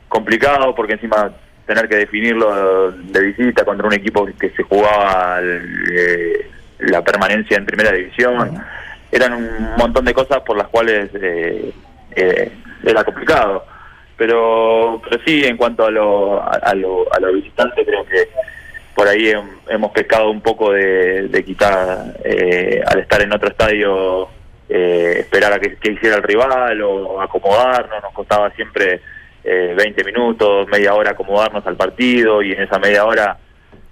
complicado 0.10 0.74
porque 0.76 0.94
encima 0.94 1.32
tener 1.66 1.88
que 1.88 1.96
definirlo 1.96 2.92
de 2.92 3.20
visita 3.22 3.64
contra 3.66 3.88
un 3.88 3.94
equipo 3.94 4.26
que 4.40 4.50
se 4.52 4.64
jugaba 4.64 5.40
eh, 5.42 6.50
la 6.80 7.02
permanencia 7.02 7.58
en 7.58 7.66
primera 7.66 7.92
división. 7.92 8.62
Eran 9.12 9.34
un 9.34 9.76
montón 9.78 10.06
de 10.06 10.14
cosas 10.14 10.40
por 10.42 10.58
las 10.58 10.68
cuales 10.70 11.10
eh, 11.14 11.72
eh, 12.16 12.52
era 12.84 13.04
complicado. 13.04 13.66
Pero, 14.16 15.02
pero 15.04 15.22
sí, 15.26 15.44
en 15.44 15.58
cuanto 15.58 15.86
a 15.86 15.92
lo, 15.92 16.42
a, 16.42 16.74
lo, 16.76 17.12
a 17.12 17.20
lo 17.20 17.34
visitante, 17.34 17.84
creo 17.84 18.06
que 18.06 18.30
por 18.96 19.08
ahí 19.08 19.32
hem- 19.32 19.58
hemos 19.70 19.92
pescado 19.92 20.30
un 20.30 20.40
poco 20.42 20.72
de, 20.72 21.44
quitar, 21.44 22.14
eh, 22.24 22.82
al 22.86 23.00
estar 23.00 23.22
en 23.24 23.34
otro 23.34 23.50
estadio, 23.50 24.28
eh, 24.70 25.16
esperar 25.20 25.54
a 25.54 25.60
que, 25.60 25.78
hiciera 25.92 26.18
el 26.18 26.24
rival 26.24 26.80
o 26.84 27.20
acomodarnos. 27.22 28.04
Nos 28.04 28.14
costaba 28.14 28.52
siempre 28.52 29.02
eh, 29.44 29.74
20 29.76 30.04
minutos, 30.04 30.68
media 30.70 30.94
hora 30.94 31.12
acomodarnos 31.12 31.66
al 31.66 31.76
partido 31.76 32.42
y 32.44 32.52
en 32.54 32.62
esa 32.62 32.78
media 32.78 33.06
hora 33.06 33.38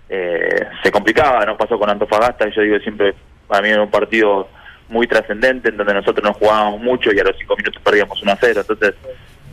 eh, 0.07 0.67
se 0.84 0.91
complicaba. 0.91 1.43
Nos 1.45 1.57
pasó 1.57 1.79
con 1.79 1.89
Antofagasta, 1.89 2.47
yo 2.49 2.62
digo 2.62 2.77
siempre, 2.79 3.15
para 3.47 3.63
mí 3.63 3.69
era 3.69 3.81
un 3.81 3.89
partido 3.91 4.47
muy 4.91 5.08
trascendente 5.08 5.69
en 5.69 5.77
donde 5.77 5.93
nosotros 5.93 6.23
nos 6.23 6.38
jugábamos 6.38 6.82
mucho 6.82 7.12
y 7.13 7.19
a 7.19 7.23
los 7.23 7.38
cinco 7.38 7.56
minutos 7.56 7.82
perdíamos 7.82 8.21
1 8.21 8.32
a 8.32 8.38
0. 8.39 8.62
Entonces 8.62 8.93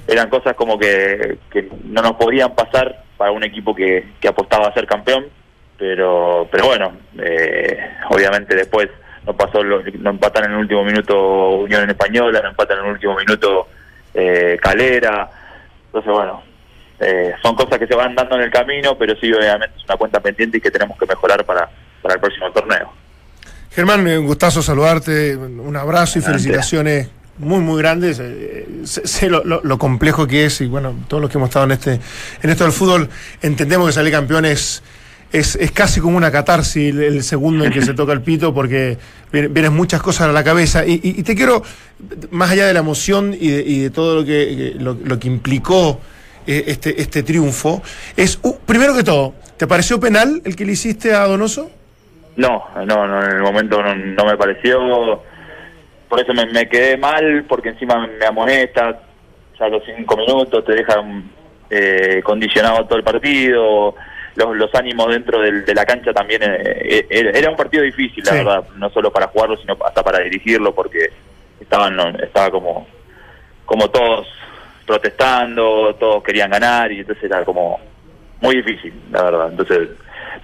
eran 0.06 0.28
cosas 0.28 0.54
como 0.56 0.78
que, 0.78 1.38
que 1.50 1.70
no 1.84 2.02
nos 2.02 2.12
podían 2.12 2.54
pasar 2.54 3.04
para 3.16 3.30
un 3.30 3.44
equipo 3.44 3.74
que, 3.74 4.04
que 4.20 4.28
apostaba 4.28 4.66
a 4.66 4.74
ser 4.74 4.86
campeón, 4.86 5.26
pero 5.78 6.48
pero 6.50 6.66
bueno, 6.66 6.92
eh, 7.22 7.78
obviamente 8.10 8.56
después 8.56 8.88
nos 9.24 9.36
pasó, 9.36 9.62
lo, 9.62 9.82
nos 9.82 10.14
empatan 10.14 10.46
en 10.46 10.52
el 10.52 10.58
último 10.58 10.84
minuto 10.84 11.50
Unión 11.50 11.84
en 11.84 11.90
Española, 11.90 12.40
nos 12.40 12.50
empatan 12.50 12.78
en 12.78 12.84
el 12.86 12.92
último 12.92 13.14
minuto 13.16 13.68
eh, 14.14 14.58
Calera, 14.60 15.30
entonces 15.86 16.12
bueno, 16.12 16.42
eh, 17.00 17.34
son 17.42 17.54
cosas 17.54 17.78
que 17.78 17.86
se 17.86 17.94
van 17.94 18.14
dando 18.14 18.36
en 18.36 18.42
el 18.42 18.50
camino, 18.50 18.96
pero 18.98 19.14
sí 19.20 19.32
obviamente 19.32 19.76
es 19.76 19.84
una 19.84 19.96
cuenta 19.96 20.20
pendiente 20.20 20.58
y 20.58 20.60
que 20.60 20.70
tenemos 20.70 20.98
que 20.98 21.06
mejorar 21.06 21.44
para, 21.44 21.68
para 22.02 22.14
el 22.14 22.20
próximo 22.20 22.50
torneo. 22.50 22.92
Germán, 23.78 24.04
un 24.08 24.26
gustazo 24.26 24.60
saludarte, 24.60 25.36
un 25.36 25.76
abrazo 25.76 26.18
y 26.18 26.22
Gracias. 26.22 26.42
felicitaciones 26.42 27.06
muy, 27.38 27.60
muy 27.60 27.78
grandes. 27.78 28.18
eh, 28.20 28.66
Sé, 28.82 29.28
lo, 29.30 29.44
lo- 29.44 29.60
lo 29.62 29.78
complejo 29.78 30.26
que 30.26 30.46
es 30.46 30.60
y 30.62 30.66
bueno, 30.66 30.96
todos 31.06 31.20
los 31.20 31.30
que 31.30 31.38
hemos 31.38 31.50
estado 31.50 31.66
en 31.66 31.70
este 31.70 32.00
en 32.42 32.50
esto 32.50 32.64
del 32.64 32.72
fútbol 32.72 33.08
entendemos 33.40 33.86
que 33.86 33.92
salir 33.92 34.10
campeón 34.10 34.46
es, 34.46 34.82
es, 35.30 35.54
es 35.54 35.70
casi 35.70 36.00
como 36.00 36.16
una 36.16 36.32
catarsis 36.32 36.90
el, 36.92 37.00
el 37.04 37.22
segundo 37.22 37.64
en 37.66 37.72
que 37.72 37.80
se 37.82 37.94
toca 37.94 38.12
el 38.12 38.20
pito 38.22 38.52
porque 38.52 38.98
vienen 39.30 39.72
muchas 39.74 40.02
cosas 40.02 40.22
a 40.28 40.32
la 40.32 40.42
cabeza 40.42 40.84
y, 40.84 40.94
y- 40.94 41.14
y 41.20 41.22
te 41.22 41.36
quiero, 41.36 41.62
más 42.32 42.50
allá 42.50 42.66
de 42.66 42.72
la 42.72 42.80
emoción 42.80 43.32
y 43.32 43.48
de, 43.48 43.60
y 43.64 43.78
de 43.78 43.90
todo 43.90 44.16
lo 44.16 44.24
que, 44.24 44.72
que- 44.74 44.82
lo, 44.82 44.94
lo 44.94 45.20
que 45.20 45.28
implicó 45.28 46.00
eh, 46.48 46.64
este, 46.66 47.00
este 47.00 47.22
triunfo, 47.22 47.80
es, 48.16 48.40
uh, 48.42 48.56
primero 48.66 48.92
que 48.96 49.04
todo, 49.04 49.34
¿te 49.56 49.68
pareció 49.68 50.00
penal 50.00 50.42
el 50.44 50.56
que 50.56 50.64
le 50.64 50.72
hiciste 50.72 51.14
a 51.14 51.20
Donoso? 51.28 51.70
No, 52.38 52.64
no, 52.86 53.06
no, 53.06 53.22
en 53.24 53.30
el 53.36 53.42
momento 53.42 53.82
no, 53.82 53.94
no 53.94 54.24
me 54.24 54.36
pareció. 54.36 55.22
Por 56.08 56.20
eso 56.20 56.32
me, 56.32 56.46
me 56.46 56.68
quedé 56.68 56.96
mal, 56.96 57.44
porque 57.48 57.68
encima 57.70 58.06
me 58.06 58.24
amonesta. 58.24 59.00
Ya 59.58 59.66
a 59.66 59.68
los 59.68 59.82
cinco 59.84 60.16
minutos 60.16 60.64
te 60.64 60.72
dejan 60.72 61.30
eh, 61.68 62.20
condicionado 62.24 62.86
todo 62.86 62.96
el 62.98 63.04
partido. 63.04 63.94
Los, 64.36 64.56
los 64.56 64.72
ánimos 64.74 65.08
dentro 65.08 65.40
del- 65.40 65.64
de 65.64 65.74
la 65.74 65.84
cancha 65.84 66.12
también. 66.12 66.42
eh, 66.44 67.06
eh, 67.10 67.32
era 67.34 67.50
un 67.50 67.56
partido 67.56 67.82
difícil, 67.82 68.22
la 68.24 68.32
Sí. 68.32 68.38
verdad. 68.38 68.64
No 68.76 68.88
solo 68.90 69.10
para 69.12 69.26
jugarlo, 69.26 69.56
sino 69.58 69.76
hasta 69.84 70.02
para 70.04 70.20
dirigirlo, 70.20 70.72
porque 70.74 71.10
estaban 71.60 71.96
no, 71.96 72.08
estaba 72.10 72.50
como, 72.50 72.86
como 73.66 73.90
todos 73.90 74.28
protestando, 74.86 75.94
todos 75.98 76.22
querían 76.22 76.50
ganar, 76.50 76.90
y 76.92 77.00
entonces 77.00 77.24
era 77.24 77.44
como 77.44 77.78
muy 78.40 78.56
difícil, 78.56 78.94
la 79.10 79.24
verdad. 79.24 79.48
Entonces, 79.50 79.88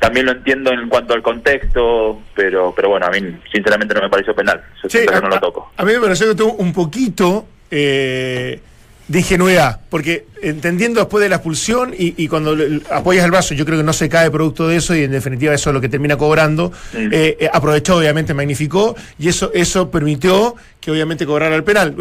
también 0.01 0.27
lo 0.27 0.33
entiendo 0.33 0.73
en 0.73 0.89
cuanto 0.89 1.15
al 1.15 1.23
contexto, 1.23 2.21
pero 2.35 2.73
pero 2.75 2.89
bueno, 2.91 3.07
a 3.07 3.11
mí 3.11 3.19
sinceramente 3.53 3.95
no 3.95 4.03
me 4.03 4.09
pareció 4.11 4.35
penal. 4.35 4.63
Yo 4.83 4.89
Sí, 4.89 4.99
a, 5.13 5.21
no 5.21 5.29
lo 5.29 5.41
toco. 5.41 5.73
a 5.77 5.85
mí 5.85 5.93
me 5.93 6.01
pareció 6.01 6.29
que 6.29 6.35
tuvo 6.35 6.53
un 6.55 6.73
poquito 6.73 7.47
eh, 7.71 8.61
de 9.07 9.19
ingenuidad, 9.19 9.81
porque 9.91 10.25
entendiendo 10.41 10.99
después 11.01 11.23
de 11.23 11.29
la 11.29 11.37
expulsión 11.37 11.93
y, 11.97 12.15
y 12.23 12.27
cuando 12.27 12.57
le- 12.57 12.81
apoyas 12.91 13.23
el 13.27 13.31
brazo, 13.31 13.53
yo 13.55 13.67
creo 13.67 13.77
que 13.77 13.85
no 13.85 13.93
se 13.93 14.09
cae 14.09 14.31
producto 14.31 14.67
de 14.67 14.77
eso 14.77 14.95
y 14.95 15.03
en 15.03 15.11
definitiva 15.11 15.53
eso 15.53 15.69
es 15.71 15.75
lo 15.75 15.81
que 15.83 15.91
termina 15.91 16.17
cobrando. 16.17 16.73
Eh, 16.95 17.37
eh, 17.39 17.51
aprovechó, 17.53 17.99
obviamente, 17.99 18.33
magnificó 18.33 18.97
y 19.19 19.29
eso 19.29 19.51
eso 19.53 19.91
permitió 19.91 20.55
que 20.81 20.91
obviamente 20.91 21.27
cobrara 21.27 21.55
el 21.55 21.65
penal, 21.65 21.95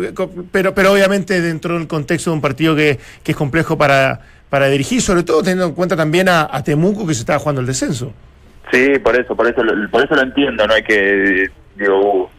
pero 0.52 0.74
pero 0.74 0.94
obviamente 0.94 1.42
dentro 1.42 1.78
del 1.78 1.88
contexto 1.88 2.30
de 2.30 2.36
un 2.36 2.42
partido 2.42 2.74
que, 2.74 2.98
que 3.22 3.32
es 3.34 3.38
complejo 3.38 3.78
para, 3.78 4.22
para 4.54 4.68
dirigir, 4.68 5.02
sobre 5.02 5.24
todo 5.24 5.42
teniendo 5.42 5.66
en 5.66 5.74
cuenta 5.74 5.96
también 5.96 6.30
a, 6.30 6.48
a 6.52 6.64
Temuco 6.64 7.08
que 7.08 7.16
se 7.16 7.22
estaba 7.22 7.40
jugando 7.40 7.62
el 7.62 7.66
descenso. 7.66 8.14
Sí, 8.72 9.00
por 9.00 9.20
eso, 9.20 9.36
por 9.36 9.48
eso, 9.48 9.64
por 9.90 10.06
eso 10.06 10.14
lo 10.14 10.22
entiendo, 10.22 10.68
no 10.68 10.76
hay 10.76 10.84
que 10.84 11.50
digo, 11.76 12.00
uh, 12.00 12.30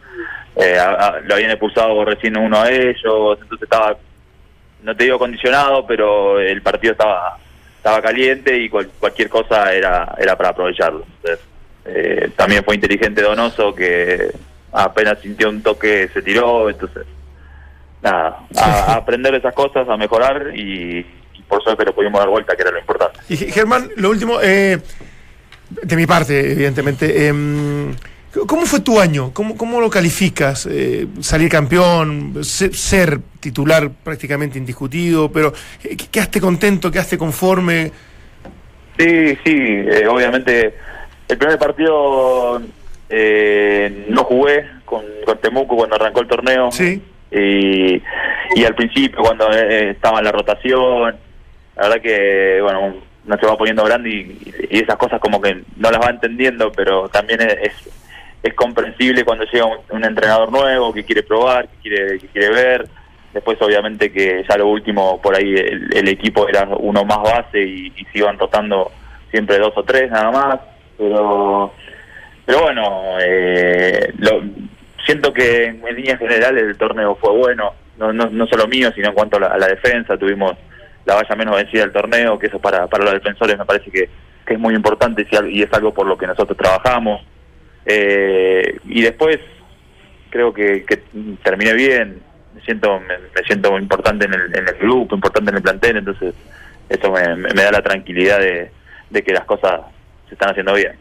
eh, 0.55 0.77
lo 1.25 1.35
habían 1.35 1.51
expulsado 1.51 2.05
recién 2.05 2.37
uno 2.37 2.61
a 2.61 2.71
ellos, 2.71 3.37
entonces 3.41 3.63
estaba, 3.63 3.97
no 4.83 4.95
te 4.95 5.03
digo 5.03 5.19
condicionado, 5.19 5.85
pero 5.85 6.39
el 6.39 6.61
partido 6.61 6.93
estaba 6.93 7.37
estaba 7.75 8.01
caliente 8.01 8.59
y 8.59 8.69
cual- 8.69 8.91
cualquier 8.97 9.27
cosa 9.27 9.73
era 9.73 10.15
era 10.17 10.37
para 10.37 10.51
aprovecharlo. 10.51 11.03
Entonces, 11.17 11.45
eh, 11.83 12.31
también 12.37 12.63
fue 12.63 12.75
inteligente 12.75 13.21
Donoso 13.21 13.75
que 13.75 14.31
apenas 14.71 15.19
sintió 15.19 15.49
un 15.49 15.61
toque 15.61 16.07
se 16.13 16.21
tiró, 16.21 16.69
entonces 16.69 17.05
nada, 18.01 18.39
a, 18.57 18.95
aprender 18.95 19.35
esas 19.35 19.53
cosas, 19.53 19.89
a 19.89 19.97
mejorar 19.97 20.53
y 20.55 21.05
por 21.47 21.63
suerte 21.63 21.85
lo 21.85 21.93
pudimos 21.95 22.19
dar 22.19 22.29
vuelta, 22.29 22.55
que 22.55 22.61
era 22.63 22.71
lo 22.71 22.79
importante. 22.79 23.19
Y 23.29 23.37
Ge- 23.37 23.51
Germán, 23.51 23.89
lo 23.97 24.09
último, 24.09 24.39
eh, 24.41 24.79
de 25.69 25.95
mi 25.95 26.05
parte, 26.05 26.51
evidentemente. 26.51 27.27
Em, 27.27 27.95
¿Cómo 28.47 28.65
fue 28.65 28.81
tu 28.81 28.99
año? 28.99 29.31
¿Cómo, 29.33 29.55
cómo 29.55 29.79
lo 29.79 29.89
calificas? 29.89 30.67
Eh, 30.69 31.07
salir 31.21 31.49
campeón, 31.49 32.43
se- 32.43 32.73
ser 32.73 33.19
titular 33.39 33.89
prácticamente 34.03 34.57
indiscutido, 34.57 35.31
pero 35.31 35.53
eh, 35.83 35.95
¿quedaste 35.95 36.41
contento? 36.41 36.91
¿Quedaste 36.91 37.17
conforme? 37.17 37.91
Sí, 38.99 39.37
sí, 39.43 39.55
eh, 39.55 40.05
obviamente 40.09 40.75
el 41.29 41.37
primer 41.37 41.57
partido 41.57 42.61
eh, 43.09 44.05
no 44.09 44.23
jugué 44.25 44.65
con, 44.83 45.03
con 45.25 45.37
Temuco 45.39 45.77
cuando 45.77 45.95
arrancó 45.95 46.19
el 46.21 46.27
torneo. 46.27 46.71
Sí. 46.73 47.01
Y, 47.31 48.01
y 48.55 48.63
al 48.65 48.75
principio 48.75 49.19
cuando 49.21 49.49
eh, 49.51 49.91
estaba 49.91 50.19
en 50.19 50.25
la 50.25 50.31
rotación, 50.33 51.15
la 51.75 51.83
verdad 51.83 52.01
que, 52.01 52.59
bueno, 52.61 52.95
no 53.25 53.37
se 53.37 53.45
va 53.45 53.57
poniendo 53.57 53.83
grande 53.83 54.09
y, 54.09 54.53
esas 54.69 54.95
cosas 54.97 55.19
como 55.19 55.41
que 55.41 55.63
no 55.77 55.91
las 55.91 56.01
va 56.01 56.09
entendiendo, 56.09 56.71
pero 56.71 57.09
también 57.09 57.41
es, 57.41 57.73
es, 58.43 58.53
comprensible 58.53 59.25
cuando 59.25 59.45
llega 59.45 59.65
un, 59.65 59.77
un 59.89 60.05
entrenador 60.05 60.51
nuevo 60.51 60.93
que 60.93 61.03
quiere 61.03 61.23
probar, 61.23 61.67
que 61.67 61.77
quiere, 61.89 62.19
que 62.19 62.27
quiere 62.27 62.49
ver. 62.49 62.87
Después 63.33 63.61
obviamente 63.61 64.11
que 64.11 64.45
ya 64.47 64.57
lo 64.57 64.67
último 64.67 65.21
por 65.21 65.35
ahí 65.35 65.53
el, 65.55 65.89
el 65.93 66.07
equipo 66.07 66.47
era 66.47 66.65
uno 66.77 67.03
más 67.03 67.21
base 67.21 67.61
y, 67.61 67.91
y 67.97 68.05
se 68.05 68.19
iban 68.19 68.39
rotando 68.39 68.91
siempre 69.29 69.57
dos 69.57 69.73
o 69.75 69.83
tres 69.83 70.09
nada 70.09 70.31
más, 70.31 70.59
pero 70.97 71.73
pero 72.45 72.61
bueno, 72.61 73.17
eh, 73.19 74.13
lo, 74.19 74.41
siento 75.05 75.33
que 75.33 75.65
en, 75.65 75.85
en 75.85 75.95
líneas 75.95 76.19
generales 76.19 76.63
el 76.63 76.77
torneo 76.77 77.15
fue 77.15 77.31
bueno, 77.31 77.73
no, 77.97 78.13
no, 78.13 78.29
no 78.29 78.47
solo 78.47 78.67
mío, 78.67 78.91
sino 78.93 79.09
en 79.09 79.13
cuanto 79.15 79.37
a 79.37 79.41
la, 79.41 79.47
a 79.47 79.57
la 79.57 79.67
defensa, 79.67 80.17
tuvimos 80.17 80.53
la 81.05 81.15
valla 81.15 81.35
menos 81.35 81.55
vencida 81.55 81.81
del 81.81 81.91
torneo, 81.91 82.39
que 82.39 82.47
eso 82.47 82.59
para, 82.59 82.87
para 82.87 83.05
los 83.05 83.13
defensores 83.13 83.57
me 83.57 83.65
parece 83.65 83.91
que, 83.91 84.09
que 84.45 84.53
es 84.53 84.59
muy 84.59 84.75
importante 84.75 85.27
y 85.49 85.61
es 85.61 85.73
algo 85.73 85.93
por 85.93 86.07
lo 86.07 86.17
que 86.17 86.27
nosotros 86.27 86.57
trabajamos. 86.57 87.21
Eh, 87.85 88.79
y 88.85 89.01
después 89.01 89.39
creo 90.29 90.53
que, 90.53 90.83
que 90.83 91.03
terminé 91.43 91.73
bien, 91.73 92.19
me 92.53 92.61
siento 92.61 92.99
me, 92.99 93.17
me 93.17 93.45
siento 93.45 93.77
importante 93.77 94.25
en 94.25 94.33
el, 94.33 94.55
en 94.55 94.67
el 94.67 94.75
grupo, 94.75 95.15
importante 95.15 95.51
en 95.51 95.57
el 95.57 95.61
plantel, 95.61 95.97
entonces 95.97 96.33
eso 96.89 97.11
me, 97.11 97.53
da 97.53 97.71
la 97.71 97.81
tranquilidad 97.81 98.39
de, 98.39 99.23
que 99.23 99.33
las 99.33 99.45
cosas 99.45 99.81
se 100.27 100.33
están 100.35 100.49
haciendo 100.49 100.73
bien. 100.73 100.93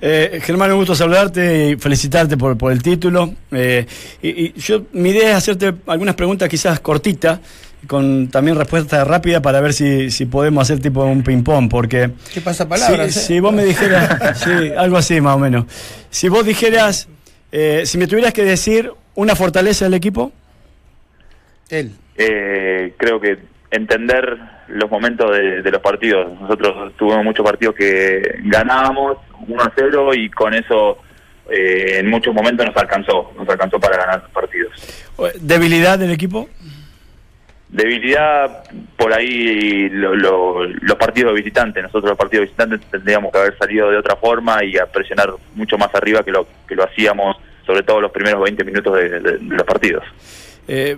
Eh, 0.00 0.40
Germán, 0.42 0.72
un 0.72 0.78
gusto 0.78 0.94
saludarte 0.94 1.70
y 1.70 1.76
felicitarte 1.76 2.36
por, 2.36 2.58
por 2.58 2.72
el 2.72 2.82
título. 2.82 3.32
Eh, 3.52 3.86
y 4.22 4.52
yo, 4.60 4.86
mi 4.92 5.10
idea 5.10 5.30
es 5.30 5.36
hacerte 5.36 5.72
algunas 5.86 6.14
preguntas 6.14 6.48
quizás 6.48 6.80
cortitas, 6.80 7.40
con 7.86 8.28
también 8.28 8.56
respuesta 8.56 9.04
rápida 9.04 9.40
para 9.42 9.60
ver 9.60 9.72
si, 9.72 10.10
si 10.10 10.26
podemos 10.26 10.62
hacer 10.62 10.80
tipo 10.80 11.04
un 11.04 11.22
ping-pong, 11.22 11.68
porque... 11.68 12.10
¿Qué 12.32 12.40
pasa 12.40 12.68
palabras? 12.68 13.12
Si, 13.12 13.18
eh? 13.18 13.22
si 13.26 13.40
vos 13.40 13.52
me 13.52 13.64
dijeras, 13.64 14.38
sí, 14.44 14.72
algo 14.76 14.96
así 14.96 15.20
más 15.20 15.36
o 15.36 15.38
menos. 15.38 15.66
Si 16.10 16.28
vos 16.28 16.44
dijeras, 16.44 17.08
eh, 17.52 17.82
si 17.84 17.98
me 17.98 18.06
tuvieras 18.06 18.32
que 18.32 18.44
decir 18.44 18.92
una 19.14 19.34
fortaleza 19.36 19.84
del 19.84 19.94
equipo, 19.94 20.32
Él. 21.70 21.92
eh, 22.16 22.94
creo 22.96 23.20
que 23.20 23.38
entender 23.70 24.38
los 24.68 24.90
momentos 24.90 25.30
de, 25.30 25.62
de 25.62 25.70
los 25.70 25.80
partidos. 25.80 26.40
Nosotros 26.40 26.92
tuvimos 26.96 27.24
muchos 27.24 27.44
partidos 27.44 27.74
que 27.74 28.38
ganábamos 28.44 29.18
1 29.46 29.62
a 29.62 29.72
0 29.76 30.14
y 30.14 30.30
con 30.30 30.54
eso 30.54 30.98
eh, 31.50 31.98
en 31.98 32.08
muchos 32.08 32.34
momentos 32.34 32.66
nos 32.66 32.76
alcanzó, 32.76 33.32
nos 33.36 33.48
alcanzó 33.48 33.78
para 33.78 33.98
ganar 33.98 34.28
partidos. 34.32 34.72
debilidad 35.40 35.98
del 35.98 36.10
equipo. 36.10 36.48
Debilidad, 37.68 38.62
por 38.96 39.12
ahí 39.12 39.88
lo- 39.88 40.14
lo- 40.14 40.64
los 40.66 40.96
partidos 40.96 41.34
visitantes. 41.34 41.82
Nosotros 41.82 42.10
los 42.10 42.18
partidos 42.18 42.44
visitantes 42.44 42.80
tendríamos 42.90 43.32
que 43.32 43.38
haber 43.38 43.58
salido 43.58 43.90
de 43.90 43.96
otra 43.98 44.16
forma 44.16 44.62
y 44.64 44.76
a 44.78 44.86
presionar 44.86 45.30
mucho 45.54 45.76
más 45.76 45.92
arriba 45.94 46.22
que 46.22 46.30
lo 46.30 46.46
que 46.68 46.76
lo 46.76 46.84
hacíamos, 46.84 47.36
sobre 47.66 47.82
todo 47.82 48.00
los 48.00 48.12
primeros 48.12 48.42
20 48.42 48.62
minutos 48.64 48.94
de, 48.96 49.08
de- 49.08 49.20
de 49.38 49.38
los 49.56 49.64
partidos. 49.64 50.04
Eh, 50.68 50.96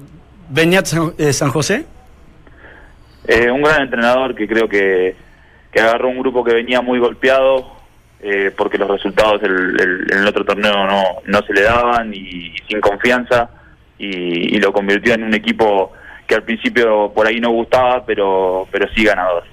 Beñat 0.50 0.84
San, 0.86 1.12
eh, 1.18 1.32
San 1.32 1.50
José. 1.50 1.86
Eh, 3.26 3.50
un 3.50 3.62
gran 3.62 3.82
entrenador 3.82 4.34
que 4.34 4.46
creo 4.46 4.68
que, 4.68 5.16
que 5.72 5.80
agarró 5.80 6.08
un 6.08 6.18
grupo 6.20 6.44
que 6.44 6.54
venía 6.54 6.80
muy 6.82 6.98
golpeado 6.98 7.74
eh, 8.20 8.50
porque 8.56 8.78
los 8.78 8.88
resultados 8.88 9.42
el- 9.42 9.80
el- 9.80 10.06
en 10.12 10.18
el 10.18 10.26
otro 10.26 10.44
torneo 10.44 10.86
no, 10.86 11.02
no 11.24 11.42
se 11.42 11.52
le 11.52 11.62
daban 11.62 12.12
y, 12.14 12.54
sin 12.68 12.80
confianza 12.80 13.50
y, 13.98 14.56
y 14.56 14.58
lo 14.60 14.72
convirtió 14.72 15.14
en 15.14 15.24
un 15.24 15.34
equipo 15.34 15.92
que 16.26 16.34
al 16.34 16.42
principio 16.42 17.12
por 17.14 17.26
ahí 17.26 17.40
no 17.40 17.50
gustaba 17.50 18.04
pero 18.04 18.66
pero 18.70 18.86
sí 18.94 19.04
ganador. 19.04 19.44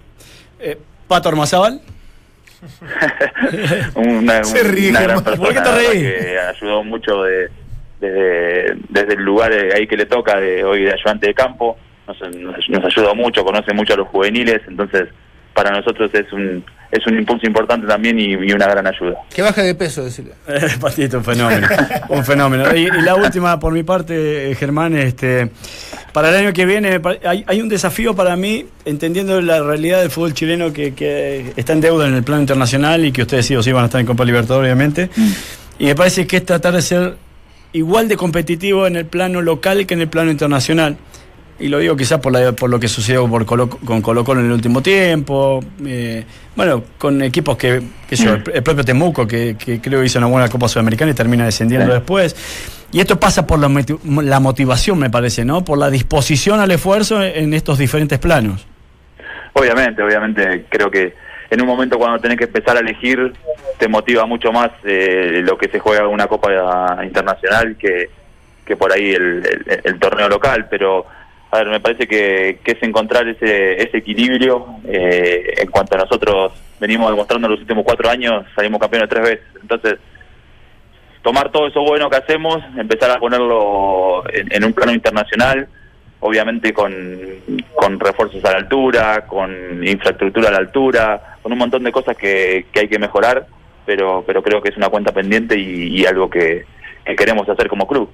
Eh, 0.59 0.77
Pato 1.07 1.29
Armazábal. 1.29 1.81
una, 3.95 4.43
Se 4.45 4.63
ríe, 4.63 4.89
una 4.91 5.01
gran 5.01 5.21
persona 5.21 5.43
¿Por 5.45 5.53
qué 5.53 5.61
te 5.61 5.71
reís? 5.75 6.01
que 6.01 6.39
ayudó 6.39 6.81
mucho 6.81 7.23
de, 7.23 7.49
desde, 7.99 8.77
desde 8.87 9.13
el 9.15 9.21
lugar 9.21 9.51
ahí 9.51 9.85
que 9.85 9.97
le 9.97 10.05
toca 10.05 10.39
de 10.39 10.63
hoy 10.63 10.83
de 10.83 10.93
ayudante 10.93 11.27
de 11.27 11.33
campo 11.33 11.77
nos, 12.07 12.21
nos, 12.37 12.69
nos 12.69 12.85
ayudó 12.85 13.15
mucho 13.15 13.43
conoce 13.43 13.73
mucho 13.73 13.95
a 13.95 13.97
los 13.97 14.07
juveniles 14.07 14.61
entonces 14.65 15.09
para 15.53 15.71
nosotros 15.71 16.09
es 16.13 16.31
un 16.31 16.63
es 16.93 17.07
un 17.07 17.17
impulso 17.17 17.47
importante 17.47 17.87
también 17.87 18.19
y, 18.19 18.33
y 18.33 18.53
una 18.53 18.67
gran 18.67 18.85
ayuda 18.85 19.17
Que 19.33 19.41
baje 19.41 19.63
de 19.63 19.75
peso, 19.75 20.03
decirle. 20.03 20.33
Eh, 20.47 20.67
Patito, 20.79 21.17
un 21.17 21.23
fenómeno. 21.23 21.67
un 22.09 22.23
fenómeno. 22.23 22.75
Y, 22.75 22.81
y 22.81 23.01
la 23.01 23.15
última, 23.15 23.59
por 23.59 23.73
mi 23.73 23.81
parte, 23.81 24.51
eh, 24.51 24.55
Germán, 24.55 24.95
este, 24.95 25.49
para 26.11 26.29
el 26.29 26.35
año 26.35 26.53
que 26.53 26.65
viene 26.65 27.01
hay, 27.25 27.43
hay 27.47 27.61
un 27.61 27.69
desafío 27.69 28.15
para 28.15 28.35
mí, 28.35 28.67
entendiendo 28.85 29.41
la 29.41 29.63
realidad 29.63 30.01
del 30.01 30.11
fútbol 30.11 30.33
chileno 30.35 30.71
que, 30.71 30.93
que 30.93 31.53
está 31.55 31.73
en 31.73 31.81
deuda 31.81 32.07
en 32.07 32.13
el 32.13 32.23
plano 32.23 32.41
internacional 32.41 33.03
y 33.05 33.11
que 33.11 33.23
ustedes 33.23 33.47
sí 33.47 33.55
o 33.55 33.63
sí 33.63 33.71
van 33.71 33.83
a 33.83 33.85
estar 33.87 33.99
en 33.99 34.05
Copa 34.05 34.23
Libertadores, 34.23 34.67
obviamente. 34.67 35.09
Y 35.79 35.85
me 35.85 35.95
parece 35.95 36.27
que 36.27 36.37
es 36.37 36.45
tratar 36.45 36.73
de 36.73 36.83
ser 36.83 37.15
igual 37.71 38.07
de 38.07 38.15
competitivo 38.15 38.85
en 38.85 38.95
el 38.95 39.05
plano 39.05 39.41
local 39.41 39.87
que 39.87 39.95
en 39.95 40.01
el 40.01 40.07
plano 40.07 40.29
internacional. 40.29 40.97
Y 41.59 41.67
lo 41.69 41.77
digo 41.79 41.95
quizás 41.95 42.19
por, 42.19 42.33
la- 42.33 42.51
por 42.53 42.69
lo 42.69 42.79
que 42.79 42.87
sucedió 42.87 43.27
por 43.27 43.45
Colo- 43.45 43.69
con 43.69 44.01
Colo 44.01 44.23
Colo 44.23 44.39
en 44.41 44.47
el 44.47 44.51
último 44.53 44.81
tiempo. 44.81 45.59
eh, 45.85 46.23
bueno, 46.55 46.83
con 46.97 47.21
equipos 47.21 47.57
que, 47.57 47.81
que 48.09 48.15
yo, 48.15 48.33
el, 48.35 48.43
el 48.53 48.63
propio 48.63 48.83
Temuco, 48.83 49.27
que, 49.27 49.55
que 49.57 49.79
creo 49.81 50.03
hizo 50.03 50.19
una 50.19 50.27
buena 50.27 50.49
Copa 50.49 50.67
Sudamericana 50.67 51.11
y 51.11 51.13
termina 51.13 51.45
descendiendo 51.45 51.93
después. 51.93 52.35
Y 52.91 52.99
esto 52.99 53.19
pasa 53.19 53.47
por 53.47 53.59
la, 53.59 53.67
moti- 53.69 53.97
la 54.23 54.39
motivación, 54.39 54.99
me 54.99 55.09
parece, 55.09 55.45
¿no? 55.45 55.63
Por 55.63 55.77
la 55.79 55.89
disposición 55.89 56.59
al 56.59 56.69
esfuerzo 56.71 57.23
en 57.23 57.53
estos 57.53 57.77
diferentes 57.79 58.19
planos. 58.19 58.65
obviamente 59.53 60.01
obviamente 60.03 60.65
creo 60.69 60.89
que 60.91 61.13
en 61.49 61.61
un 61.61 61.67
momento 61.67 61.97
cuando 61.99 62.19
tenés 62.19 62.37
que 62.37 62.45
empezar 62.45 62.77
a 62.77 62.79
elegir 62.79 63.33
te 63.77 63.87
motiva 63.87 64.25
mucho 64.25 64.51
más 64.51 64.71
eh, 64.83 65.41
lo 65.43 65.57
que 65.57 65.69
se 65.69 65.79
juega 65.79 66.01
en 66.01 66.07
una 66.07 66.25
copa 66.27 66.49
internacional 67.05 67.75
que, 67.77 68.09
que 68.65 68.75
por 68.75 68.91
ahí 68.91 69.11
el, 69.11 69.43
el- 69.67 69.81
el 69.83 69.99
torneo 69.99 70.27
local 70.29 70.67
pero 70.69 71.05
a 71.53 71.59
ver 71.59 71.67
me 71.67 71.79
parece 71.79 72.07
que, 72.07 72.59
que 72.63 72.71
es 72.71 72.83
encontrar 72.83 73.27
ese, 73.27 73.81
ese 73.81 73.97
equilibrio 73.97 74.65
eh, 74.85 75.53
en 75.57 75.69
cuanto 75.69 75.95
a 75.95 75.99
nosotros 75.99 76.53
venimos 76.79 77.11
demostrando 77.11 77.47
los 77.47 77.59
últimos 77.59 77.83
cuatro 77.83 78.09
años 78.09 78.45
salimos 78.55 78.79
campeones 78.79 79.09
tres 79.09 79.23
veces 79.23 79.45
entonces 79.61 79.99
tomar 81.23 81.51
todo 81.51 81.67
eso 81.67 81.81
bueno 81.81 82.09
que 82.09 82.17
hacemos, 82.17 82.59
empezar 82.77 83.09
a 83.09 83.17
ponerlo 83.17 84.23
en, 84.29 84.63
un 84.63 84.73
plano 84.73 84.93
internacional, 84.93 85.67
obviamente 86.19 86.73
con, 86.73 86.93
con 87.73 87.99
refuerzos 87.99 88.43
a 88.45 88.51
la 88.51 88.57
altura, 88.57 89.25
con 89.25 89.51
infraestructura 89.87 90.49
a 90.49 90.51
la 90.51 90.57
altura, 90.57 91.37
con 91.41 91.51
un 91.51 91.57
montón 91.57 91.83
de 91.83 91.91
cosas 91.91 92.15
que, 92.15 92.65
que 92.71 92.81
hay 92.81 92.87
que 92.87 92.99
mejorar, 92.99 93.47
pero, 93.85 94.23
pero 94.27 94.43
creo 94.43 94.61
que 94.61 94.69
es 94.69 94.77
una 94.77 94.89
cuenta 94.89 95.11
pendiente 95.11 95.57
y, 95.57 96.05
algo 96.05 96.29
que 96.29 96.65
queremos 97.17 97.47
hacer 97.47 97.67
como 97.69 97.87
club. 97.87 98.09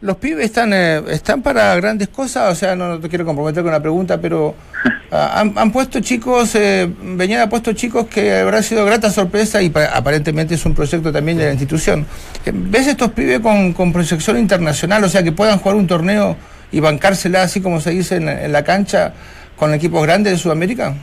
Los 0.00 0.16
pibes 0.18 0.44
están 0.44 0.72
eh, 0.72 1.02
están 1.10 1.42
para 1.42 1.74
grandes 1.74 2.06
cosas, 2.08 2.52
o 2.52 2.54
sea, 2.54 2.76
no, 2.76 2.88
no 2.88 3.00
te 3.00 3.08
quiero 3.08 3.24
comprometer 3.24 3.64
con 3.64 3.72
la 3.72 3.80
pregunta, 3.82 4.20
pero 4.20 4.54
ah, 5.10 5.40
han, 5.40 5.52
han 5.56 5.72
puesto 5.72 5.98
chicos, 5.98 6.54
eh, 6.54 6.88
ha 7.42 7.48
puesto 7.48 7.72
chicos 7.72 8.06
que 8.06 8.36
habrá 8.36 8.62
sido 8.62 8.84
grata 8.84 9.10
sorpresa 9.10 9.60
y 9.60 9.70
pa- 9.70 9.86
aparentemente 9.86 10.54
es 10.54 10.64
un 10.66 10.74
proyecto 10.74 11.10
también 11.10 11.36
de 11.38 11.46
la 11.46 11.50
institución. 11.50 12.06
Eh, 12.46 12.52
¿Ves 12.54 12.86
estos 12.86 13.10
pibes 13.10 13.40
con, 13.40 13.72
con 13.72 13.92
proyección 13.92 14.38
internacional, 14.38 15.02
o 15.02 15.08
sea, 15.08 15.24
que 15.24 15.32
puedan 15.32 15.58
jugar 15.58 15.76
un 15.76 15.88
torneo 15.88 16.36
y 16.70 16.78
bancársela 16.78 17.42
así 17.42 17.60
como 17.60 17.80
se 17.80 17.90
dice 17.90 18.16
en, 18.16 18.28
en 18.28 18.52
la 18.52 18.62
cancha 18.62 19.12
con 19.56 19.74
equipos 19.74 20.00
grandes 20.04 20.34
de 20.34 20.38
Sudamérica? 20.38 20.94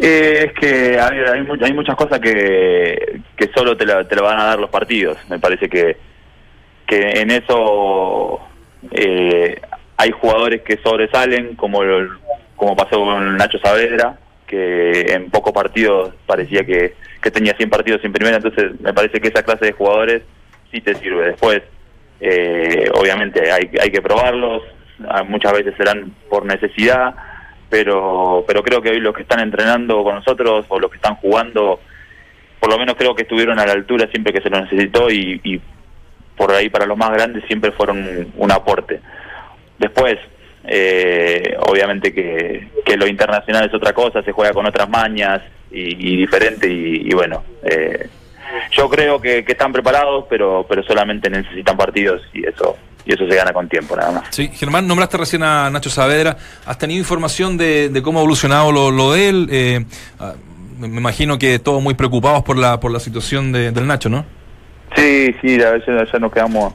Eh, 0.00 0.46
es 0.46 0.52
que 0.60 0.98
hay, 0.98 1.18
hay 1.62 1.72
muchas 1.72 1.94
cosas 1.94 2.18
que, 2.18 3.20
que 3.36 3.50
solo 3.54 3.76
te 3.76 3.86
la, 3.86 4.02
te 4.06 4.16
la 4.16 4.22
van 4.22 4.40
a 4.40 4.44
dar 4.44 4.58
los 4.58 4.70
partidos. 4.70 5.18
Me 5.28 5.38
parece 5.38 5.68
que, 5.68 5.96
que 6.88 7.20
en 7.20 7.30
eso 7.30 8.40
eh, 8.90 9.60
hay 9.98 10.10
jugadores 10.10 10.62
que 10.62 10.78
sobresalen, 10.78 11.54
como, 11.54 11.80
como 12.56 12.74
pasó 12.74 12.98
con 12.98 13.36
Nacho 13.36 13.58
Saavedra, 13.58 14.18
que 14.46 15.02
en 15.12 15.30
pocos 15.30 15.52
partidos 15.52 16.14
parecía 16.26 16.64
que, 16.64 16.94
que 17.20 17.30
tenía 17.30 17.54
100 17.54 17.68
partidos 17.68 18.02
en 18.04 18.12
primera, 18.12 18.36
entonces 18.36 18.80
me 18.80 18.94
parece 18.94 19.20
que 19.20 19.28
esa 19.28 19.42
clase 19.42 19.66
de 19.66 19.72
jugadores 19.72 20.22
sí 20.72 20.80
te 20.80 20.94
sirve. 20.94 21.26
Después, 21.26 21.60
eh, 22.20 22.90
obviamente 22.94 23.52
hay, 23.52 23.70
hay 23.78 23.90
que 23.90 24.00
probarlos, 24.00 24.62
ah, 25.06 25.24
muchas 25.24 25.52
veces 25.52 25.74
serán 25.76 26.14
por 26.30 26.46
necesidad, 26.46 27.14
pero 27.68 28.44
pero 28.48 28.62
creo 28.62 28.80
que 28.80 28.90
hoy 28.90 29.00
los 29.00 29.14
que 29.14 29.22
están 29.22 29.40
entrenando 29.40 30.02
con 30.02 30.14
nosotros 30.14 30.64
o 30.70 30.80
los 30.80 30.90
que 30.90 30.96
están 30.96 31.16
jugando 31.16 31.80
por 32.58 32.70
lo 32.70 32.78
menos 32.78 32.96
creo 32.96 33.14
que 33.14 33.22
estuvieron 33.22 33.58
a 33.58 33.66
la 33.66 33.72
altura 33.72 34.08
siempre 34.10 34.32
que 34.32 34.40
se 34.40 34.48
lo 34.48 34.60
necesitó 34.62 35.10
y, 35.10 35.38
y 35.44 35.60
por 36.38 36.52
ahí 36.52 36.70
para 36.70 36.86
los 36.86 36.96
más 36.96 37.10
grandes 37.10 37.44
siempre 37.46 37.72
fueron 37.72 38.32
un, 38.36 38.50
aporte. 38.52 39.00
Después, 39.78 40.16
eh, 40.64 41.56
obviamente 41.68 42.14
que, 42.14 42.68
que 42.84 42.96
lo 42.96 43.06
internacional 43.06 43.66
es 43.66 43.74
otra 43.74 43.92
cosa, 43.92 44.22
se 44.22 44.32
juega 44.32 44.52
con 44.54 44.64
otras 44.66 44.88
mañas 44.88 45.42
y, 45.70 46.16
diferente 46.16 46.66
y, 46.72 47.10
bueno, 47.10 47.42
eh, 47.62 48.08
yo 48.72 48.88
creo 48.88 49.20
que, 49.20 49.44
que 49.44 49.52
están 49.52 49.72
preparados, 49.72 50.24
pero 50.30 50.64
pero 50.66 50.82
solamente 50.82 51.28
necesitan 51.28 51.76
partidos 51.76 52.22
y 52.32 52.46
eso 52.46 52.76
y 53.04 53.12
eso 53.12 53.28
se 53.28 53.36
gana 53.36 53.52
con 53.52 53.68
tiempo 53.68 53.94
nada 53.96 54.12
más. 54.12 54.24
Sí, 54.30 54.48
Germán, 54.54 54.86
nombraste 54.86 55.16
recién 55.18 55.42
a 55.42 55.68
Nacho 55.70 55.90
Saavedra. 55.90 56.36
¿Has 56.66 56.78
tenido 56.78 56.98
información 56.98 57.56
de, 57.58 57.88
de 57.90 58.02
cómo 58.02 58.18
ha 58.18 58.22
evolucionado 58.22 58.72
lo, 58.72 58.90
lo 58.90 59.12
de 59.12 59.28
él? 59.28 59.48
Eh, 59.50 59.84
ah, 60.20 60.34
me 60.78 60.86
imagino 60.88 61.38
que 61.38 61.58
todos 61.58 61.82
muy 61.82 61.94
preocupados 61.94 62.42
por 62.44 62.56
la, 62.56 62.78
por 62.80 62.90
la 62.92 63.00
situación 63.00 63.50
de- 63.52 63.72
del 63.72 63.86
Nacho, 63.86 64.08
¿no? 64.08 64.24
Sí, 64.98 65.32
sí, 65.40 65.62
a 65.62 65.70
veces 65.70 66.10
ya 66.12 66.18
nos 66.18 66.32
quedamos, 66.32 66.74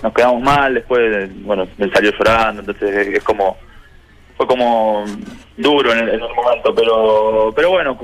nos 0.00 0.12
quedamos 0.14 0.40
mal, 0.40 0.74
después, 0.74 1.28
bueno, 1.42 1.66
él 1.78 1.92
salió 1.92 2.12
llorando, 2.12 2.60
entonces 2.60 3.08
es 3.08 3.24
como, 3.24 3.56
fue 4.36 4.46
como 4.46 5.04
duro 5.56 5.92
en 5.92 5.98
el, 5.98 6.08
en 6.10 6.22
el 6.22 6.34
momento, 6.34 6.72
pero, 6.72 7.52
pero 7.56 7.70
bueno, 7.70 7.98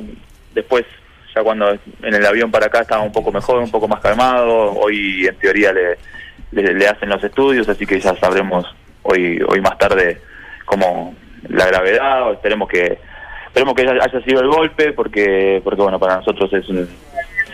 después, 0.53 0.85
ya 1.33 1.45
cuando 1.45 1.71
en 1.71 2.15
el 2.15 2.27
avión 2.27 2.51
para 2.51 2.67
acá 2.67 2.81
estaba 2.81 3.03
un 3.03 3.13
poco 3.13 3.31
mejor, 3.31 3.59
un 3.59 3.71
poco 3.71 3.87
más 3.87 4.01
calmado, 4.01 4.73
hoy 4.73 5.29
en 5.29 5.37
teoría 5.37 5.73
le, 5.73 5.97
le, 6.51 6.75
le 6.75 6.89
hacen 6.89 7.09
los 7.09 7.23
estudios, 7.23 7.69
así 7.69 7.87
que 7.87 8.01
ya 8.01 8.17
sabremos 8.17 8.67
hoy, 9.03 9.41
hoy 9.47 9.61
más 9.61 9.79
tarde 9.79 10.21
cómo 10.65 11.15
la 11.49 11.67
gravedad, 11.67 12.33
esperemos 12.33 12.69
que, 12.69 12.99
esperemos 13.47 13.77
que 13.77 13.83
haya, 13.83 13.93
haya 13.93 14.25
sido 14.25 14.41
el 14.41 14.49
golpe, 14.49 14.93
porque, 14.93 15.61
porque 15.63 15.83
bueno, 15.83 16.01
para 16.01 16.17
nosotros 16.17 16.53
es 16.53 16.69
un, 16.69 16.89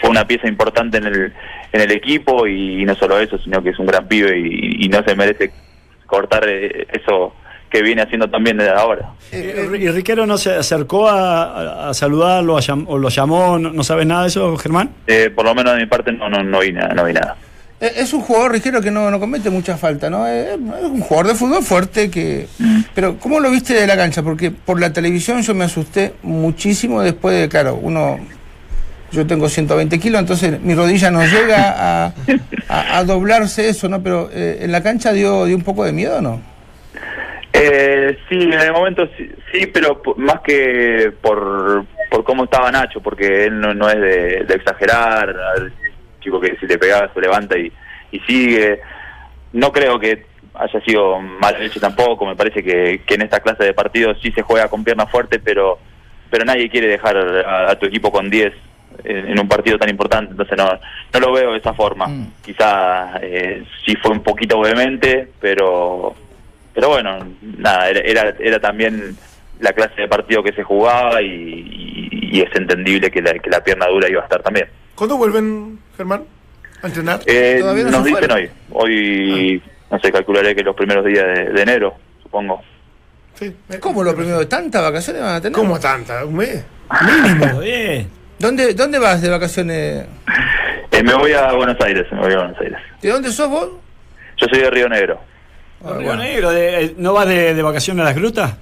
fue 0.01 0.09
una 0.09 0.27
pieza 0.27 0.49
importante 0.49 0.97
en 0.97 1.07
el, 1.07 1.33
en 1.73 1.81
el 1.81 1.91
equipo 1.93 2.47
y, 2.47 2.85
no 2.85 2.95
solo 2.95 3.19
eso, 3.19 3.39
sino 3.39 3.63
que 3.63 3.71
es 3.71 3.79
un 3.79 3.87
gran 3.87 4.07
pibe 4.09 4.39
y, 4.39 4.85
y 4.85 4.89
no 4.89 5.03
se 5.05 5.15
merece 5.15 5.53
cortar 6.07 6.45
eh, 6.49 6.87
eso 6.93 7.35
que 7.71 7.83
viene 7.83 8.01
haciendo 8.01 8.31
también 8.31 8.57
desde 8.57 8.71
ahora. 8.71 9.11
Eh, 9.31 9.69
¿Y 9.79 9.89
Riquero 9.91 10.25
no 10.27 10.39
se 10.39 10.55
acercó 10.55 11.07
a, 11.11 11.93
saludarlo 11.93 12.57
a 12.57 12.61
llam- 12.61 12.87
o 12.89 12.97
lo 12.97 13.11
llamó? 13.11 13.59
¿No, 13.59 13.71
no 13.71 13.85
sabes 13.85 14.07
nada 14.07 14.23
de 14.23 14.29
eso, 14.29 14.57
Germán? 14.57 14.91
Eh, 15.07 15.31
por 15.35 15.45
lo 15.45 15.55
menos 15.55 15.75
de 15.75 15.81
mi 15.81 15.87
parte 15.87 16.11
no, 16.13 16.31
no, 16.31 16.43
no 16.43 16.61
vi 16.61 16.73
nada, 16.73 16.95
no 16.95 17.05
vi 17.05 17.13
nada. 17.13 17.37
Eh, 17.79 17.93
Es 17.97 18.15
un 18.15 18.23
jugador 18.23 18.55
ligero 18.55 18.81
que 18.81 18.91
no, 18.91 19.11
no 19.11 19.21
comete 19.21 19.51
mucha 19.51 19.77
falta, 19.77 20.09
¿no? 20.09 20.27
Es, 20.27 20.47
es 20.55 20.59
un 20.59 21.01
jugador 21.03 21.27
de 21.27 21.35
fútbol 21.35 21.63
fuerte 21.63 22.11
que... 22.11 22.47
Pero 22.95 23.19
¿cómo 23.19 23.39
lo 23.39 23.51
viste 23.51 23.75
de 23.75 23.87
la 23.87 23.97
cancha? 23.99 24.23
Porque 24.23 24.51
por 24.51 24.81
la 24.81 24.91
televisión 24.93 25.43
yo 25.43 25.55
me 25.55 25.65
asusté 25.67 26.15
muchísimo 26.23 27.03
después 27.03 27.39
de, 27.39 27.49
claro, 27.51 27.79
uno... 27.81 28.19
Yo 29.11 29.27
tengo 29.27 29.49
120 29.49 29.99
kilos, 29.99 30.21
entonces 30.21 30.61
mi 30.61 30.75
rodilla 30.75 31.11
no 31.11 31.25
llega 31.25 32.13
a, 32.69 33.05
doblarse 33.05 33.69
eso, 33.69 33.89
¿no? 33.89 34.03
Pero 34.03 34.29
eh, 34.33 34.59
en 34.61 34.73
la 34.73 34.83
cancha 34.83 35.13
dio, 35.13 35.47
dio 35.47 35.57
un 35.57 35.65
poco 35.65 35.85
de 35.85 35.93
miedo, 35.93 36.21
¿no? 36.21 36.43
Eh, 37.53 38.19
sí, 38.29 38.37
en 38.37 38.53
el 38.53 38.73
momento 38.73 39.09
sí, 39.17 39.31
sí, 39.51 39.67
pero 39.67 40.03
más 40.17 40.41
que 40.43 41.11
por, 41.23 41.87
por 42.11 42.23
cómo 42.23 42.45
estaba 42.45 42.71
Nacho, 42.71 43.01
porque 43.01 43.47
él 43.47 43.59
no, 43.59 43.73
no 43.73 43.89
es 43.89 43.99
de, 43.99 44.55
exagerar, 44.55 45.31
al 45.31 45.73
chico 46.21 46.39
que 46.39 46.57
si 46.61 46.67
le 46.67 46.77
pegaba 46.77 47.11
se 47.13 47.21
levanta 47.21 47.59
y, 47.59 47.73
y 48.13 48.21
sigue. 48.21 48.81
No 49.55 49.73
creo 49.73 49.99
que 49.99 50.27
haya 50.55 50.81
sido 50.85 51.19
mala 51.21 51.59
leche 51.59 51.81
tampoco, 51.81 52.27
me 52.27 52.37
parece 52.37 52.63
que, 52.63 53.01
en 53.09 53.23
esta 53.23 53.41
clase 53.41 53.65
de 53.65 53.73
partidos 53.73 54.19
sí 54.21 54.31
se 54.33 54.43
juega 54.43 54.69
con 54.69 54.85
pierna 54.85 55.07
fuerte, 55.07 55.39
pero 55.39 55.79
pero 56.31 56.45
nadie 56.45 56.69
quiere 56.69 56.89
dejar 56.89 57.17
a, 57.17 57.71
a 57.71 57.79
tu 57.79 57.87
equipo 57.87 58.13
con 58.13 58.29
10 58.29 58.53
en, 59.05 59.29
en 59.31 59.39
un 59.41 59.49
partido 59.49 59.79
tan 59.79 59.89
importante, 59.89 60.31
entonces 60.33 60.57
no, 60.57 60.67
no 61.13 61.21
lo 61.21 61.33
veo 61.33 61.53
de 61.53 61.59
esa 61.59 61.75
forma. 61.75 62.07
Mm. 62.09 62.33
Quizá 62.45 63.19
eh, 63.23 63.65
sí 63.87 63.95
fue 64.03 64.13
un 64.13 64.23
poquito 64.23 64.61
vehemente, 64.61 65.29
pero 65.41 66.15
pero 66.75 66.89
bueno, 66.91 67.19
nada, 67.59 67.89
era, 67.91 68.01
era, 68.01 68.35
era 68.39 68.61
también 68.61 69.17
la 69.61 69.73
clase 69.73 70.03
de 70.03 70.07
partido 70.09 70.43
que 70.45 70.53
se 70.53 70.63
jugaba 70.63 71.21
y, 71.21 71.27
y- 71.27 72.09
y 72.39 72.41
es 72.41 72.55
entendible 72.55 73.11
que 73.11 73.21
la, 73.23 73.33
que 73.39 73.51
la 73.51 73.65
pierna 73.65 73.87
dura 73.87 74.09
iba 74.09 74.21
a 74.21 74.25
estar 74.25 74.43
también. 74.43 74.69
¿Cuándo 74.95 75.17
vuelven, 75.17 75.79
Germán, 75.97 76.25
a 76.83 76.87
entrenar? 76.87 77.21
Eh, 77.27 77.57
Todavía 77.61 77.85
no 77.85 77.91
nos 77.91 78.03
se 78.05 78.09
dicen 78.11 78.31
hoy, 78.31 78.51
hoy, 78.71 79.63
no 79.91 79.99
sé, 79.99 80.13
calcularé 80.13 80.55
que 80.55 80.63
los 80.63 80.77
primeros 80.77 81.05
días 81.05 81.25
de, 81.25 81.45
de 81.53 81.63
enero, 81.63 81.95
supongo. 82.23 82.63
Sí. 83.35 83.47
Eh, 83.71 83.79
¿Cómo 83.81 84.05
lo 84.05 84.15
primero? 84.15 84.47
¿Tantas 84.47 84.83
vacaciones 84.83 85.23
van 85.23 85.35
a 85.37 85.41
tener? 85.41 85.55
¿Cómo 85.57 85.81
tanta? 85.81 86.25
¿Un 86.25 86.37
mes? 86.37 86.65
Mínimo. 87.25 87.59
Bien. 87.61 88.09
¿Dónde, 88.39 88.75
¿Dónde 88.75 88.99
vas 88.99 89.21
de 89.21 89.29
vacaciones? 89.31 90.07
Eh, 90.93 91.03
me 91.03 91.15
voy 91.15 91.33
a 91.33 91.53
Buenos 91.53 91.77
Aires, 91.81 92.07
me 92.13 92.21
voy 92.21 92.33
a 92.33 92.37
Buenos 92.39 92.61
Aires. 92.61 92.79
¿De 93.03 93.09
dónde 93.11 93.31
sos 93.33 93.49
vos? 93.49 93.69
Yo 94.37 94.47
soy 94.51 94.61
de 94.61 94.71
Río 94.71 94.89
Negro. 94.89 95.21
Río 95.99 96.17
Negro, 96.17 96.51
de- 96.51 96.85
eh, 96.85 96.95
¿no 96.97 97.13
vas 97.13 97.27
de, 97.29 97.55
de 97.55 97.63
vacaciones 97.63 98.03
a 98.03 98.05
las 98.07 98.15
grutas? 98.17 98.55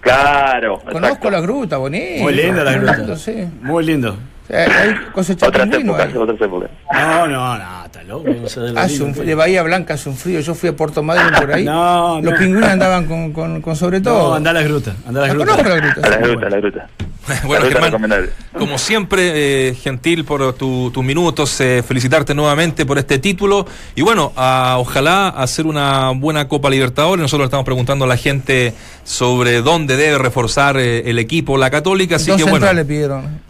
Claro, 0.00 0.78
Conozco 0.78 1.06
exacto. 1.06 1.30
la 1.30 1.40
gruta, 1.40 1.76
bonito. 1.76 2.22
Muy 2.22 2.34
linda 2.34 2.62
la 2.64 2.72
gruta. 2.72 2.96
Lindo, 2.96 3.16
Sí. 3.16 3.48
Muy 3.62 3.84
lindo. 3.84 4.16
Eh, 4.50 4.66
Otras 5.12 5.26
pingüino 5.68 5.94
épocas, 5.98 6.16
otras 6.16 6.40
épocas. 6.40 6.70
No, 6.90 7.26
no, 7.26 7.58
no, 7.58 7.84
está 7.84 8.02
loco. 8.04 8.30
Hace 8.76 9.02
un, 9.02 9.12
de 9.12 9.34
Bahía 9.34 9.62
Blanca 9.62 9.92
hace 9.94 10.08
un 10.08 10.16
frío. 10.16 10.40
Yo 10.40 10.54
fui 10.54 10.70
a 10.70 10.72
Puerto 10.76 11.02
Madryn 11.02 11.34
por 11.38 11.52
ahí. 11.52 11.64
No, 11.66 12.18
Los 12.22 12.32
no. 12.32 12.38
pingüinos 12.38 12.70
andaban 12.70 13.04
con, 13.06 13.32
con, 13.34 13.60
con 13.60 13.76
sobre 13.76 14.00
todo. 14.00 14.30
No, 14.30 14.34
anda 14.36 14.50
a 14.50 14.54
las 14.54 14.64
grutas. 14.64 14.94
Anda 15.06 15.24
a 15.24 15.26
las 15.26 15.28
La 15.28 15.34
grutas. 15.44 15.56
conozco 15.56 15.68
la 15.68 15.76
gruta. 15.86 16.06
A 16.06 16.10
la 16.10 16.16
sí. 16.16 16.22
gruta, 16.30 16.46
a 16.46 16.50
la 16.50 16.56
gruta. 16.56 16.86
Bueno, 17.44 17.66
Germán, 17.66 18.30
como 18.58 18.78
siempre, 18.78 19.68
eh, 19.70 19.74
gentil 19.74 20.24
por 20.24 20.52
tu- 20.54 20.90
tus 20.90 21.04
minutos, 21.04 21.60
eh, 21.60 21.82
felicitarte 21.86 22.34
nuevamente 22.34 22.86
por 22.86 22.98
este 22.98 23.18
título 23.18 23.66
y 23.94 24.02
bueno, 24.02 24.32
a- 24.36 24.76
ojalá 24.78 25.28
hacer 25.28 25.66
una 25.66 26.10
buena 26.10 26.48
Copa 26.48 26.70
Libertadores. 26.70 27.20
Nosotros 27.22 27.44
le 27.44 27.46
estamos 27.46 27.64
preguntando 27.64 28.04
a 28.04 28.08
la 28.08 28.16
gente 28.16 28.74
sobre 29.04 29.60
dónde 29.62 29.96
debe 29.96 30.18
reforzar 30.18 30.76
eh, 30.78 31.08
el 31.10 31.18
equipo 31.18 31.56
la 31.58 31.70
Católica, 31.70 32.16
así 32.16 32.30
Dos 32.30 32.42
que 32.42 32.50
bueno, 32.50 32.66
pidieron. 32.86 33.40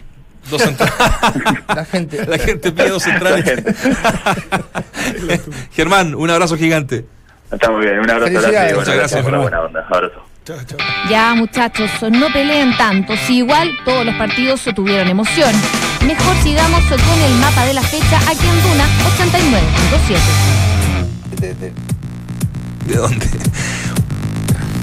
dos 0.50 0.62
centrales. 0.62 0.94
La 1.74 1.84
gente. 1.84 2.26
la 2.26 2.38
gente 2.38 2.72
pide 2.72 2.88
dos 2.88 3.02
centrales. 3.02 3.44
Germán, 5.72 6.14
un 6.14 6.30
abrazo 6.30 6.56
gigante. 6.56 7.04
Está 7.50 7.70
muy 7.70 7.80
bien, 7.82 8.00
un 8.00 8.10
abrazo 8.10 8.32
Muchas 8.32 8.50
gracias, 8.94 9.22
por 9.22 9.32
la 9.32 9.32
Germán. 9.38 9.40
buena 9.42 9.60
onda. 9.62 9.86
Abrazo. 9.90 10.27
Chao, 10.48 10.56
chao. 10.66 10.78
Ya, 11.10 11.34
muchachos, 11.34 11.90
no 12.10 12.32
peleen 12.32 12.74
tanto. 12.78 13.14
Si 13.26 13.36
igual 13.38 13.70
todos 13.84 14.06
los 14.06 14.14
partidos 14.14 14.62
tuvieron 14.74 15.06
emoción. 15.08 15.52
Mejor 16.06 16.34
sigamos 16.42 16.82
con 16.84 17.20
el 17.22 17.34
mapa 17.34 17.66
de 17.66 17.74
la 17.74 17.82
fecha 17.82 18.16
aquí 18.26 18.46
en 18.48 18.62
Duna 18.62 18.84
89.7. 19.14 20.18
de- 21.38 21.54
de- 21.54 21.72
¿De 22.86 22.94
dónde? 22.96 23.26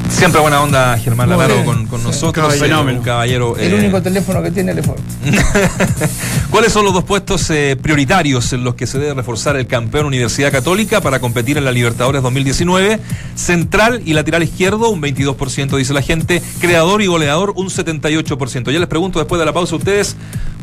Siempre 0.09 0.39
buena 0.39 0.61
onda, 0.61 0.97
Germán 0.97 1.27
Muy 1.27 1.31
Lavaro, 1.37 1.53
bien. 1.55 1.65
con, 1.65 1.87
con 1.87 1.99
Sí. 1.99 2.05
nosotros. 2.07 2.33
Caballero. 2.33 2.65
eh, 2.65 2.69
Fenómeno. 2.69 2.99
Un 2.99 3.05
caballero. 3.05 3.57
el 3.57 3.73
eh, 3.73 3.75
único 3.79 4.01
teléfono 4.01 4.41
que 4.41 4.51
tiene 4.51 4.71
el 4.71 4.83
Ford. 4.83 4.99
¿Cuáles 6.49 6.71
son 6.71 6.85
los 6.85 6.93
dos 6.93 7.03
puestos 7.03 7.49
eh, 7.49 7.75
prioritarios 7.81 8.53
en 8.53 8.63
los 8.63 8.75
que 8.75 8.87
se 8.87 8.97
debe 8.97 9.13
reforzar 9.13 9.55
el 9.57 9.67
campeón 9.67 10.05
Universidad 10.05 10.51
Católica 10.51 11.01
para 11.01 11.19
competir 11.19 11.57
en 11.57 11.65
la 11.65 11.71
Libertadores 11.71 12.21
2019? 12.21 12.99
Central 13.35 14.01
y 14.05 14.13
lateral 14.13 14.43
izquierdo, 14.43 14.89
un 14.89 15.01
22% 15.01 15.75
dice 15.77 15.93
la 15.93 16.01
gente. 16.01 16.41
Creador 16.61 17.01
y 17.01 17.07
goleador, 17.07 17.53
un 17.55 17.67
78%. 17.69 18.71
Ya 18.71 18.79
les 18.79 18.87
pregunto 18.87 19.19
después 19.19 19.39
de 19.39 19.45
la 19.45 19.53
pausa 19.53 19.75
a 19.75 19.77
ustedes. 19.79 20.15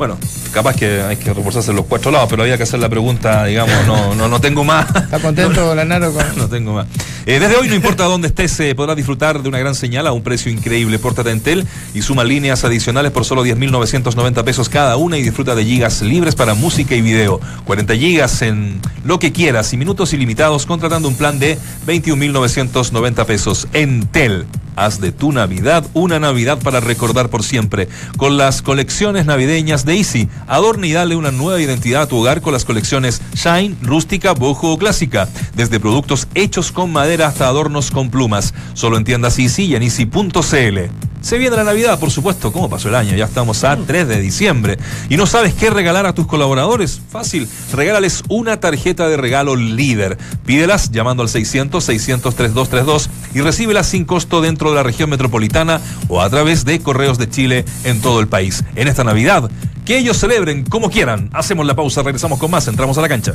Bueno, 0.03 0.18
capaz 0.53 0.74
que 0.74 1.00
hay 1.00 1.14
que 1.14 1.32
reforzarse 1.32 1.72
los 1.72 1.86
cuatro 1.86 2.11
lados, 2.11 2.26
pero 2.28 2.42
había 2.42 2.57
que 2.57 2.64
hacer 2.64 2.80
la 2.80 2.88
pregunta, 2.88 3.44
digamos, 3.44 3.86
no, 3.86 4.16
no, 4.16 4.26
no 4.26 4.40
tengo 4.40 4.64
más. 4.64 4.88
¿Está 4.96 5.20
contento 5.20 5.76
Lanaro 5.76 6.12
con.? 6.12 6.24
No 6.36 6.48
tengo 6.48 6.72
más. 6.72 6.88
Eh, 7.24 7.38
desde 7.38 7.55
hoy, 7.55 7.68
no 7.68 7.76
importa 7.76 8.03
dónde 8.07 8.26
estés, 8.26 8.59
eh, 8.59 8.74
podrás 8.74 8.96
disfrutar 8.96 9.40
de 9.40 9.48
una 9.48 9.61
gran 9.61 9.76
señal 9.76 10.09
a 10.09 10.12
un 10.12 10.24
precio 10.24 10.50
increíble. 10.50 10.98
Pórtate 10.98 11.30
en 11.30 11.40
Tel 11.40 11.68
y 11.94 12.03
suma 12.03 12.24
líneas 12.24 12.64
adicionales 12.64 13.12
por 13.12 13.24
solo 13.24 13.44
10.990 13.44 14.42
pesos 14.42 14.68
cada 14.68 14.96
una 14.96 15.18
y 15.18 15.22
disfruta 15.22 15.55
de 15.55 15.64
gigas 15.64 16.03
libres 16.03 16.34
para 16.34 16.55
música 16.55 16.96
y 16.96 17.00
video. 17.00 17.40
40 17.64 17.94
gigas 17.94 18.42
en 18.42 18.80
lo 19.05 19.20
que 19.20 19.30
quieras 19.30 19.72
y 19.72 19.76
minutos 19.76 20.12
ilimitados 20.12 20.66
contratando 20.66 21.07
un 21.07 21.14
plan 21.14 21.38
de 21.38 21.57
21.990 21.86 23.24
pesos. 23.24 23.68
En 23.72 24.09
Tel, 24.09 24.46
haz 24.76 25.00
de 25.00 25.12
tu 25.12 25.32
Navidad 25.32 25.84
una 25.94 26.18
Navidad 26.18 26.58
para 26.58 26.80
recordar 26.80 27.28
por 27.28 27.42
siempre. 27.42 27.88
Con 28.16 28.36
las 28.36 28.62
colecciones 28.62 29.26
navideñas 29.26 29.84
de 29.84 29.96
Easy, 29.96 30.28
adorna 30.46 30.86
y 30.86 30.92
dale 30.92 31.16
una 31.16 31.30
nueva 31.30 31.60
identidad 31.60 32.02
a 32.02 32.06
tu 32.06 32.16
hogar 32.16 32.40
con 32.40 32.52
las 32.52 32.64
colecciones 32.64 33.20
Shine, 33.34 33.76
Rústica, 33.82 34.32
Bojo 34.32 34.72
o 34.72 34.78
Clásica. 34.78 35.28
Desde 35.54 35.80
productos 35.80 36.28
hechos 36.34 36.72
con 36.72 36.92
madera 36.92 37.28
hasta 37.28 37.46
adornos 37.46 37.90
con 37.90 38.10
plumas. 38.10 38.54
Solo 38.74 38.96
en 38.96 39.04
tiendas 39.04 39.38
Easy 39.38 39.64
y 39.64 39.76
en 39.76 39.82
Easy.cl. 39.82 41.11
Se 41.22 41.38
viene 41.38 41.56
la 41.56 41.64
Navidad, 41.64 41.98
por 41.98 42.10
supuesto. 42.10 42.52
¿Cómo 42.52 42.68
pasó 42.68 42.88
el 42.88 42.96
año? 42.96 43.16
Ya 43.16 43.24
estamos 43.26 43.62
a 43.64 43.76
3 43.76 44.08
de 44.08 44.20
diciembre. 44.20 44.76
¿Y 45.08 45.16
no 45.16 45.26
sabes 45.26 45.54
qué 45.54 45.70
regalar 45.70 46.04
a 46.04 46.14
tus 46.14 46.26
colaboradores? 46.26 47.00
Fácil. 47.10 47.48
Regálales 47.72 48.22
una 48.28 48.58
tarjeta 48.58 49.08
de 49.08 49.16
regalo 49.16 49.54
líder. 49.56 50.18
Pídelas 50.44 50.90
llamando 50.90 51.22
al 51.22 51.28
600-600-3232 51.28 53.08
y 53.34 53.40
recíbelas 53.40 53.86
sin 53.86 54.04
costo 54.04 54.40
dentro 54.40 54.70
de 54.70 54.76
la 54.76 54.82
región 54.82 55.10
metropolitana 55.10 55.80
o 56.08 56.20
a 56.20 56.28
través 56.28 56.64
de 56.64 56.80
Correos 56.80 57.18
de 57.18 57.30
Chile 57.30 57.64
en 57.84 58.00
todo 58.00 58.20
el 58.20 58.26
país. 58.26 58.64
En 58.74 58.88
esta 58.88 59.04
Navidad, 59.04 59.50
Que 59.84 59.98
ellos 59.98 60.16
celebren 60.16 60.64
como 60.64 60.90
quieran. 60.90 61.28
Hacemos 61.32 61.66
la 61.66 61.74
pausa, 61.74 62.02
regresamos 62.02 62.38
con 62.38 62.50
más, 62.52 62.68
entramos 62.68 62.98
a 62.98 63.00
la 63.00 63.08
cancha. 63.08 63.34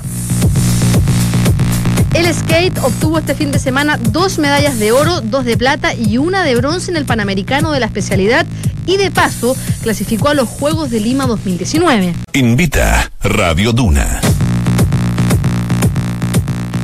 El 2.27 2.35
skate 2.35 2.77
obtuvo 2.79 3.19
este 3.19 3.35
fin 3.35 3.53
de 3.53 3.59
semana 3.59 3.97
dos 3.97 4.37
medallas 4.37 4.79
de 4.79 4.91
oro, 4.91 5.21
dos 5.21 5.45
de 5.45 5.55
plata 5.55 5.93
y 5.93 6.17
una 6.17 6.43
de 6.43 6.57
bronce 6.57 6.91
en 6.91 6.97
el 6.97 7.05
Panamericano 7.05 7.71
de 7.71 7.79
la 7.79 7.85
especialidad 7.85 8.45
y 8.85 8.97
de 8.97 9.11
paso 9.11 9.55
clasificó 9.81 10.27
a 10.27 10.33
los 10.33 10.49
Juegos 10.49 10.89
de 10.89 10.99
Lima 10.99 11.25
2019. 11.25 12.13
Invita 12.33 13.09
Radio 13.23 13.71
Duna. 13.71 14.19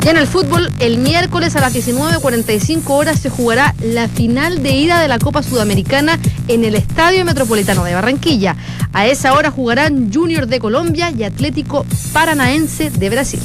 Y 0.05 0.07
en 0.07 0.15
el 0.15 0.27
fútbol, 0.27 0.71
el 0.79 0.97
miércoles 0.97 1.57
a 1.57 1.59
las 1.59 1.75
19.45 1.75 2.83
horas 2.91 3.19
se 3.19 3.29
jugará 3.29 3.75
la 3.81 4.07
final 4.07 4.63
de 4.63 4.71
ida 4.71 5.01
de 5.01 5.09
la 5.09 5.19
Copa 5.19 5.43
Sudamericana 5.43 6.19
en 6.47 6.63
el 6.63 6.75
Estadio 6.75 7.25
Metropolitano 7.25 7.83
de 7.83 7.93
Barranquilla. 7.93 8.55
A 8.93 9.07
esa 9.07 9.33
hora 9.33 9.51
jugarán 9.51 10.09
Junior 10.13 10.47
de 10.47 10.59
Colombia 10.59 11.11
y 11.11 11.23
Atlético 11.23 11.85
Paranaense 12.13 12.91
de 12.91 13.09
Brasil. 13.09 13.41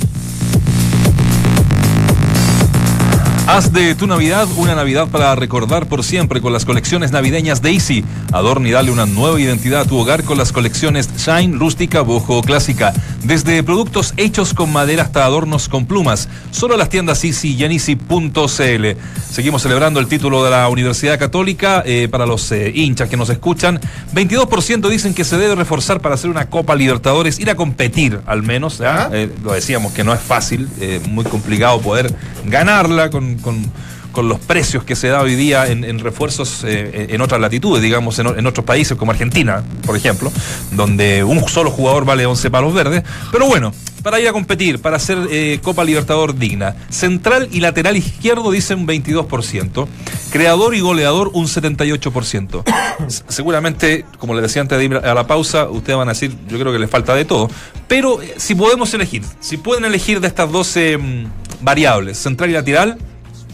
Haz 3.49 3.73
de 3.73 3.95
tu 3.95 4.07
Navidad 4.07 4.47
una 4.59 4.75
Navidad 4.75 5.09
para 5.09 5.35
recordar 5.35 5.87
por 5.87 6.05
siempre 6.05 6.43
con 6.43 6.53
las 6.53 6.67
colecciones 6.67 7.13
navideñas 7.13 7.63
de 7.63 7.73
Easy. 7.73 8.05
Adorna 8.31 8.69
y 8.69 8.73
dale 8.73 8.91
una 8.91 9.07
nueva 9.07 9.41
identidad 9.41 9.81
a 9.81 9.85
tu 9.87 9.97
hogar 9.97 10.23
con 10.23 10.37
las 10.37 10.53
colecciones 10.53 11.09
Shine, 11.17 11.57
Rústica, 11.57 12.03
Bojo 12.03 12.37
o 12.37 12.43
Clásica. 12.43 12.93
Desde 13.25 13.63
productos 13.63 14.15
hechos 14.17 14.55
con 14.55 14.73
madera 14.73 15.03
hasta 15.03 15.25
adornos 15.25 15.69
con 15.69 15.87
plumas. 15.87 16.29
Solo 16.51 16.77
las 16.77 16.89
tiendas 16.89 17.25
Easy 17.25 17.55
y 17.55 17.65
en 17.65 17.73
easy.cl. 17.73 18.87
Seguimos 19.31 19.63
celebrando 19.63 20.01
el 20.01 20.07
título 20.07 20.45
de 20.45 20.51
la 20.51 20.69
Universidad 20.69 21.19
Católica 21.19 21.83
eh, 21.85 22.09
para 22.11 22.27
los 22.27 22.51
eh, 22.53 22.73
hinchas 22.75 23.09
que 23.09 23.17
nos 23.17 23.29
escuchan. 23.29 23.81
22% 24.15 24.89
dicen 24.89 25.15
que 25.15 25.25
se 25.25 25.37
debe 25.37 25.57
reforzar 25.57 26.01
para 26.01 26.15
hacer 26.15 26.31
una 26.31 26.49
Copa 26.49 26.75
Libertadores, 26.75 27.39
ir 27.41 27.51
a 27.51 27.55
competir 27.57 28.21
al 28.25 28.43
menos. 28.43 28.81
Eh, 28.81 29.31
lo 29.43 29.53
decíamos 29.53 29.93
que 29.93 30.05
no 30.05 30.15
es 30.15 30.21
fácil, 30.21 30.69
muy 31.09 31.25
complicado 31.25 31.81
poder 31.81 32.15
ganarla 32.47 33.11
con, 33.11 33.37
con- 33.39 33.71
con 34.19 34.29
los 34.29 34.41
precios 34.41 34.83
que 34.83 34.97
se 34.97 35.07
da 35.07 35.21
hoy 35.21 35.37
día 35.37 35.69
en, 35.69 36.01
refuerzos 36.01 36.65
eh, 36.65 37.07
en 37.11 37.21
otras 37.21 37.41
latitudes, 37.41 37.81
digamos, 37.81 38.19
en, 38.19 38.27
en 38.27 38.47
otros 38.49 38.67
países 38.67 38.99
como 38.99 39.13
Argentina, 39.13 39.63
por 39.87 39.97
ejemplo, 39.97 40.33
donde 40.73 41.23
un 41.23 41.49
solo 41.49 41.71
jugador 41.71 42.05
vale 42.05 42.27
11 42.27 42.51
palos 42.51 42.75
verdes. 42.75 43.05
Pero 43.31 43.47
bueno, 43.47 43.73
para 44.03 44.19
ir 44.19 44.27
a 44.27 44.33
competir, 44.33 44.81
para 44.81 44.97
hacer 44.97 45.19
eh, 45.31 45.61
Copa 45.63 45.85
Libertador 45.85 46.37
digna. 46.37 46.75
Central 46.91 47.49
y 47.53 47.61
lateral 47.61 47.97
izquierdo 47.97 48.51
dicen 48.51 48.81
un 48.81 48.89
22%. 48.89 49.87
Creador 50.33 50.75
y 50.75 50.81
goleador 50.81 51.31
un 51.33 51.47
78%. 51.47 52.65
S- 53.07 53.23
Seguramente, 53.29 54.05
como 54.19 54.35
les 54.35 54.43
decía 54.43 54.63
antes 54.63 54.91
a 55.05 55.15
la 55.15 55.27
pausa, 55.29 55.69
ustedes 55.69 55.97
van 55.97 56.09
a 56.09 56.13
decir, 56.15 56.35
yo 56.49 56.59
creo 56.59 56.73
que 56.73 56.81
les 56.81 56.91
falta 56.91 57.15
de 57.15 57.25
todo. 57.25 57.49
Pero 57.87 58.21
eh, 58.21 58.35
si 58.37 58.57
podemos 58.57 58.93
elegir, 58.95 59.23
si 59.39 59.59
pueden 59.59 59.85
elegir 59.85 60.21
de 60.21 60.27
estas 60.27 60.51
12 60.51 60.99
mm, 60.99 61.25
variables, 61.61 62.19
central 62.19 62.51
y 62.51 62.55
lateral, 62.55 62.99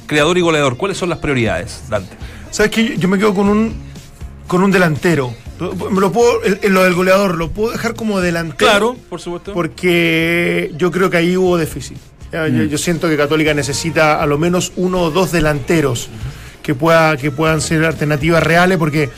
creador 0.06 0.38
y 0.38 0.40
goleador, 0.40 0.76
¿cuáles 0.76 0.96
son 0.98 1.08
las 1.08 1.18
prioridades, 1.18 1.82
Dante? 1.88 2.14
¿Sabes 2.50 2.70
qué? 2.70 2.96
Yo 2.98 3.08
me 3.08 3.18
quedo 3.18 3.34
con 3.34 3.48
un 3.48 3.74
con 4.46 4.62
un 4.62 4.70
delantero. 4.70 5.34
Me 5.90 6.00
lo 6.00 6.12
puedo, 6.12 6.42
el- 6.42 6.72
lo 6.72 6.82
del 6.84 6.94
goleador, 6.94 7.36
lo 7.38 7.50
puedo 7.50 7.72
dejar 7.72 7.94
como 7.94 8.20
delantero. 8.20 8.56
Claro, 8.70 8.96
por 9.08 9.20
supuesto. 9.20 9.52
Porque 9.54 10.70
yo 10.76 10.90
creo 10.90 11.08
que 11.10 11.16
ahí 11.16 11.36
hubo 11.36 11.56
déficit. 11.56 11.96
Ya, 12.32 12.48
Yo, 12.48 12.64
yo 12.64 12.76
siento 12.78 13.08
que 13.08 13.16
Católica 13.16 13.54
necesita 13.54 14.20
a 14.20 14.26
lo 14.26 14.36
menos 14.38 14.72
uno 14.76 15.00
o 15.02 15.10
dos 15.10 15.30
delanteros 15.32 16.08
que, 16.62 16.74
pueda, 16.74 17.16
que 17.16 17.30
puedan 17.30 17.60
ser 17.60 17.84
alternativas 17.84 18.42
reales, 18.42 18.76
porque 18.76 19.08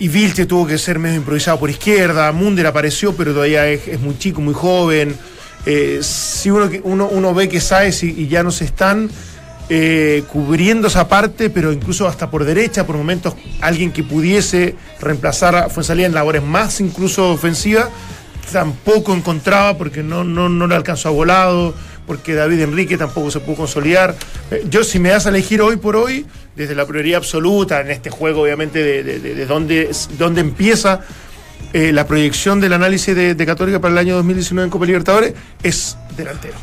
y 0.00 0.08
Vilche 0.08 0.46
tuvo 0.46 0.66
que 0.66 0.78
ser 0.78 0.98
medio 0.98 1.16
improvisado 1.16 1.58
por 1.58 1.68
izquierda, 1.70 2.32
Munder 2.32 2.66
apareció, 2.66 3.14
pero 3.14 3.32
todavía 3.32 3.68
es, 3.68 3.86
es 3.88 4.00
muy 4.00 4.16
chico, 4.18 4.40
muy 4.40 4.54
joven. 4.54 5.14
Eh, 5.66 5.98
si 6.02 6.50
uno, 6.50 6.70
que- 6.70 6.80
uno, 6.82 7.06
uno 7.08 7.34
ve 7.34 7.48
que 7.48 7.60
Sáez 7.60 8.02
y, 8.02 8.10
y 8.22 8.28
ya 8.28 8.42
no 8.42 8.50
se 8.50 8.64
están 8.64 9.10
eh, 9.70 10.24
cubriendo 10.32 10.88
esa 10.88 11.08
parte, 11.08 11.50
pero 11.50 11.72
incluso 11.72 12.06
hasta 12.08 12.30
por 12.30 12.44
derecha, 12.44 12.86
por 12.86 12.96
momentos 12.96 13.34
alguien 13.60 13.92
que 13.92 14.02
pudiese 14.02 14.74
reemplazar 15.00 15.54
a 15.56 15.68
Fuensalía 15.68 16.06
en 16.06 16.14
labores 16.14 16.42
más 16.42 16.80
incluso 16.80 17.30
ofensivas, 17.30 17.88
tampoco 18.52 19.12
encontraba 19.14 19.76
porque 19.76 20.02
no, 20.02 20.24
no, 20.24 20.48
no 20.48 20.66
le 20.66 20.74
alcanzó 20.74 21.08
a 21.08 21.12
volado, 21.12 21.74
porque 22.06 22.34
David 22.34 22.60
Enrique 22.60 22.96
tampoco 22.96 23.30
se 23.30 23.40
pudo 23.40 23.56
consolidar. 23.56 24.16
Eh, 24.50 24.64
yo 24.70 24.82
si 24.84 24.98
me 24.98 25.10
das 25.10 25.26
a 25.26 25.28
elegir 25.28 25.60
hoy 25.60 25.76
por 25.76 25.96
hoy, 25.96 26.24
desde 26.56 26.74
la 26.74 26.86
prioridad 26.86 27.18
absoluta 27.18 27.80
en 27.82 27.90
este 27.90 28.08
juego, 28.08 28.42
obviamente, 28.42 28.82
de, 28.82 29.02
de, 29.02 29.18
de- 29.20 29.34
de 29.34 29.46
dónde, 29.46 29.90
dónde 30.18 30.40
empieza 30.40 31.00
eh, 31.74 31.92
la 31.92 32.06
proyección 32.06 32.60
del 32.60 32.72
análisis 32.72 33.14
de, 33.14 33.34
de 33.34 33.46
Católica 33.46 33.78
para 33.80 33.92
el 33.92 33.98
año 33.98 34.14
2019 34.16 34.64
en 34.64 34.70
Copa 34.70 34.86
Libertadores, 34.86 35.34
es 35.62 35.98
delantero. 36.16 36.54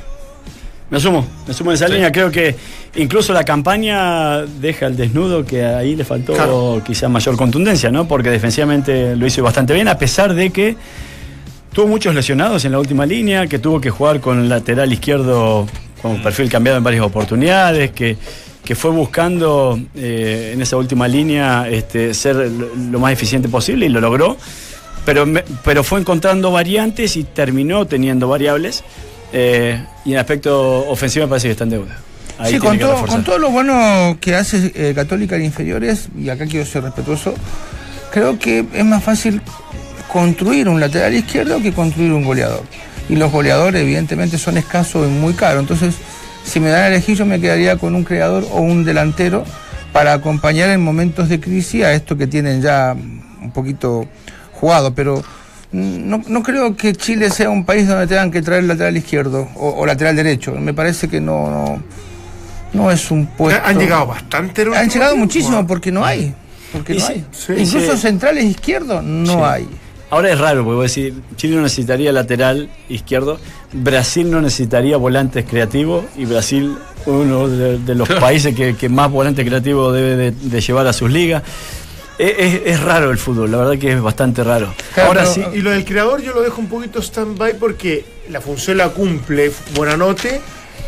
Me 0.95 1.01
sumo, 1.01 1.27
me 1.45 1.53
sumo 1.53 1.71
en 1.71 1.75
esa 1.75 1.89
línea. 1.89 2.09
Creo 2.09 2.31
que 2.31 2.55
incluso 2.95 3.33
la 3.33 3.43
campaña 3.43 4.43
deja 4.43 4.85
el 4.85 4.95
desnudo 4.95 5.45
que 5.45 5.61
ahí 5.61 5.93
le 5.93 6.05
faltó 6.05 6.31
Claro. 6.31 6.81
quizá 6.85 7.09
mayor 7.09 7.35
contundencia, 7.35 7.91
¿no? 7.91 8.07
Porque 8.07 8.29
defensivamente 8.29 9.13
lo 9.13 9.27
hizo 9.27 9.43
bastante 9.43 9.73
bien, 9.73 9.89
a 9.89 9.97
pesar 9.97 10.33
de 10.33 10.51
que 10.51 10.77
tuvo 11.73 11.87
muchos 11.87 12.15
lesionados 12.15 12.63
en 12.63 12.71
la 12.71 12.79
última 12.79 13.05
línea, 13.05 13.45
que 13.47 13.59
tuvo 13.59 13.81
que 13.81 13.89
jugar 13.89 14.21
con 14.21 14.39
el 14.39 14.47
lateral 14.47 14.93
izquierdo 14.93 15.67
con 16.01 16.23
perfil 16.23 16.49
cambiado 16.49 16.77
en 16.77 16.83
varias 16.85 17.03
oportunidades, 17.03 17.91
que, 17.91 18.15
que 18.63 18.73
fue 18.73 18.91
buscando 18.91 19.77
eh, 19.95 20.51
en 20.53 20.61
esa 20.61 20.77
última 20.77 21.09
línea 21.09 21.67
este, 21.69 22.13
ser 22.13 22.37
lo, 22.37 22.99
más 22.99 23.11
eficiente 23.11 23.49
posible 23.49 23.87
y 23.87 23.89
lo 23.89 23.99
logró. 23.99 24.37
Pero, 25.03 25.25
pero 25.61 25.83
fue 25.83 25.99
encontrando 25.99 26.51
variantes 26.51 27.17
y 27.17 27.25
terminó 27.25 27.85
teniendo 27.85 28.29
variables. 28.29 28.85
Eh, 29.38 29.86
y 30.05 30.13
en 30.13 30.17
aspecto 30.17 30.88
ofensivo 30.88 31.25
me 31.25 31.31
parece 31.31 31.49
que 31.49 31.51
está 31.51 31.65
en 31.65 31.71
deuda. 31.71 31.97
Ahí 32.38 32.53
sí, 32.53 32.57
con 32.57 32.79
todo, 32.79 32.91
reforzar. 32.91 33.15
con 33.15 33.23
todo 33.25 33.38
lo 33.38 33.49
bueno 33.49 34.17
que 34.21 34.33
hace 34.33 34.71
eh, 34.73 34.93
Católica 34.95 35.36
en 35.36 35.43
inferiores, 35.43 36.07
y 36.17 36.29
acá 36.29 36.45
quiero 36.45 36.65
ser 36.65 36.83
respetuoso, 36.83 37.33
creo 38.13 38.39
que 38.39 38.65
es 38.73 38.86
más 38.86 39.03
fácil 39.03 39.41
construir 40.07 40.69
un 40.69 40.79
lateral 40.79 41.13
izquierdo 41.13 41.61
que 41.61 41.73
construir 41.73 42.13
un 42.13 42.23
goleador. 42.23 42.63
Y 43.09 43.17
los 43.17 43.29
goleadores, 43.29 43.81
evidentemente, 43.81 44.38
son 44.38 44.57
escasos 44.57 45.05
y 45.05 45.09
muy 45.09 45.33
caros. 45.33 45.59
Entonces, 45.63 45.95
si 46.45 46.61
me 46.61 46.69
dan 46.69 46.83
a 46.83 46.88
elegir, 46.88 47.17
yo 47.17 47.25
me 47.25 47.41
quedaría 47.41 47.77
con 47.77 47.93
un 47.93 48.05
creador 48.05 48.47
o 48.51 48.61
un 48.61 48.86
delantero 48.86 49.43
para 49.91 50.13
acompañar 50.13 50.69
en 50.69 50.81
momentos 50.81 51.27
de 51.27 51.41
crisis 51.41 51.83
a 51.83 51.91
esto 51.91 52.15
que 52.15 52.27
tienen 52.27 52.61
ya 52.61 52.95
un 53.41 53.51
poquito 53.51 54.07
jugado. 54.53 54.95
Pero 54.95 55.23
no, 55.76 56.21
no 56.28 56.43
creo 56.43 56.76
que 56.76 56.93
Chile 56.93 57.30
sea 57.30 57.49
un 57.49 57.65
país 57.65 57.88
donde 57.88 58.07
tengan 58.07 58.32
que 58.32 58.41
traer 58.41 58.63
lateral 58.63 58.95
izquierdo 58.97 59.47
o, 59.55 59.69
o 59.71 59.86
lateral 59.86 60.15
derecho. 60.15 60.53
Me 60.53 60.73
parece 60.73 61.07
que 61.07 61.19
no, 61.19 61.49
no, 61.51 61.84
no 62.73 62.91
es 62.91 63.11
un 63.11 63.26
puesto. 63.28 63.61
Han 63.65 63.78
llegado 63.80 64.07
bastante. 64.07 64.61
Han 64.61 64.89
llegado 64.89 65.11
tiempo. 65.13 65.17
muchísimo 65.17 65.67
porque 65.67 65.91
no 65.91 66.05
hay. 66.05 66.34
Porque 66.71 66.93
no 66.95 66.99
sí, 67.01 67.13
hay. 67.13 67.26
sí, 67.32 67.53
Incluso 67.57 67.95
sí. 67.95 68.01
centrales 68.01 68.45
izquierdos 68.45 69.03
no 69.03 69.34
Sí. 69.34 69.39
hay. 69.43 69.67
Ahora 70.11 70.32
es 70.32 70.39
raro, 70.39 70.63
porque 70.63 70.76
voy 70.76 70.84
a 70.86 70.88
decir, 70.88 71.13
Chile 71.36 71.55
no 71.55 71.63
necesitaría 71.63 72.11
lateral 72.11 72.69
izquierdo, 72.89 73.39
Brasil 73.73 74.30
no 74.30 74.39
necesitaría 74.39 74.97
volantes 74.97 75.45
creativos 75.49 76.05
y 76.15 76.26
Brasil 76.26 76.78
uno 77.07 77.47
de, 77.49 77.80
de 77.80 77.95
los 77.95 78.07
países 78.21 78.55
que, 78.55 78.76
que 78.76 78.88
más 78.88 79.11
volantes 79.11 79.45
creativos 79.45 79.93
debe 79.93 80.15
de, 80.15 80.32
de 80.32 80.61
llevar 80.61 80.86
a 80.88 80.93
sus 80.93 81.11
ligas. 81.11 81.41
Es, 82.18 82.34
es- 82.38 82.61
es 82.66 82.80
raro 82.82 83.11
el 83.11 83.18
fútbol, 83.18 83.51
la 83.51 83.57
verdad 83.57 83.78
que 83.78 83.91
es 83.91 84.01
bastante 84.01 84.43
raro. 84.43 84.74
Claro, 84.93 85.09
Ahora 85.09 85.26
sí, 85.26 85.43
Y 85.53 85.57
lo 85.61 85.72
del 85.72 85.84
creador 85.86 86.22
yo 86.22 86.34
lo 86.34 86.41
dejo 86.41 86.61
un 86.61 86.68
poquito 86.70 86.99
stand-by 87.01 87.57
porque 87.59 88.05
la 88.30 88.39
función 88.41 88.78
la 88.78 88.89
cumple 88.89 89.51
Buenanote, 89.76 90.39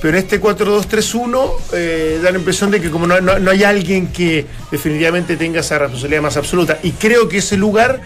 pero 0.02 0.18
en 0.18 0.24
este 0.24 0.40
4-2-3-1 0.40 1.52
eh, 1.74 2.20
da 2.24 2.32
la 2.32 2.38
impresión 2.38 2.72
de 2.72 2.80
que 2.80 2.90
como 2.90 3.08
no, 3.08 3.20
no- 3.20 3.40
no 3.40 3.52
hay 3.52 3.64
alguien 3.64 4.08
que 4.08 4.46
definitivamente 4.72 5.36
tenga 5.38 5.60
esa 5.60 5.78
responsabilidad 5.80 6.22
más 6.22 6.38
absoluta. 6.38 6.80
Y 6.84 6.92
creo 6.92 7.28
que 7.28 7.40
ese 7.40 7.58
lugar, 7.58 8.00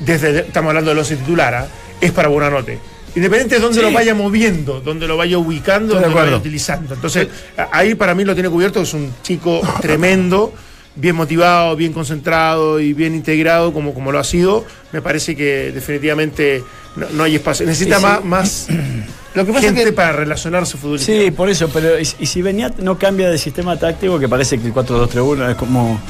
desde 0.00 0.40
estamos 0.40 0.68
hablando 0.70 0.90
del 0.90 0.98
11 0.98 1.16
titular, 1.16 1.54
¿ah? 1.54 1.66
es 2.00 2.12
para 2.12 2.28
Buenanote. 2.28 2.78
Independiente 3.14 3.54
de 3.54 3.60
dónde 3.62 3.78
Sí. 3.80 3.86
lo 3.86 3.92
vaya 3.92 4.14
moviendo, 4.14 4.80
dónde 4.82 5.06
lo 5.08 5.16
vaya 5.16 5.38
ubicando, 5.38 5.94
de 5.94 6.00
dónde 6.02 6.14
lo 6.14 6.22
vaya 6.22 6.36
utilizando. 6.36 6.92
Entonces, 6.92 7.28
ahí 7.72 7.94
para 7.94 8.14
mí 8.14 8.24
lo 8.26 8.34
tiene 8.34 8.50
cubierto, 8.50 8.82
es 8.82 8.92
un 8.92 9.14
chico 9.22 9.62
tremendo, 9.80 10.52
bien 10.96 11.14
motivado, 11.14 11.76
bien 11.76 11.92
concentrado 11.92 12.80
y 12.80 12.92
bien 12.94 13.14
integrado 13.14 13.72
como, 13.72 13.92
como 13.94 14.10
lo 14.12 14.18
ha 14.18 14.24
sido. 14.24 14.64
Me 14.92 15.02
parece 15.02 15.36
que 15.36 15.70
definitivamente 15.72 16.62
no, 16.96 17.06
no 17.10 17.22
hay 17.24 17.36
espacio. 17.36 17.66
Necesita 17.66 17.96
Sí, 17.96 18.02
sí. 18.02 18.06
más, 18.08 18.24
más 18.24 18.66
Lo 19.34 19.44
que 19.44 19.52
pasa 19.52 19.66
gente 19.66 19.82
es 19.82 19.86
que 19.88 19.92
para 19.92 20.12
relacionarse 20.12 20.78
futbolísticamente. 20.78 21.26
sí, 21.30 21.36
por 21.36 21.50
eso, 21.50 21.68
pero 21.70 22.00
y, 22.00 22.08
y 22.18 22.24
si 22.26 22.40
Beñat 22.40 22.78
no 22.78 22.96
cambia 22.98 23.28
de 23.28 23.36
sistema 23.36 23.78
táctico, 23.78 24.18
que 24.18 24.28
parece 24.30 24.58
que 24.58 24.66
el 24.66 24.72
4-2-3-1 24.72 25.50
es 25.50 25.56
como 25.56 26.00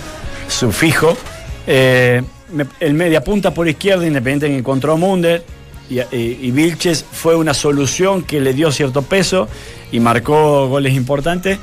su 0.47 0.71
fijo, 0.71 1.17
eh, 1.67 2.23
el 2.79 2.95
media 2.95 3.25
punta 3.25 3.53
por 3.53 3.67
izquierda, 3.69 4.07
Independiente 4.07 4.47
que 4.47 4.57
encontró 4.57 4.93
a 4.93 4.97
Munder, 4.97 5.43
y, 5.91 5.99
y- 6.01 6.39
y 6.43 6.51
Vilches 6.53 7.05
fue 7.11 7.35
una 7.35 7.53
solución 7.55 8.23
que 8.23 8.41
le 8.41 8.55
dio 8.55 8.71
cierto 8.71 9.03
peso 9.03 9.49
y 9.91 9.99
marcó 9.99 10.69
goles 10.69 10.95
importantes. 10.95 11.59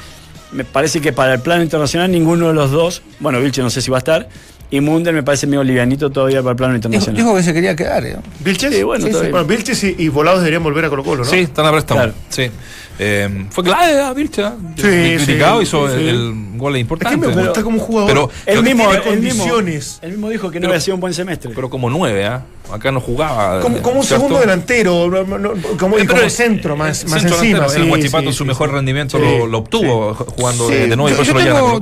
Me 0.54 0.64
parece 0.66 1.02
que 1.02 1.12
para 1.14 1.34
el 1.34 1.40
plano 1.42 1.64
internacional 1.64 2.12
ninguno 2.12 2.48
de 2.48 2.54
los 2.54 2.72
dos, 2.72 3.02
bueno, 3.20 3.40
Vilches 3.42 3.64
no 3.64 3.70
sé 3.70 3.82
si 3.82 3.90
va 3.92 3.98
a 3.98 4.00
estar, 4.00 4.30
Y 4.70 4.80
Munder 4.82 5.14
me 5.14 5.22
parece 5.24 5.46
medio 5.46 5.64
livianito 5.64 6.10
todavía 6.10 6.42
para 6.42 6.52
el 6.52 6.58
plano 6.58 6.76
internacional. 6.76 7.16
dijo 7.16 7.36
que 7.36 7.44
se 7.44 7.54
quería 7.54 7.76
quedar. 7.76 8.06
¿eh? 8.06 8.16
¿Vilches? 8.40 8.74
Sí, 8.74 8.82
bueno, 8.84 9.06
Sí. 9.06 9.12
Bueno, 9.30 9.46
Vilches 9.46 9.84
y, 9.84 9.96
y 10.00 10.10
Volados 10.10 10.40
deberían 10.40 10.64
volver 10.64 10.86
a 10.86 10.90
Colo 10.90 11.04
Colo, 11.04 11.24
¿no? 11.24 11.30
Sí, 11.30 11.38
están 11.40 11.66
a 11.68 11.72
préstamo. 11.72 12.00
Claro. 12.00 12.14
Sí. 12.30 12.50
Eh, 13.00 13.46
fue 13.50 13.64
clave 13.64 14.00
a 14.02 14.14
Vilcha. 14.14 14.54
Sí, 14.76 14.86
Muy 14.86 15.16
criticado, 15.18 15.58
sí, 15.60 15.64
hizo 15.64 15.88
sí, 15.88 15.94
el, 15.96 16.00
sí. 16.00 16.08
el 16.10 16.58
gol 16.58 16.76
Es 16.76 16.82
importante. 16.82 17.20
que 17.20 17.28
me 17.28 17.34
gusta 17.34 17.54
pero, 17.54 17.64
como 17.66 17.80
jugador. 17.80 18.08
pero- 18.10 18.30
Él 18.46 18.64
mismo, 18.64 18.92
él 18.92 19.20
mismo, 19.20 19.44
condiciones. 19.46 20.00
él 20.02 20.12
mismo 20.12 20.30
dijo 20.30 20.50
que 20.52 20.60
no 20.60 20.64
Pero- 20.64 20.74
había 20.74 20.82
sido 20.82 20.96
un 20.96 21.02
buen 21.02 21.14
semestre. 21.14 21.52
pero 21.56 21.70
como 21.70 21.90
nueve, 21.90 22.26
¿ah? 22.26 22.44
Acá 22.72 22.92
no 22.94 23.02
jugaba. 23.02 23.60
Como, 23.60 23.82
como 23.82 24.00
un 24.00 24.06
segundo 24.06 24.40
delantero, 24.40 25.10
como, 25.78 25.98
y 25.98 26.02
Pero 26.02 26.14
como 26.14 26.22
el- 26.22 26.32
centro, 26.32 26.74
el 26.74 26.80
más, 26.80 27.04
más 27.10 27.22
centro 27.22 27.38
encima. 27.40 27.66
en 27.66 27.70
sí, 27.70 27.90
Huachipato 27.90 28.32
sí, 28.32 28.38
su 28.38 28.44
sí, 28.44 28.48
mejor 28.48 28.70
sí. 28.70 28.76
rendimiento 28.76 29.18
Sí, 29.18 29.24
lo, 29.24 29.48
lo 29.48 29.58
obtuvo 29.60 30.14
jugando 30.14 30.68
Sí. 30.70 30.74
de, 30.74 30.88
de 30.88 30.96
nuevo 30.96 31.24
Yo, 31.24 31.34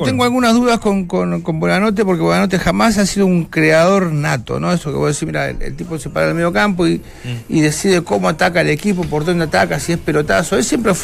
tengo, 0.04 0.24
algunas 0.24 0.54
dudas 0.56 0.80
con, 0.80 1.06
con, 1.06 1.42
con 1.42 1.60
Buenanote 1.60 2.04
porque 2.04 2.22
Buenanote 2.24 2.58
jamás 2.58 2.98
ha 2.98 3.06
sido 3.06 3.28
un 3.28 3.46
creador 3.46 4.12
nato, 4.12 4.60
¿no? 4.60 4.72
Eso 4.74 4.92
que 4.92 4.98
vos 4.98 5.14
decís, 5.14 5.28
mira, 5.28 5.50
el, 5.52 5.62
el 5.62 5.76
tipo 5.76 5.98
se 6.00 6.10
para 6.10 6.26
en 6.26 6.30
el 6.32 6.36
medio 6.36 6.52
campo 6.52 6.88
y, 6.88 6.98
Mm. 7.24 7.38
y 7.50 7.62
decide 7.62 8.02
cómo 8.04 8.28
ataca 8.30 8.62
el 8.62 8.70
equipo, 8.70 9.04
por 9.04 9.24
dónde 9.24 9.46
ataca, 9.46 9.80
si 9.80 9.92
es 9.94 9.98
pelotazo. 10.00 10.56
Él 10.58 10.64
siempre 10.64 10.94
fue 10.96 11.01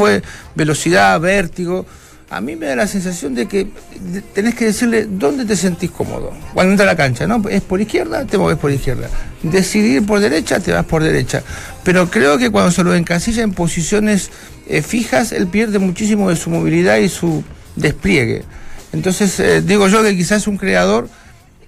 velocidad, 0.55 1.19
vértigo. 1.19 1.85
A 2.29 2.41
mí 2.41 2.57
me 2.57 2.65
da 2.65 2.75
la 2.75 2.87
sensación 2.87 3.35
de 3.35 3.47
que 3.47 3.67
tenés 4.33 4.53
que 4.53 4.65
decirle 4.65 5.07
dónde 5.09 5.45
te 5.45 5.55
sentís 5.55 5.91
cómodo. 5.91 6.33
Cuando 6.53 6.71
entra 6.73 6.83
a 6.83 6.87
la 6.87 6.97
cancha, 6.97 7.25
¿no? 7.25 7.41
Es 7.47 7.61
por 7.61 7.79
izquierda, 7.79 8.25
te 8.25 8.37
mueves 8.37 8.59
por 8.59 8.69
izquierda. 8.69 9.09
Decidir 9.43 10.05
por 10.05 10.19
derecha, 10.19 10.59
te 10.59 10.73
vas 10.73 10.85
por 10.85 11.03
derecha. 11.03 11.41
Pero 11.83 12.09
creo 12.09 12.37
que 12.37 12.49
cuando 12.49 12.71
se 12.71 12.83
lo 12.83 12.93
encasilla 12.93 13.43
en 13.43 13.53
posiciones 13.53 14.29
eh, 14.67 14.81
fijas, 14.81 15.31
él 15.31 15.47
pierde 15.47 15.79
muchísimo 15.79 16.29
de 16.29 16.35
su 16.35 16.49
movilidad 16.49 16.97
y 16.97 17.07
su 17.07 17.45
despliegue. 17.77 18.43
Entonces, 18.91 19.39
eh, 19.39 19.61
digo 19.61 19.87
yo 19.87 20.03
que 20.03 20.15
quizás 20.17 20.47
un 20.47 20.57
creador 20.57 21.09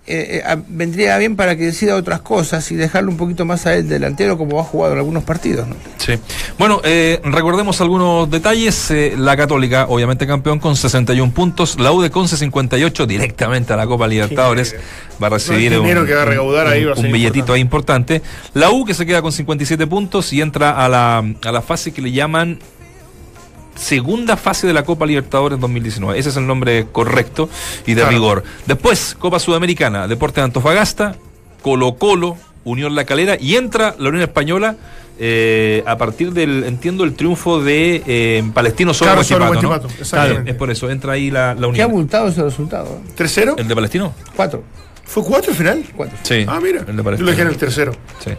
eh, 0.09 0.37
eh, 0.37 0.43
a- 0.45 0.57
vendría 0.67 1.17
bien 1.17 1.35
para 1.35 1.55
que 1.55 1.65
decida 1.65 1.95
otras 1.95 2.21
cosas 2.21 2.69
y 2.71 2.75
dejarlo 2.75 3.11
un 3.11 3.17
poquito 3.17 3.45
más 3.45 3.65
a 3.65 3.75
él 3.75 3.87
delantero 3.87 4.37
como 4.37 4.59
ha 4.59 4.63
jugado 4.63 4.93
en 4.93 4.99
algunos 4.99 5.23
partidos. 5.23 5.67
¿no? 5.67 5.75
Sí. 5.97 6.13
Bueno, 6.57 6.81
eh, 6.83 7.19
recordemos 7.23 7.79
algunos 7.81 8.29
detalles. 8.29 8.91
Eh, 8.91 9.13
la 9.17 9.37
Católica, 9.37 9.85
obviamente 9.89 10.25
campeón 10.27 10.59
con 10.59 10.75
61 10.75 11.31
puntos. 11.33 11.79
La 11.79 11.91
UD 11.91 12.09
con 12.09 12.27
58 12.27 13.05
directamente 13.05 13.73
a 13.73 13.77
la 13.77 13.85
Copa 13.85 14.07
Libertadores. 14.07 14.75
Va 15.21 15.27
a 15.27 15.29
recibir 15.31 15.77
un, 15.77 15.85
que 16.05 16.13
va 16.15 16.21
a 16.21 16.25
recaudar 16.25 16.67
ahí 16.67 16.85
va 16.85 16.93
a 16.93 16.95
un 16.95 17.01
ser 17.03 17.11
billetito 17.11 17.55
importante. 17.55 18.13
ahí 18.13 18.17
importante. 18.19 18.21
La 18.53 18.71
U 18.71 18.85
que 18.85 18.93
se 18.93 19.05
queda 19.05 19.21
con 19.21 19.31
57 19.31 19.85
puntos 19.87 20.33
y 20.33 20.41
entra 20.41 20.71
a 20.83 20.89
la, 20.89 21.17
a 21.43 21.51
la 21.51 21.61
fase 21.61 21.91
que 21.91 22.01
le 22.01 22.11
llaman 22.11 22.59
segunda 23.79 24.37
fase 24.37 24.67
de 24.67 24.73
la 24.73 24.83
Copa 24.83 25.05
Libertadores 25.05 25.59
2019. 25.59 26.19
Ese 26.19 26.29
es 26.29 26.37
el 26.37 26.45
nombre 26.45 26.87
correcto 26.91 27.49
y 27.85 27.93
de 27.93 28.01
Claro. 28.01 28.09
rigor. 28.11 28.43
Después, 28.65 29.15
Copa 29.17 29.39
Sudamericana, 29.39 30.07
Deportes 30.07 30.35
de 30.37 30.41
Antofagasta, 30.43 31.15
Colo 31.61 31.95
Colo, 31.95 32.37
Unión 32.65 32.93
La 32.95 33.05
Calera 33.05 33.37
y 33.39 33.55
entra 33.55 33.95
la 33.97 34.09
Unión 34.09 34.23
Española 34.23 34.75
eh, 35.21 35.83
a 35.85 35.97
partir 35.97 36.31
del, 36.31 36.63
entiendo, 36.63 37.03
el 37.03 37.13
triunfo 37.13 37.61
de 37.61 38.03
eh, 38.07 38.43
Palestino 38.53 38.93
sobre 38.93 39.09
Claro, 39.11 39.21
exactamente. 39.21 39.67
Claro, 40.09 40.43
es 40.45 40.55
por 40.55 40.71
eso, 40.71 40.89
entra 40.89 41.13
ahí 41.13 41.29
la, 41.29 41.53
la 41.55 41.61
Qué 41.61 41.67
Unión. 41.67 41.89
abultado 41.89 42.27
ese 42.29 42.41
resultado. 42.43 42.85
¿eh? 43.05 43.11
¿Tercero? 43.15 43.55
¿El 43.57 43.67
de 43.67 43.75
Palestino? 43.75 44.13
Cuatro. 44.35 44.63
¿Fue 45.09 45.23
cuatro 45.23 45.51
al 45.51 45.57
final? 45.57 45.83
Cuatro. 45.95 46.17
Sí. 46.23 46.45
Ah, 46.47 46.59
mira. 46.61 46.85
Yo 46.85 46.93
lo 46.93 47.31
dejé 47.31 47.41
en 47.41 47.47
el 47.47 47.57
tercero. 47.57 47.93
Sí. 48.23 48.31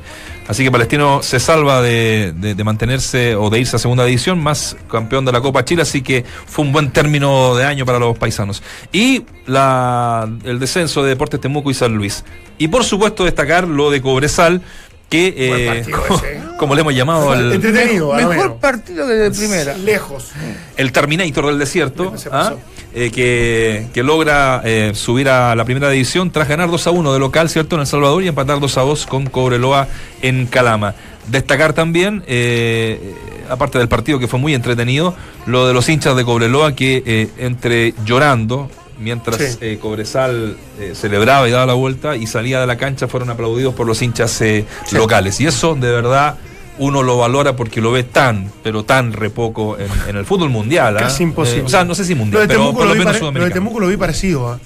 Así 0.46 0.64
que 0.64 0.70
Palestino 0.70 1.20
se 1.22 1.38
salva 1.40 1.80
de, 1.82 2.32
de- 2.36 2.54
de 2.54 2.64
mantenerse 2.64 3.34
o 3.36 3.50
de 3.50 3.60
irse 3.60 3.76
a 3.76 3.78
segunda 3.78 4.04
división, 4.04 4.38
más 4.40 4.76
campeón 4.90 5.24
de 5.24 5.32
la 5.32 5.40
Copa 5.40 5.64
Chile, 5.64 5.82
así 5.82 6.02
que 6.02 6.24
fue 6.46 6.64
un 6.64 6.72
buen 6.72 6.90
término 6.90 7.54
de 7.56 7.64
año 7.64 7.84
para 7.86 7.98
los 7.98 8.16
paisanos. 8.18 8.62
Y 8.92 9.24
la, 9.46 10.28
el 10.44 10.58
descenso 10.58 11.02
de 11.02 11.10
Deportes 11.10 11.40
Temuco 11.40 11.70
y 11.70 11.74
San 11.74 11.94
Luis. 11.94 12.24
Y 12.58 12.68
por 12.68 12.84
supuesto 12.84 13.24
destacar 13.24 13.66
lo 13.68 13.90
de 13.90 14.00
Cobresal, 14.02 14.62
que 15.10 15.34
eh, 15.36 15.84
como, 15.90 16.24
¿eh? 16.24 16.40
como 16.56 16.74
le 16.74 16.80
hemos 16.80 16.94
llamado 16.94 17.32
al 17.32 17.52
Entretenido, 17.52 18.14
Mejor 18.14 18.56
partido 18.56 19.06
de 19.06 19.30
primera. 19.30 19.76
Lejos. 19.76 20.30
el 20.76 20.92
Terminator 20.92 21.46
del 21.46 21.58
desierto, 21.58 22.14
¿ah? 22.32 22.54
Eh, 22.92 23.10
que, 23.12 23.86
que 23.92 24.02
logra 24.02 24.62
eh, 24.64 24.92
subir 24.94 25.28
a 25.28 25.54
la 25.54 25.64
primera 25.64 25.90
división 25.90 26.32
tras 26.32 26.48
ganar 26.48 26.70
2 26.70 26.86
a 26.88 26.90
1 26.90 27.12
de 27.12 27.18
local, 27.20 27.48
¿cierto? 27.48 27.76
En 27.76 27.82
El 27.82 27.86
Salvador 27.86 28.22
y 28.24 28.28
empatar 28.28 28.58
2 28.58 28.78
a 28.78 28.80
2 28.80 29.06
con 29.06 29.26
Cobreloa 29.26 29.86
en 30.22 30.46
Calama. 30.46 30.94
Destacar 31.28 31.72
también, 31.72 32.24
eh, 32.26 33.14
aparte 33.48 33.78
del 33.78 33.88
partido 33.88 34.18
que 34.18 34.26
fue 34.26 34.40
muy 34.40 34.54
entretenido, 34.54 35.14
lo 35.46 35.68
de 35.68 35.74
los 35.74 35.88
hinchas 35.88 36.16
de 36.16 36.24
Cobreloa 36.24 36.74
que 36.74 37.02
eh, 37.06 37.28
entre 37.38 37.94
llorando, 38.04 38.68
mientras 39.00 39.36
Sí. 39.40 39.58
eh, 39.60 39.78
Cobresal 39.80 40.56
eh, 40.78 40.92
celebraba 40.94 41.48
y 41.48 41.50
daba 41.52 41.66
la 41.66 41.74
vuelta 41.74 42.16
y 42.16 42.26
salía 42.26 42.60
de 42.60 42.66
la 42.66 42.76
cancha, 42.76 43.08
fueron 43.08 43.30
aplaudidos 43.30 43.74
por 43.74 43.86
los 43.86 44.00
hinchas 44.02 44.40
eh, 44.42 44.64
locales. 44.92 45.40
Y 45.40 45.46
eso 45.46 45.74
de 45.74 45.90
verdad 45.90 46.36
uno 46.78 47.02
lo 47.02 47.18
valora 47.18 47.56
porque 47.56 47.80
lo 47.80 47.92
ve 47.92 48.04
tan, 48.04 48.50
pero 48.62 48.84
tan 48.84 49.12
repoco 49.12 49.76
en, 49.78 49.88
en 50.08 50.16
el 50.16 50.24
fútbol 50.24 50.48
mundial. 50.48 50.96
¿ah? 50.96 51.00
Casi 51.00 51.22
imposible. 51.24 51.60
Eh, 51.62 51.66
o 51.66 51.68
sea, 51.68 51.84
no 51.84 51.94
sé 51.94 52.04
si 52.04 52.14
mundial, 52.14 52.44
pero 52.48 52.72
por 52.72 52.82
lo 52.84 52.88
lo 52.88 52.92
vi 52.94 52.98
menos 53.00 53.12
pare- 53.12 53.20
lo 53.20 53.26
de 53.26 53.32
sudamericano. 53.32 53.54
Temuco 53.54 53.80
lo 53.80 53.88
vi 53.88 53.96
parecido. 53.96 54.58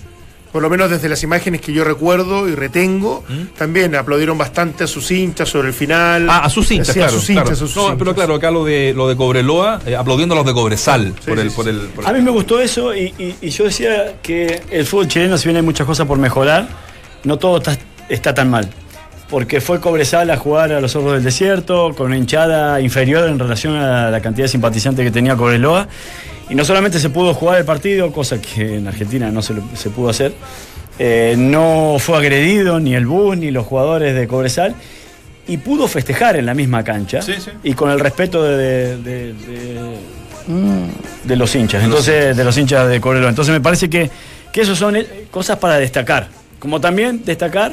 Por 0.55 0.63
lo 0.63 0.71
menos 0.71 0.89
desde 0.89 1.09
las 1.09 1.21
imágenes 1.25 1.61
que 1.61 1.73
yo 1.73 1.83
recuerdo 1.83 2.49
y 2.49 2.55
retengo, 2.55 3.25
¿Mm? 3.29 3.57
también 3.59 3.97
aplaudieron 3.97 4.39
bastante 4.39 4.85
a 4.85 4.87
sus 4.87 5.11
hinchas 5.11 5.49
sobre 5.49 5.67
el 5.67 5.75
final. 5.75 6.29
Ah, 6.31 6.45
a 6.45 6.49
sus 6.49 6.71
hinchas, 6.71 6.95
Sí, 6.95 7.01
claro. 7.01 7.09
a 7.09 7.13
sus 7.19 7.29
hinchas, 7.29 7.43
claro. 7.43 7.57
a 7.57 7.59
sus 7.59 7.75
no, 7.75 7.83
hinchas. 7.83 7.97
pero 7.99 8.15
claro, 8.15 8.35
acá 8.37 8.53
lo 8.53 8.65
de 8.65 8.93
lo 8.95 9.09
de 9.09 9.17
Cobreloa, 9.17 9.81
eh, 9.85 9.97
aplaudiendo 9.97 10.37
a 10.37 10.39
los 10.39 10.47
de 10.47 10.53
Cobresal 10.55 11.13
por, 11.27 11.35
sí, 11.35 11.41
el, 11.43 11.51
sí, 11.51 11.57
por 11.57 11.65
sí. 11.65 11.71
el 11.73 11.79
por 11.89 12.07
A 12.07 12.13
mí 12.13 12.21
me 12.23 12.31
gustó 12.31 12.61
eso 12.61 12.95
y, 12.95 13.13
y- 13.19 13.35
y 13.41 13.51
yo 13.51 13.65
decía 13.65 14.15
que 14.23 14.63
el 14.71 14.87
fútbol 14.87 15.09
chileno, 15.09 15.37
si 15.39 15.49
bien 15.49 15.57
hay 15.57 15.63
muchas 15.65 15.89
cosas 15.89 16.07
por 16.07 16.19
mejorar, 16.19 16.69
no 17.25 17.37
todo 17.37 17.57
está, 17.57 17.77
está 18.09 18.33
tan 18.33 18.49
mal. 18.49 18.71
Porque 19.35 19.61
fue 19.61 19.81
Cobresal 19.81 20.31
a 20.31 20.37
jugar 20.37 20.71
a 20.73 20.81
los 20.81 20.93
Zorros 20.93 21.15
del 21.15 21.25
Desierto 21.25 21.93
con 21.97 22.07
una 22.07 22.17
hinchada 22.17 22.81
inferior 22.81 23.29
en 23.29 23.37
relación 23.37 23.75
a 23.75 24.09
la 24.09 24.21
cantidad 24.21 24.45
de 24.45 24.49
simpatizantes 24.49 25.05
que 25.05 25.11
tenía 25.11 25.35
Cobreloa. 25.35 25.89
Y 26.49 26.55
no 26.55 26.65
solamente 26.65 27.01
se 27.01 27.11
pudo 27.11 27.35
jugar 27.35 27.59
el 27.59 27.65
partido, 27.65 28.13
cosa 28.13 28.41
que 28.41 28.77
en 28.77 28.87
Argentina 28.87 29.33
no 29.33 29.43
se, 29.43 29.55
lo- 29.55 29.65
se 29.75 29.91
pudo 29.91 30.11
hacer, 30.11 30.33
eh, 31.01 31.35
no 31.37 31.97
fue 31.99 32.17
agredido 32.17 32.79
ni 32.79 32.95
el 32.95 33.07
bus 33.07 33.37
ni 33.37 33.51
los 33.51 33.67
jugadores 33.67 34.15
de 34.15 34.29
Cobresal. 34.29 34.77
Y 35.49 35.57
pudo 35.57 35.89
festejar 35.89 36.37
en 36.37 36.47
la 36.47 36.55
misma 36.55 36.85
cancha 36.85 37.21
Sí, 37.21 37.33
sí. 37.45 37.51
y 37.65 37.73
con 37.75 37.91
el 37.91 37.99
respeto 37.99 38.41
de- 38.41 38.99
de- 38.99 39.33
de, 39.33 39.89
de 41.25 41.37
los 41.37 41.53
hinchas, 41.57 41.83
entonces 41.83 42.37
de 42.37 42.45
los 42.45 42.57
hinchas 42.57 42.89
de 42.89 43.01
Cobreloa. 43.01 43.31
Entonces 43.31 43.53
me 43.53 43.61
parece 43.61 43.91
que, 43.91 44.09
que 44.53 44.61
eso 44.61 44.77
son 44.77 44.95
eh, 44.95 45.27
cosas 45.33 45.59
para 45.59 45.79
destacar. 45.81 46.29
Como 46.61 46.81
también 46.81 47.23
destacar 47.25 47.73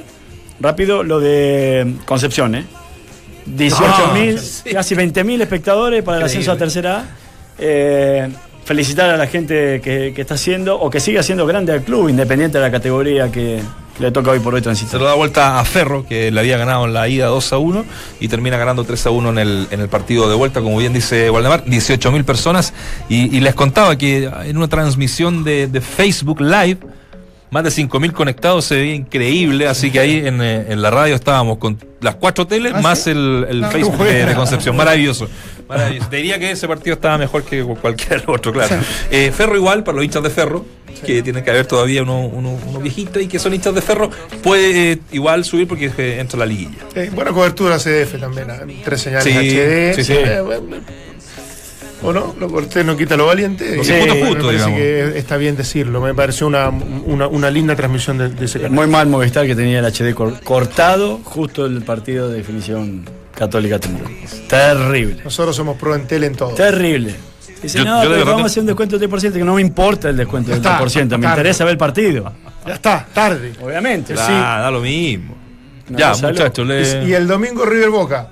rápido 0.61 1.03
lo 1.03 1.19
de 1.19 1.95
Concepción, 2.05 2.55
¿eh? 2.55 2.65
18 3.45 4.13
mil, 4.13 4.39
casi 4.71 4.95
20 4.95 5.23
mil 5.23 5.41
espectadores 5.41 6.03
para 6.03 6.19
el 6.19 6.23
ascenso 6.23 6.51
a 6.51 6.57
tercera 6.57 6.99
A. 6.99 7.05
Eh, 7.57 8.29
felicitar 8.63 9.09
a 9.09 9.17
la 9.17 9.27
gente 9.27 9.81
que, 9.81 10.13
que 10.15 10.21
está 10.21 10.35
haciendo 10.35 10.79
o 10.79 10.89
que 10.89 10.99
sigue 10.99 11.19
haciendo 11.19 11.45
grande 11.45 11.73
al 11.73 11.81
club, 11.81 12.09
independiente 12.09 12.57
de 12.57 12.63
la 12.63 12.71
categoría 12.71 13.31
que, 13.31 13.59
que 13.97 14.03
le 14.03 14.11
toca 14.11 14.31
hoy 14.31 14.39
por 14.39 14.53
hoy 14.53 14.59
se 14.59 14.63
transitar. 14.63 15.01
lo 15.01 15.07
da 15.07 15.15
vuelta 15.15 15.59
a 15.59 15.65
Ferro, 15.65 16.05
que 16.07 16.31
le 16.31 16.39
había 16.39 16.57
ganado 16.57 16.85
en 16.85 16.93
la 16.93 17.07
ida 17.07 17.27
2 17.27 17.53
a 17.53 17.57
1 17.57 17.85
y 18.19 18.27
termina 18.27 18.57
ganando 18.57 18.83
3 18.83 19.07
a 19.07 19.09
1 19.09 19.29
en 19.29 19.37
el, 19.39 19.67
en 19.71 19.81
el 19.81 19.89
partido 19.89 20.29
de 20.29 20.35
vuelta, 20.35 20.61
como 20.61 20.77
bien 20.77 20.93
dice 20.93 21.29
Waldemar, 21.29 21.65
18 21.65 22.11
mil 22.11 22.23
personas. 22.23 22.73
Y, 23.09 23.35
y 23.35 23.41
les 23.41 23.55
contaba 23.55 23.97
que 23.97 24.31
en 24.45 24.57
una 24.57 24.67
transmisión 24.67 25.43
de, 25.43 25.67
de 25.67 25.81
Facebook 25.81 26.39
Live, 26.39 26.77
más 27.51 27.63
de 27.63 27.69
5 27.71 27.99
mil 27.99 28.11
conectados, 28.13 28.65
se 28.65 28.75
veía 28.75 28.95
increíble. 28.95 29.67
Así 29.67 29.91
que 29.91 29.99
ahí 29.99 30.25
en, 30.25 30.41
eh, 30.41 30.65
en 30.69 30.81
la 30.81 30.89
radio 30.89 31.13
estábamos 31.15 31.57
con 31.59 31.77
las 32.01 32.15
cuatro 32.15 32.47
teles, 32.47 32.73
¿Ah, 32.75 32.81
más 32.81 33.03
sí? 33.03 33.11
el, 33.11 33.45
el 33.49 33.61
No, 33.61 33.69
Facebook 33.71 33.97
no 33.99 34.03
de, 34.05 34.25
de 34.25 34.33
Concepción. 34.35 34.75
Maravilloso. 34.75 35.27
Maravilloso. 35.69 36.09
Te 36.09 36.15
diría 36.17 36.39
que 36.39 36.51
ese 36.51 36.67
partido 36.67 36.95
estaba 36.95 37.17
mejor 37.17 37.43
que 37.43 37.63
cualquier 37.63 38.23
otro, 38.27 38.51
claro. 38.51 38.77
Eh, 39.11 39.31
Ferro 39.35 39.55
igual, 39.55 39.83
para 39.83 39.97
los 39.97 40.05
hinchas 40.05 40.23
de 40.23 40.29
Ferro, 40.29 40.65
que 41.05 41.21
tienen 41.23 41.43
que 41.43 41.49
haber 41.49 41.65
todavía 41.65 42.03
unos 42.03 42.29
uno, 42.33 42.57
uno 42.67 42.79
viejitos 42.79 43.21
y 43.21 43.27
que 43.27 43.39
son 43.39 43.53
hinchas 43.53 43.73
de 43.75 43.81
Ferro, 43.81 44.09
puede 44.43 44.93
eh, 44.93 44.99
igual 45.11 45.43
subir 45.45 45.67
porque 45.67 45.91
eh, 45.97 46.19
entra 46.19 46.39
la 46.39 46.45
liguilla. 46.45 46.77
Eh, 46.95 47.09
buena 47.13 47.31
cobertura 47.31 47.77
CDF 47.77 48.19
también. 48.19 48.47
Tres 48.83 49.01
señales 49.01 49.23
Sí, 49.25 49.31
HD. 49.31 50.03
sí, 50.03 50.13
¿O 52.03 52.11
no? 52.11 52.35
Lo 52.39 52.47
cortés 52.49 52.83
no 52.85 52.97
quita 52.97 53.15
lo 53.15 53.27
valiente. 53.27 53.75
Lo 53.75 53.83
Y 53.83 53.85
que 53.85 53.99
justo, 53.99 54.15
me 54.15 54.25
justo, 54.25 54.45
parece 54.47 54.75
que 54.75 55.17
está 55.17 55.37
bien 55.37 55.55
decirlo. 55.55 56.01
Me 56.01 56.13
pareció 56.13 56.47
una, 56.47 56.69
una, 56.69 57.27
una 57.27 57.49
linda 57.51 57.75
transmisión 57.75 58.17
de, 58.17 58.29
de 58.29 58.45
ese 58.45 58.59
canal. 58.59 58.71
Muy 58.75 58.87
mal 58.87 59.07
Movistar 59.07 59.45
que 59.45 59.55
tenía 59.55 59.79
el 59.79 59.85
HD 59.85 60.13
cor- 60.15 60.39
cortado 60.41 61.19
justo 61.23 61.65
el 61.65 61.81
partido 61.83 62.29
de 62.29 62.37
definición 62.37 63.05
católica 63.35 63.79
Temuco. 63.79 64.09
Terrible. 64.47 65.21
Nosotros 65.23 65.55
somos 65.55 65.77
pro 65.77 65.95
en 65.95 66.07
tele 66.07 66.27
en 66.27 66.35
todo. 66.35 66.49
Terrible. 66.55 67.15
Dice, 67.61 67.77
Yo- 67.77 67.85
no, 67.85 68.03
yo 68.03 68.09
de 68.09 68.15
pero 68.17 68.25
vamos 68.31 68.43
a 68.43 68.45
hacer 68.47 68.61
un 68.61 68.67
descuento 68.67 68.97
del 68.97 69.07
10%, 69.09 69.33
que 69.33 69.43
no 69.43 69.53
me 69.55 69.61
importa 69.61 70.09
el 70.09 70.17
descuento 70.17 70.49
del 70.49 70.57
está, 70.57 70.79
10%, 70.79 71.03
me 71.03 71.09
tarde. 71.09 71.27
interesa 71.27 71.63
ver 71.63 71.71
el 71.73 71.77
partido. 71.77 72.33
Ya 72.65 72.73
está, 72.73 73.05
tarde. 73.13 73.53
Obviamente. 73.61 74.15
Ah, 74.17 74.59
da 74.63 74.71
lo 74.71 74.81
mismo. 74.81 75.35
Ya, 75.89 76.13
muchachos, 76.15 76.65
le- 76.67 77.05
Y 77.07 77.13
el 77.13 77.27
domingo 77.27 77.65
River 77.65 77.89
Boca. 77.89 78.29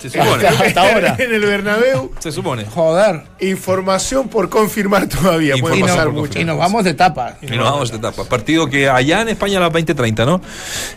Se 0.00 0.10
supone. 0.10 0.46
Hasta 0.46 0.80
ahora. 0.92 1.16
En 1.18 1.34
el 1.34 1.40
Bernabéu. 1.40 2.10
Se 2.18 2.32
supone. 2.32 2.64
Joder. 2.66 3.22
Información 3.40 4.28
por 4.28 4.48
confirmar 4.48 5.08
todavía. 5.08 5.54
Puede 5.56 5.80
pasar 5.80 6.10
mucho. 6.10 6.38
y 6.38 6.44
nos 6.44 6.58
vamos 6.58 6.84
de 6.84 6.94
tapa. 6.94 7.36
Y 7.40 7.46
nos 7.46 7.70
vamos 7.70 7.90
de 7.90 7.98
etapa. 7.98 8.24
Partido 8.24 8.68
que 8.68 8.88
allá 8.88 9.22
en 9.22 9.28
España 9.28 9.58
a 9.58 9.62
las 9.62 9.72
20.30, 9.72 10.26
¿no? 10.26 10.40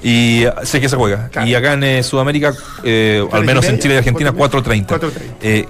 Y 0.03 0.45
sé 0.63 0.81
que 0.81 0.89
se 0.89 0.95
juega. 0.95 1.29
Claro. 1.29 1.47
Y 1.47 1.55
acá 1.55 1.73
en 1.73 1.83
eh, 1.83 2.03
Sudamérica, 2.03 2.53
eh, 2.83 3.25
al 3.31 3.43
menos 3.45 3.65
en 3.65 3.79
Chile 3.79 3.95
y 3.95 3.97
Argentina, 3.97 4.31
cuatro 4.31 4.63
4.30. 4.63 4.87
4:30. 4.87 5.11
Eh, 5.41 5.67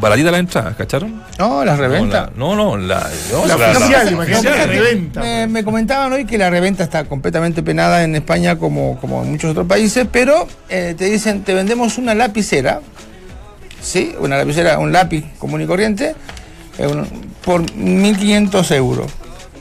baratita 0.00 0.30
la 0.30 0.38
entrada, 0.38 0.74
¿cacharon? 0.76 1.22
No, 1.38 1.64
las 1.64 1.78
reventa. 1.78 2.30
No, 2.36 2.54
no, 2.56 2.76
la, 2.76 3.08
no, 3.32 3.46
La 3.46 3.56
la- 3.56 3.70
oficial, 3.70 4.06
la- 4.06 4.12
imagínate, 4.12 4.50
la- 4.50 4.56
la 4.56 4.66
reventa. 4.66 5.20
Me, 5.20 5.46
me 5.46 5.64
comentaban 5.64 6.12
hoy 6.12 6.24
que 6.24 6.38
la 6.38 6.50
reventa 6.50 6.84
está 6.84 7.04
completamente 7.04 7.62
penada 7.62 8.02
en 8.04 8.14
España 8.16 8.56
como, 8.58 8.98
como 9.00 9.22
en 9.22 9.30
muchos 9.32 9.50
otros 9.52 9.66
países, 9.66 10.06
pero 10.10 10.46
eh, 10.68 10.94
te 10.96 11.06
dicen, 11.06 11.42
te 11.42 11.54
vendemos 11.54 11.98
una 11.98 12.14
lapicera, 12.14 12.80
¿sí? 13.80 14.14
Una 14.20 14.36
lapicera, 14.38 14.78
un 14.78 14.92
lápiz 14.92 15.24
común 15.38 15.62
y 15.62 15.66
corriente, 15.66 16.14
eh, 16.78 16.86
un- 16.86 17.06
por 17.44 17.62
1.500 17.62 18.70
euros. 18.74 19.10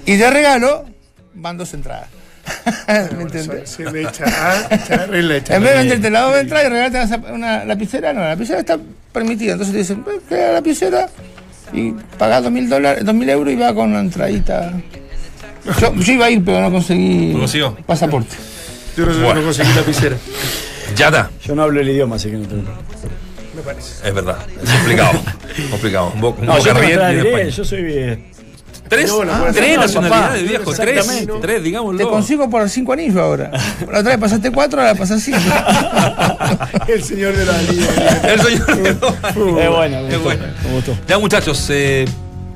Y 0.05 0.15
de 0.15 0.29
regalo, 0.29 0.85
van 1.33 1.57
dos 1.57 1.73
entradas. 1.73 2.07
¿Me 3.17 3.23
entiendes? 3.23 3.69
Se 3.69 3.83
le 3.91 4.03
echa, 4.03 4.23
ah, 4.25 4.67
echa, 4.71 5.03
él 5.11 5.27
le 5.27 5.37
echa. 5.37 5.55
En 5.57 5.63
vez 5.63 5.71
de 5.73 5.77
venderte 5.79 6.09
la 6.09 6.21
dos 6.21 6.37
entradas 6.37 6.65
y 6.65 6.69
regalarte 6.69 7.31
una 7.33 7.65
lapicera, 7.65 8.13
no, 8.13 8.21
la 8.21 8.29
lapicera 8.29 8.59
está 8.61 8.77
permitida. 9.17 9.53
Entonces 9.53 9.73
te 9.73 9.79
dicen, 9.79 10.03
pues, 10.03 10.17
crea 10.27 10.47
la 10.47 10.53
lapicera 10.53 11.09
y 11.73 11.91
pagás 12.17 12.43
dos 12.43 12.51
mil 12.51 12.69
dólares, 12.69 13.03
dos 13.03 13.15
mil 13.15 13.29
euros 13.29 13.53
y 13.53 13.57
va 13.57 13.73
con 13.73 13.89
una 13.89 13.99
entradita. 13.99 14.71
Yo, 15.81 15.93
yo 15.95 16.13
iba 16.13 16.25
a 16.25 16.29
ir, 16.29 16.43
pero 16.45 16.61
no 16.61 16.71
conseguí 16.71 17.35
pasaporte. 17.85 18.35
Yo 18.95 19.05
no, 19.05 19.13
Bueno. 19.13 19.35
no 19.35 19.43
conseguí 19.47 19.73
lapicera. 19.73 20.15
Ya 20.95 21.07
está. 21.07 21.29
Yo 21.43 21.53
no 21.53 21.63
hablo 21.63 21.81
el 21.81 21.89
idioma, 21.89 22.15
así 22.15 22.29
que 22.31 22.37
no 22.37 22.47
tengo. 22.47 22.63
Me 23.53 23.61
parece. 23.61 24.07
Es 24.07 24.13
verdad. 24.15 24.37
Es 24.63 24.69
complicado. 24.71 25.19
complicado. 25.69 26.11
Un, 26.15 26.21
bo- 26.21 26.35
un 26.39 26.45
No, 26.45 26.57
yo 26.59 26.71
España. 26.71 27.49
yo 27.49 27.65
soy. 27.65 28.17
Tres, 28.89 29.09
No, 29.09 29.23
la 29.23 29.51
tres 29.51 29.77
nacionalidades, 29.77 30.41
papá. 30.41 30.47
viejo. 30.49 30.73
Tres, 30.73 31.27
tres, 31.41 31.63
digámoslo. 31.63 31.97
Te 31.97 32.05
consigo 32.05 32.49
por 32.49 32.69
cinco 32.69 32.93
anillos 32.93 33.17
ahora. 33.17 33.51
La 33.91 33.99
otra 33.99 34.11
vez 34.11 34.17
pasaste 34.19 34.51
cuatro, 34.51 34.79
ahora 34.81 34.95
pasas 34.95 35.21
cinco. 35.21 35.39
El 36.87 37.03
señor 37.03 37.35
de 37.35 37.45
la 37.45 37.61
liga. 37.63 38.21
El 38.23 38.41
señor 38.41 38.65
de 38.83 38.93
los- 38.93 39.13
Es 39.61 39.69
bueno, 39.69 39.97
Es 40.07 40.23
bueno. 40.23 40.43
Ya 41.07 41.17
muchos, 41.19 41.67
eh, 41.69 42.05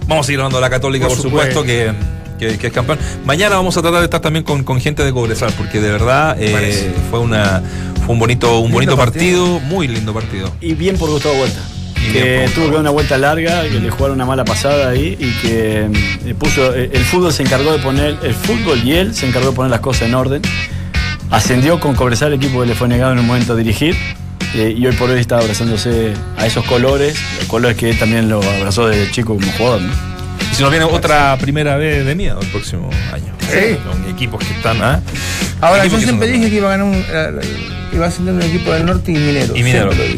vamos 0.08 0.26
a 0.26 0.28
seguir 0.28 0.40
hablando 0.40 0.58
de 0.58 0.62
la 0.62 0.70
Católica, 0.70 1.08
por, 1.08 1.16
Por 1.18 1.24
supuesto, 1.24 1.60
supuesto. 1.62 1.96
que, 2.40 2.48
que- 2.52 2.58
que 2.58 2.68
es 2.68 2.74
campeón. 2.74 2.98
Mañana 3.26 3.56
vamos 3.56 3.76
a 3.78 3.82
tratar 3.82 4.00
de 4.00 4.06
estar 4.06 4.20
también 4.22 4.44
con, 4.44 4.64
con 4.64 4.80
gente 4.80 5.04
de 5.04 5.12
Cobresal, 5.12 5.52
porque 5.58 5.80
de 5.80 5.92
verdad 5.92 6.36
eh, 6.40 6.92
fue 7.10 7.20
una 7.20 7.62
fue 8.06 8.14
un 8.14 8.20
bonito, 8.20 8.60
un 8.60 8.72
bonito 8.72 8.98
partido. 8.98 9.58
partido, 9.58 9.60
muy 9.70 9.88
lindo 9.88 10.14
partido. 10.14 10.52
Y 10.60 10.74
bien 10.74 10.98
por 10.98 11.10
Gustavo 11.10 11.36
Vuelta. 11.36 11.60
Que 12.12 12.50
tuvo 12.54 12.66
que 12.66 12.72
dar 12.72 12.82
una 12.82 12.90
vuelta 12.90 13.18
larga, 13.18 13.64
que 13.64 13.80
le 13.80 13.90
jugaron 13.90 14.16
una 14.16 14.26
mala 14.26 14.44
pasada 14.44 14.90
ahí 14.90 15.16
y 15.20 15.32
que 15.42 15.88
eh, 16.26 16.34
puso. 16.38 16.76
eh, 16.76 16.90
el 16.94 17.04
fútbol 17.06 17.32
se 17.32 17.44
encargó 17.44 17.72
de 17.72 17.80
poner. 17.80 18.18
El 18.24 18.34
fútbol 18.34 18.82
y 18.84 18.94
él 18.94 19.14
se 19.16 19.28
encargó 19.28 19.50
de 19.52 19.56
poner 19.56 19.72
las 19.72 19.80
cosas 19.82 20.04
en 20.10 20.16
orden. 20.16 20.42
Ascendió 21.30 21.80
con 21.80 21.96
Cobresal, 21.96 22.34
el 22.34 22.40
equipo 22.40 22.60
que 22.62 22.68
le 22.68 22.76
fue 22.76 22.88
negado 22.90 23.14
en 23.14 23.20
un 23.20 23.28
momento 23.28 23.54
a 23.54 23.56
dirigir. 23.56 23.96
eh, 24.54 24.76
y 24.78 24.86
hoy 24.86 24.94
por 24.96 25.10
hoy 25.10 25.20
está 25.22 25.38
abrazándose 25.38 26.14
a 26.38 26.46
esos 26.46 26.66
colores, 26.66 27.18
los 27.40 27.48
colores 27.48 27.78
que 27.78 27.90
él 27.92 27.98
también 27.98 28.28
lo 28.28 28.42
abrazó 28.44 28.88
desde 28.88 29.10
chico 29.12 29.36
como 29.36 29.50
jugador. 29.54 29.82
¿no? 29.82 29.94
Y 30.52 30.56
si 30.56 30.62
nos 30.62 30.72
viene 30.72 30.86
otra 30.86 31.38
primera 31.38 31.78
vez 31.78 32.06
de 32.06 32.16
miedo 32.16 32.42
el 32.42 32.48
próximo 32.48 32.90
año. 33.14 33.32
Sí. 33.50 33.78
Son 33.90 34.10
equipos 34.10 34.44
que 34.44 34.54
están. 34.54 34.82
¿ah? 34.82 35.00
Ahora, 35.62 35.86
yo 35.86 35.98
que 35.98 36.04
siempre 36.04 36.28
dije 36.28 36.50
que 36.50 36.56
iba 36.58 36.74
a 36.74 36.78
ganar 36.78 36.88
un, 36.88 37.06
iba 37.94 38.06
a 38.06 38.08
ascender 38.10 38.34
un 38.34 38.42
equipo 38.42 38.72
del 38.74 38.86
norte 38.86 39.12
y 39.12 39.16
minero. 39.16 39.56
Y 39.56 39.64
minero. 39.64 39.94
Siempre 39.94 40.08
lo 40.08 40.14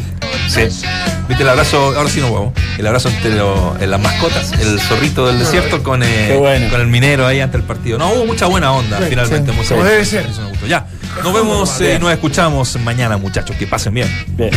dije. 0.48 0.70
Sí. 0.70 0.86
¿Viste 1.28 1.42
el 1.42 1.48
abrazo? 1.48 1.94
Ahora 1.96 2.08
sí 2.10 2.20
no 2.20 2.26
huevo. 2.28 2.52
El 2.78 2.86
abrazo 2.86 3.08
entre 3.08 3.34
lo- 3.34 3.76
en 3.80 3.90
las 3.90 4.00
mascotas, 4.00 4.52
el 4.60 4.78
zorrito 4.80 5.26
del 5.26 5.38
desierto 5.38 5.82
con, 5.82 6.02
eh, 6.02 6.36
bueno. 6.38 6.68
con 6.70 6.80
el 6.80 6.86
minero 6.86 7.26
ahí 7.26 7.40
ante 7.40 7.56
el 7.56 7.62
partido. 7.62 7.98
No, 7.98 8.12
hubo 8.12 8.26
mucha 8.26 8.46
buena 8.46 8.72
onda 8.72 8.98
Sí, 8.98 9.04
finalmente. 9.08 9.50
sí. 9.52 9.56
mucha 9.56 9.74
buena 9.74 9.90
debe 9.90 10.04
ser. 10.04 10.26
Eso 10.26 10.42
me 10.42 10.48
gustó. 10.50 10.66
Ya, 10.66 10.86
nos 11.22 11.32
vemos 11.34 11.80
eh, 11.80 11.94
y 11.96 11.98
nos 11.98 12.12
escuchamos 12.12 12.78
mañana, 12.80 13.16
muchachos. 13.16 13.56
Que 13.56 13.66
pasen 13.66 13.94
bien. 13.94 14.24
Bien. 14.36 14.50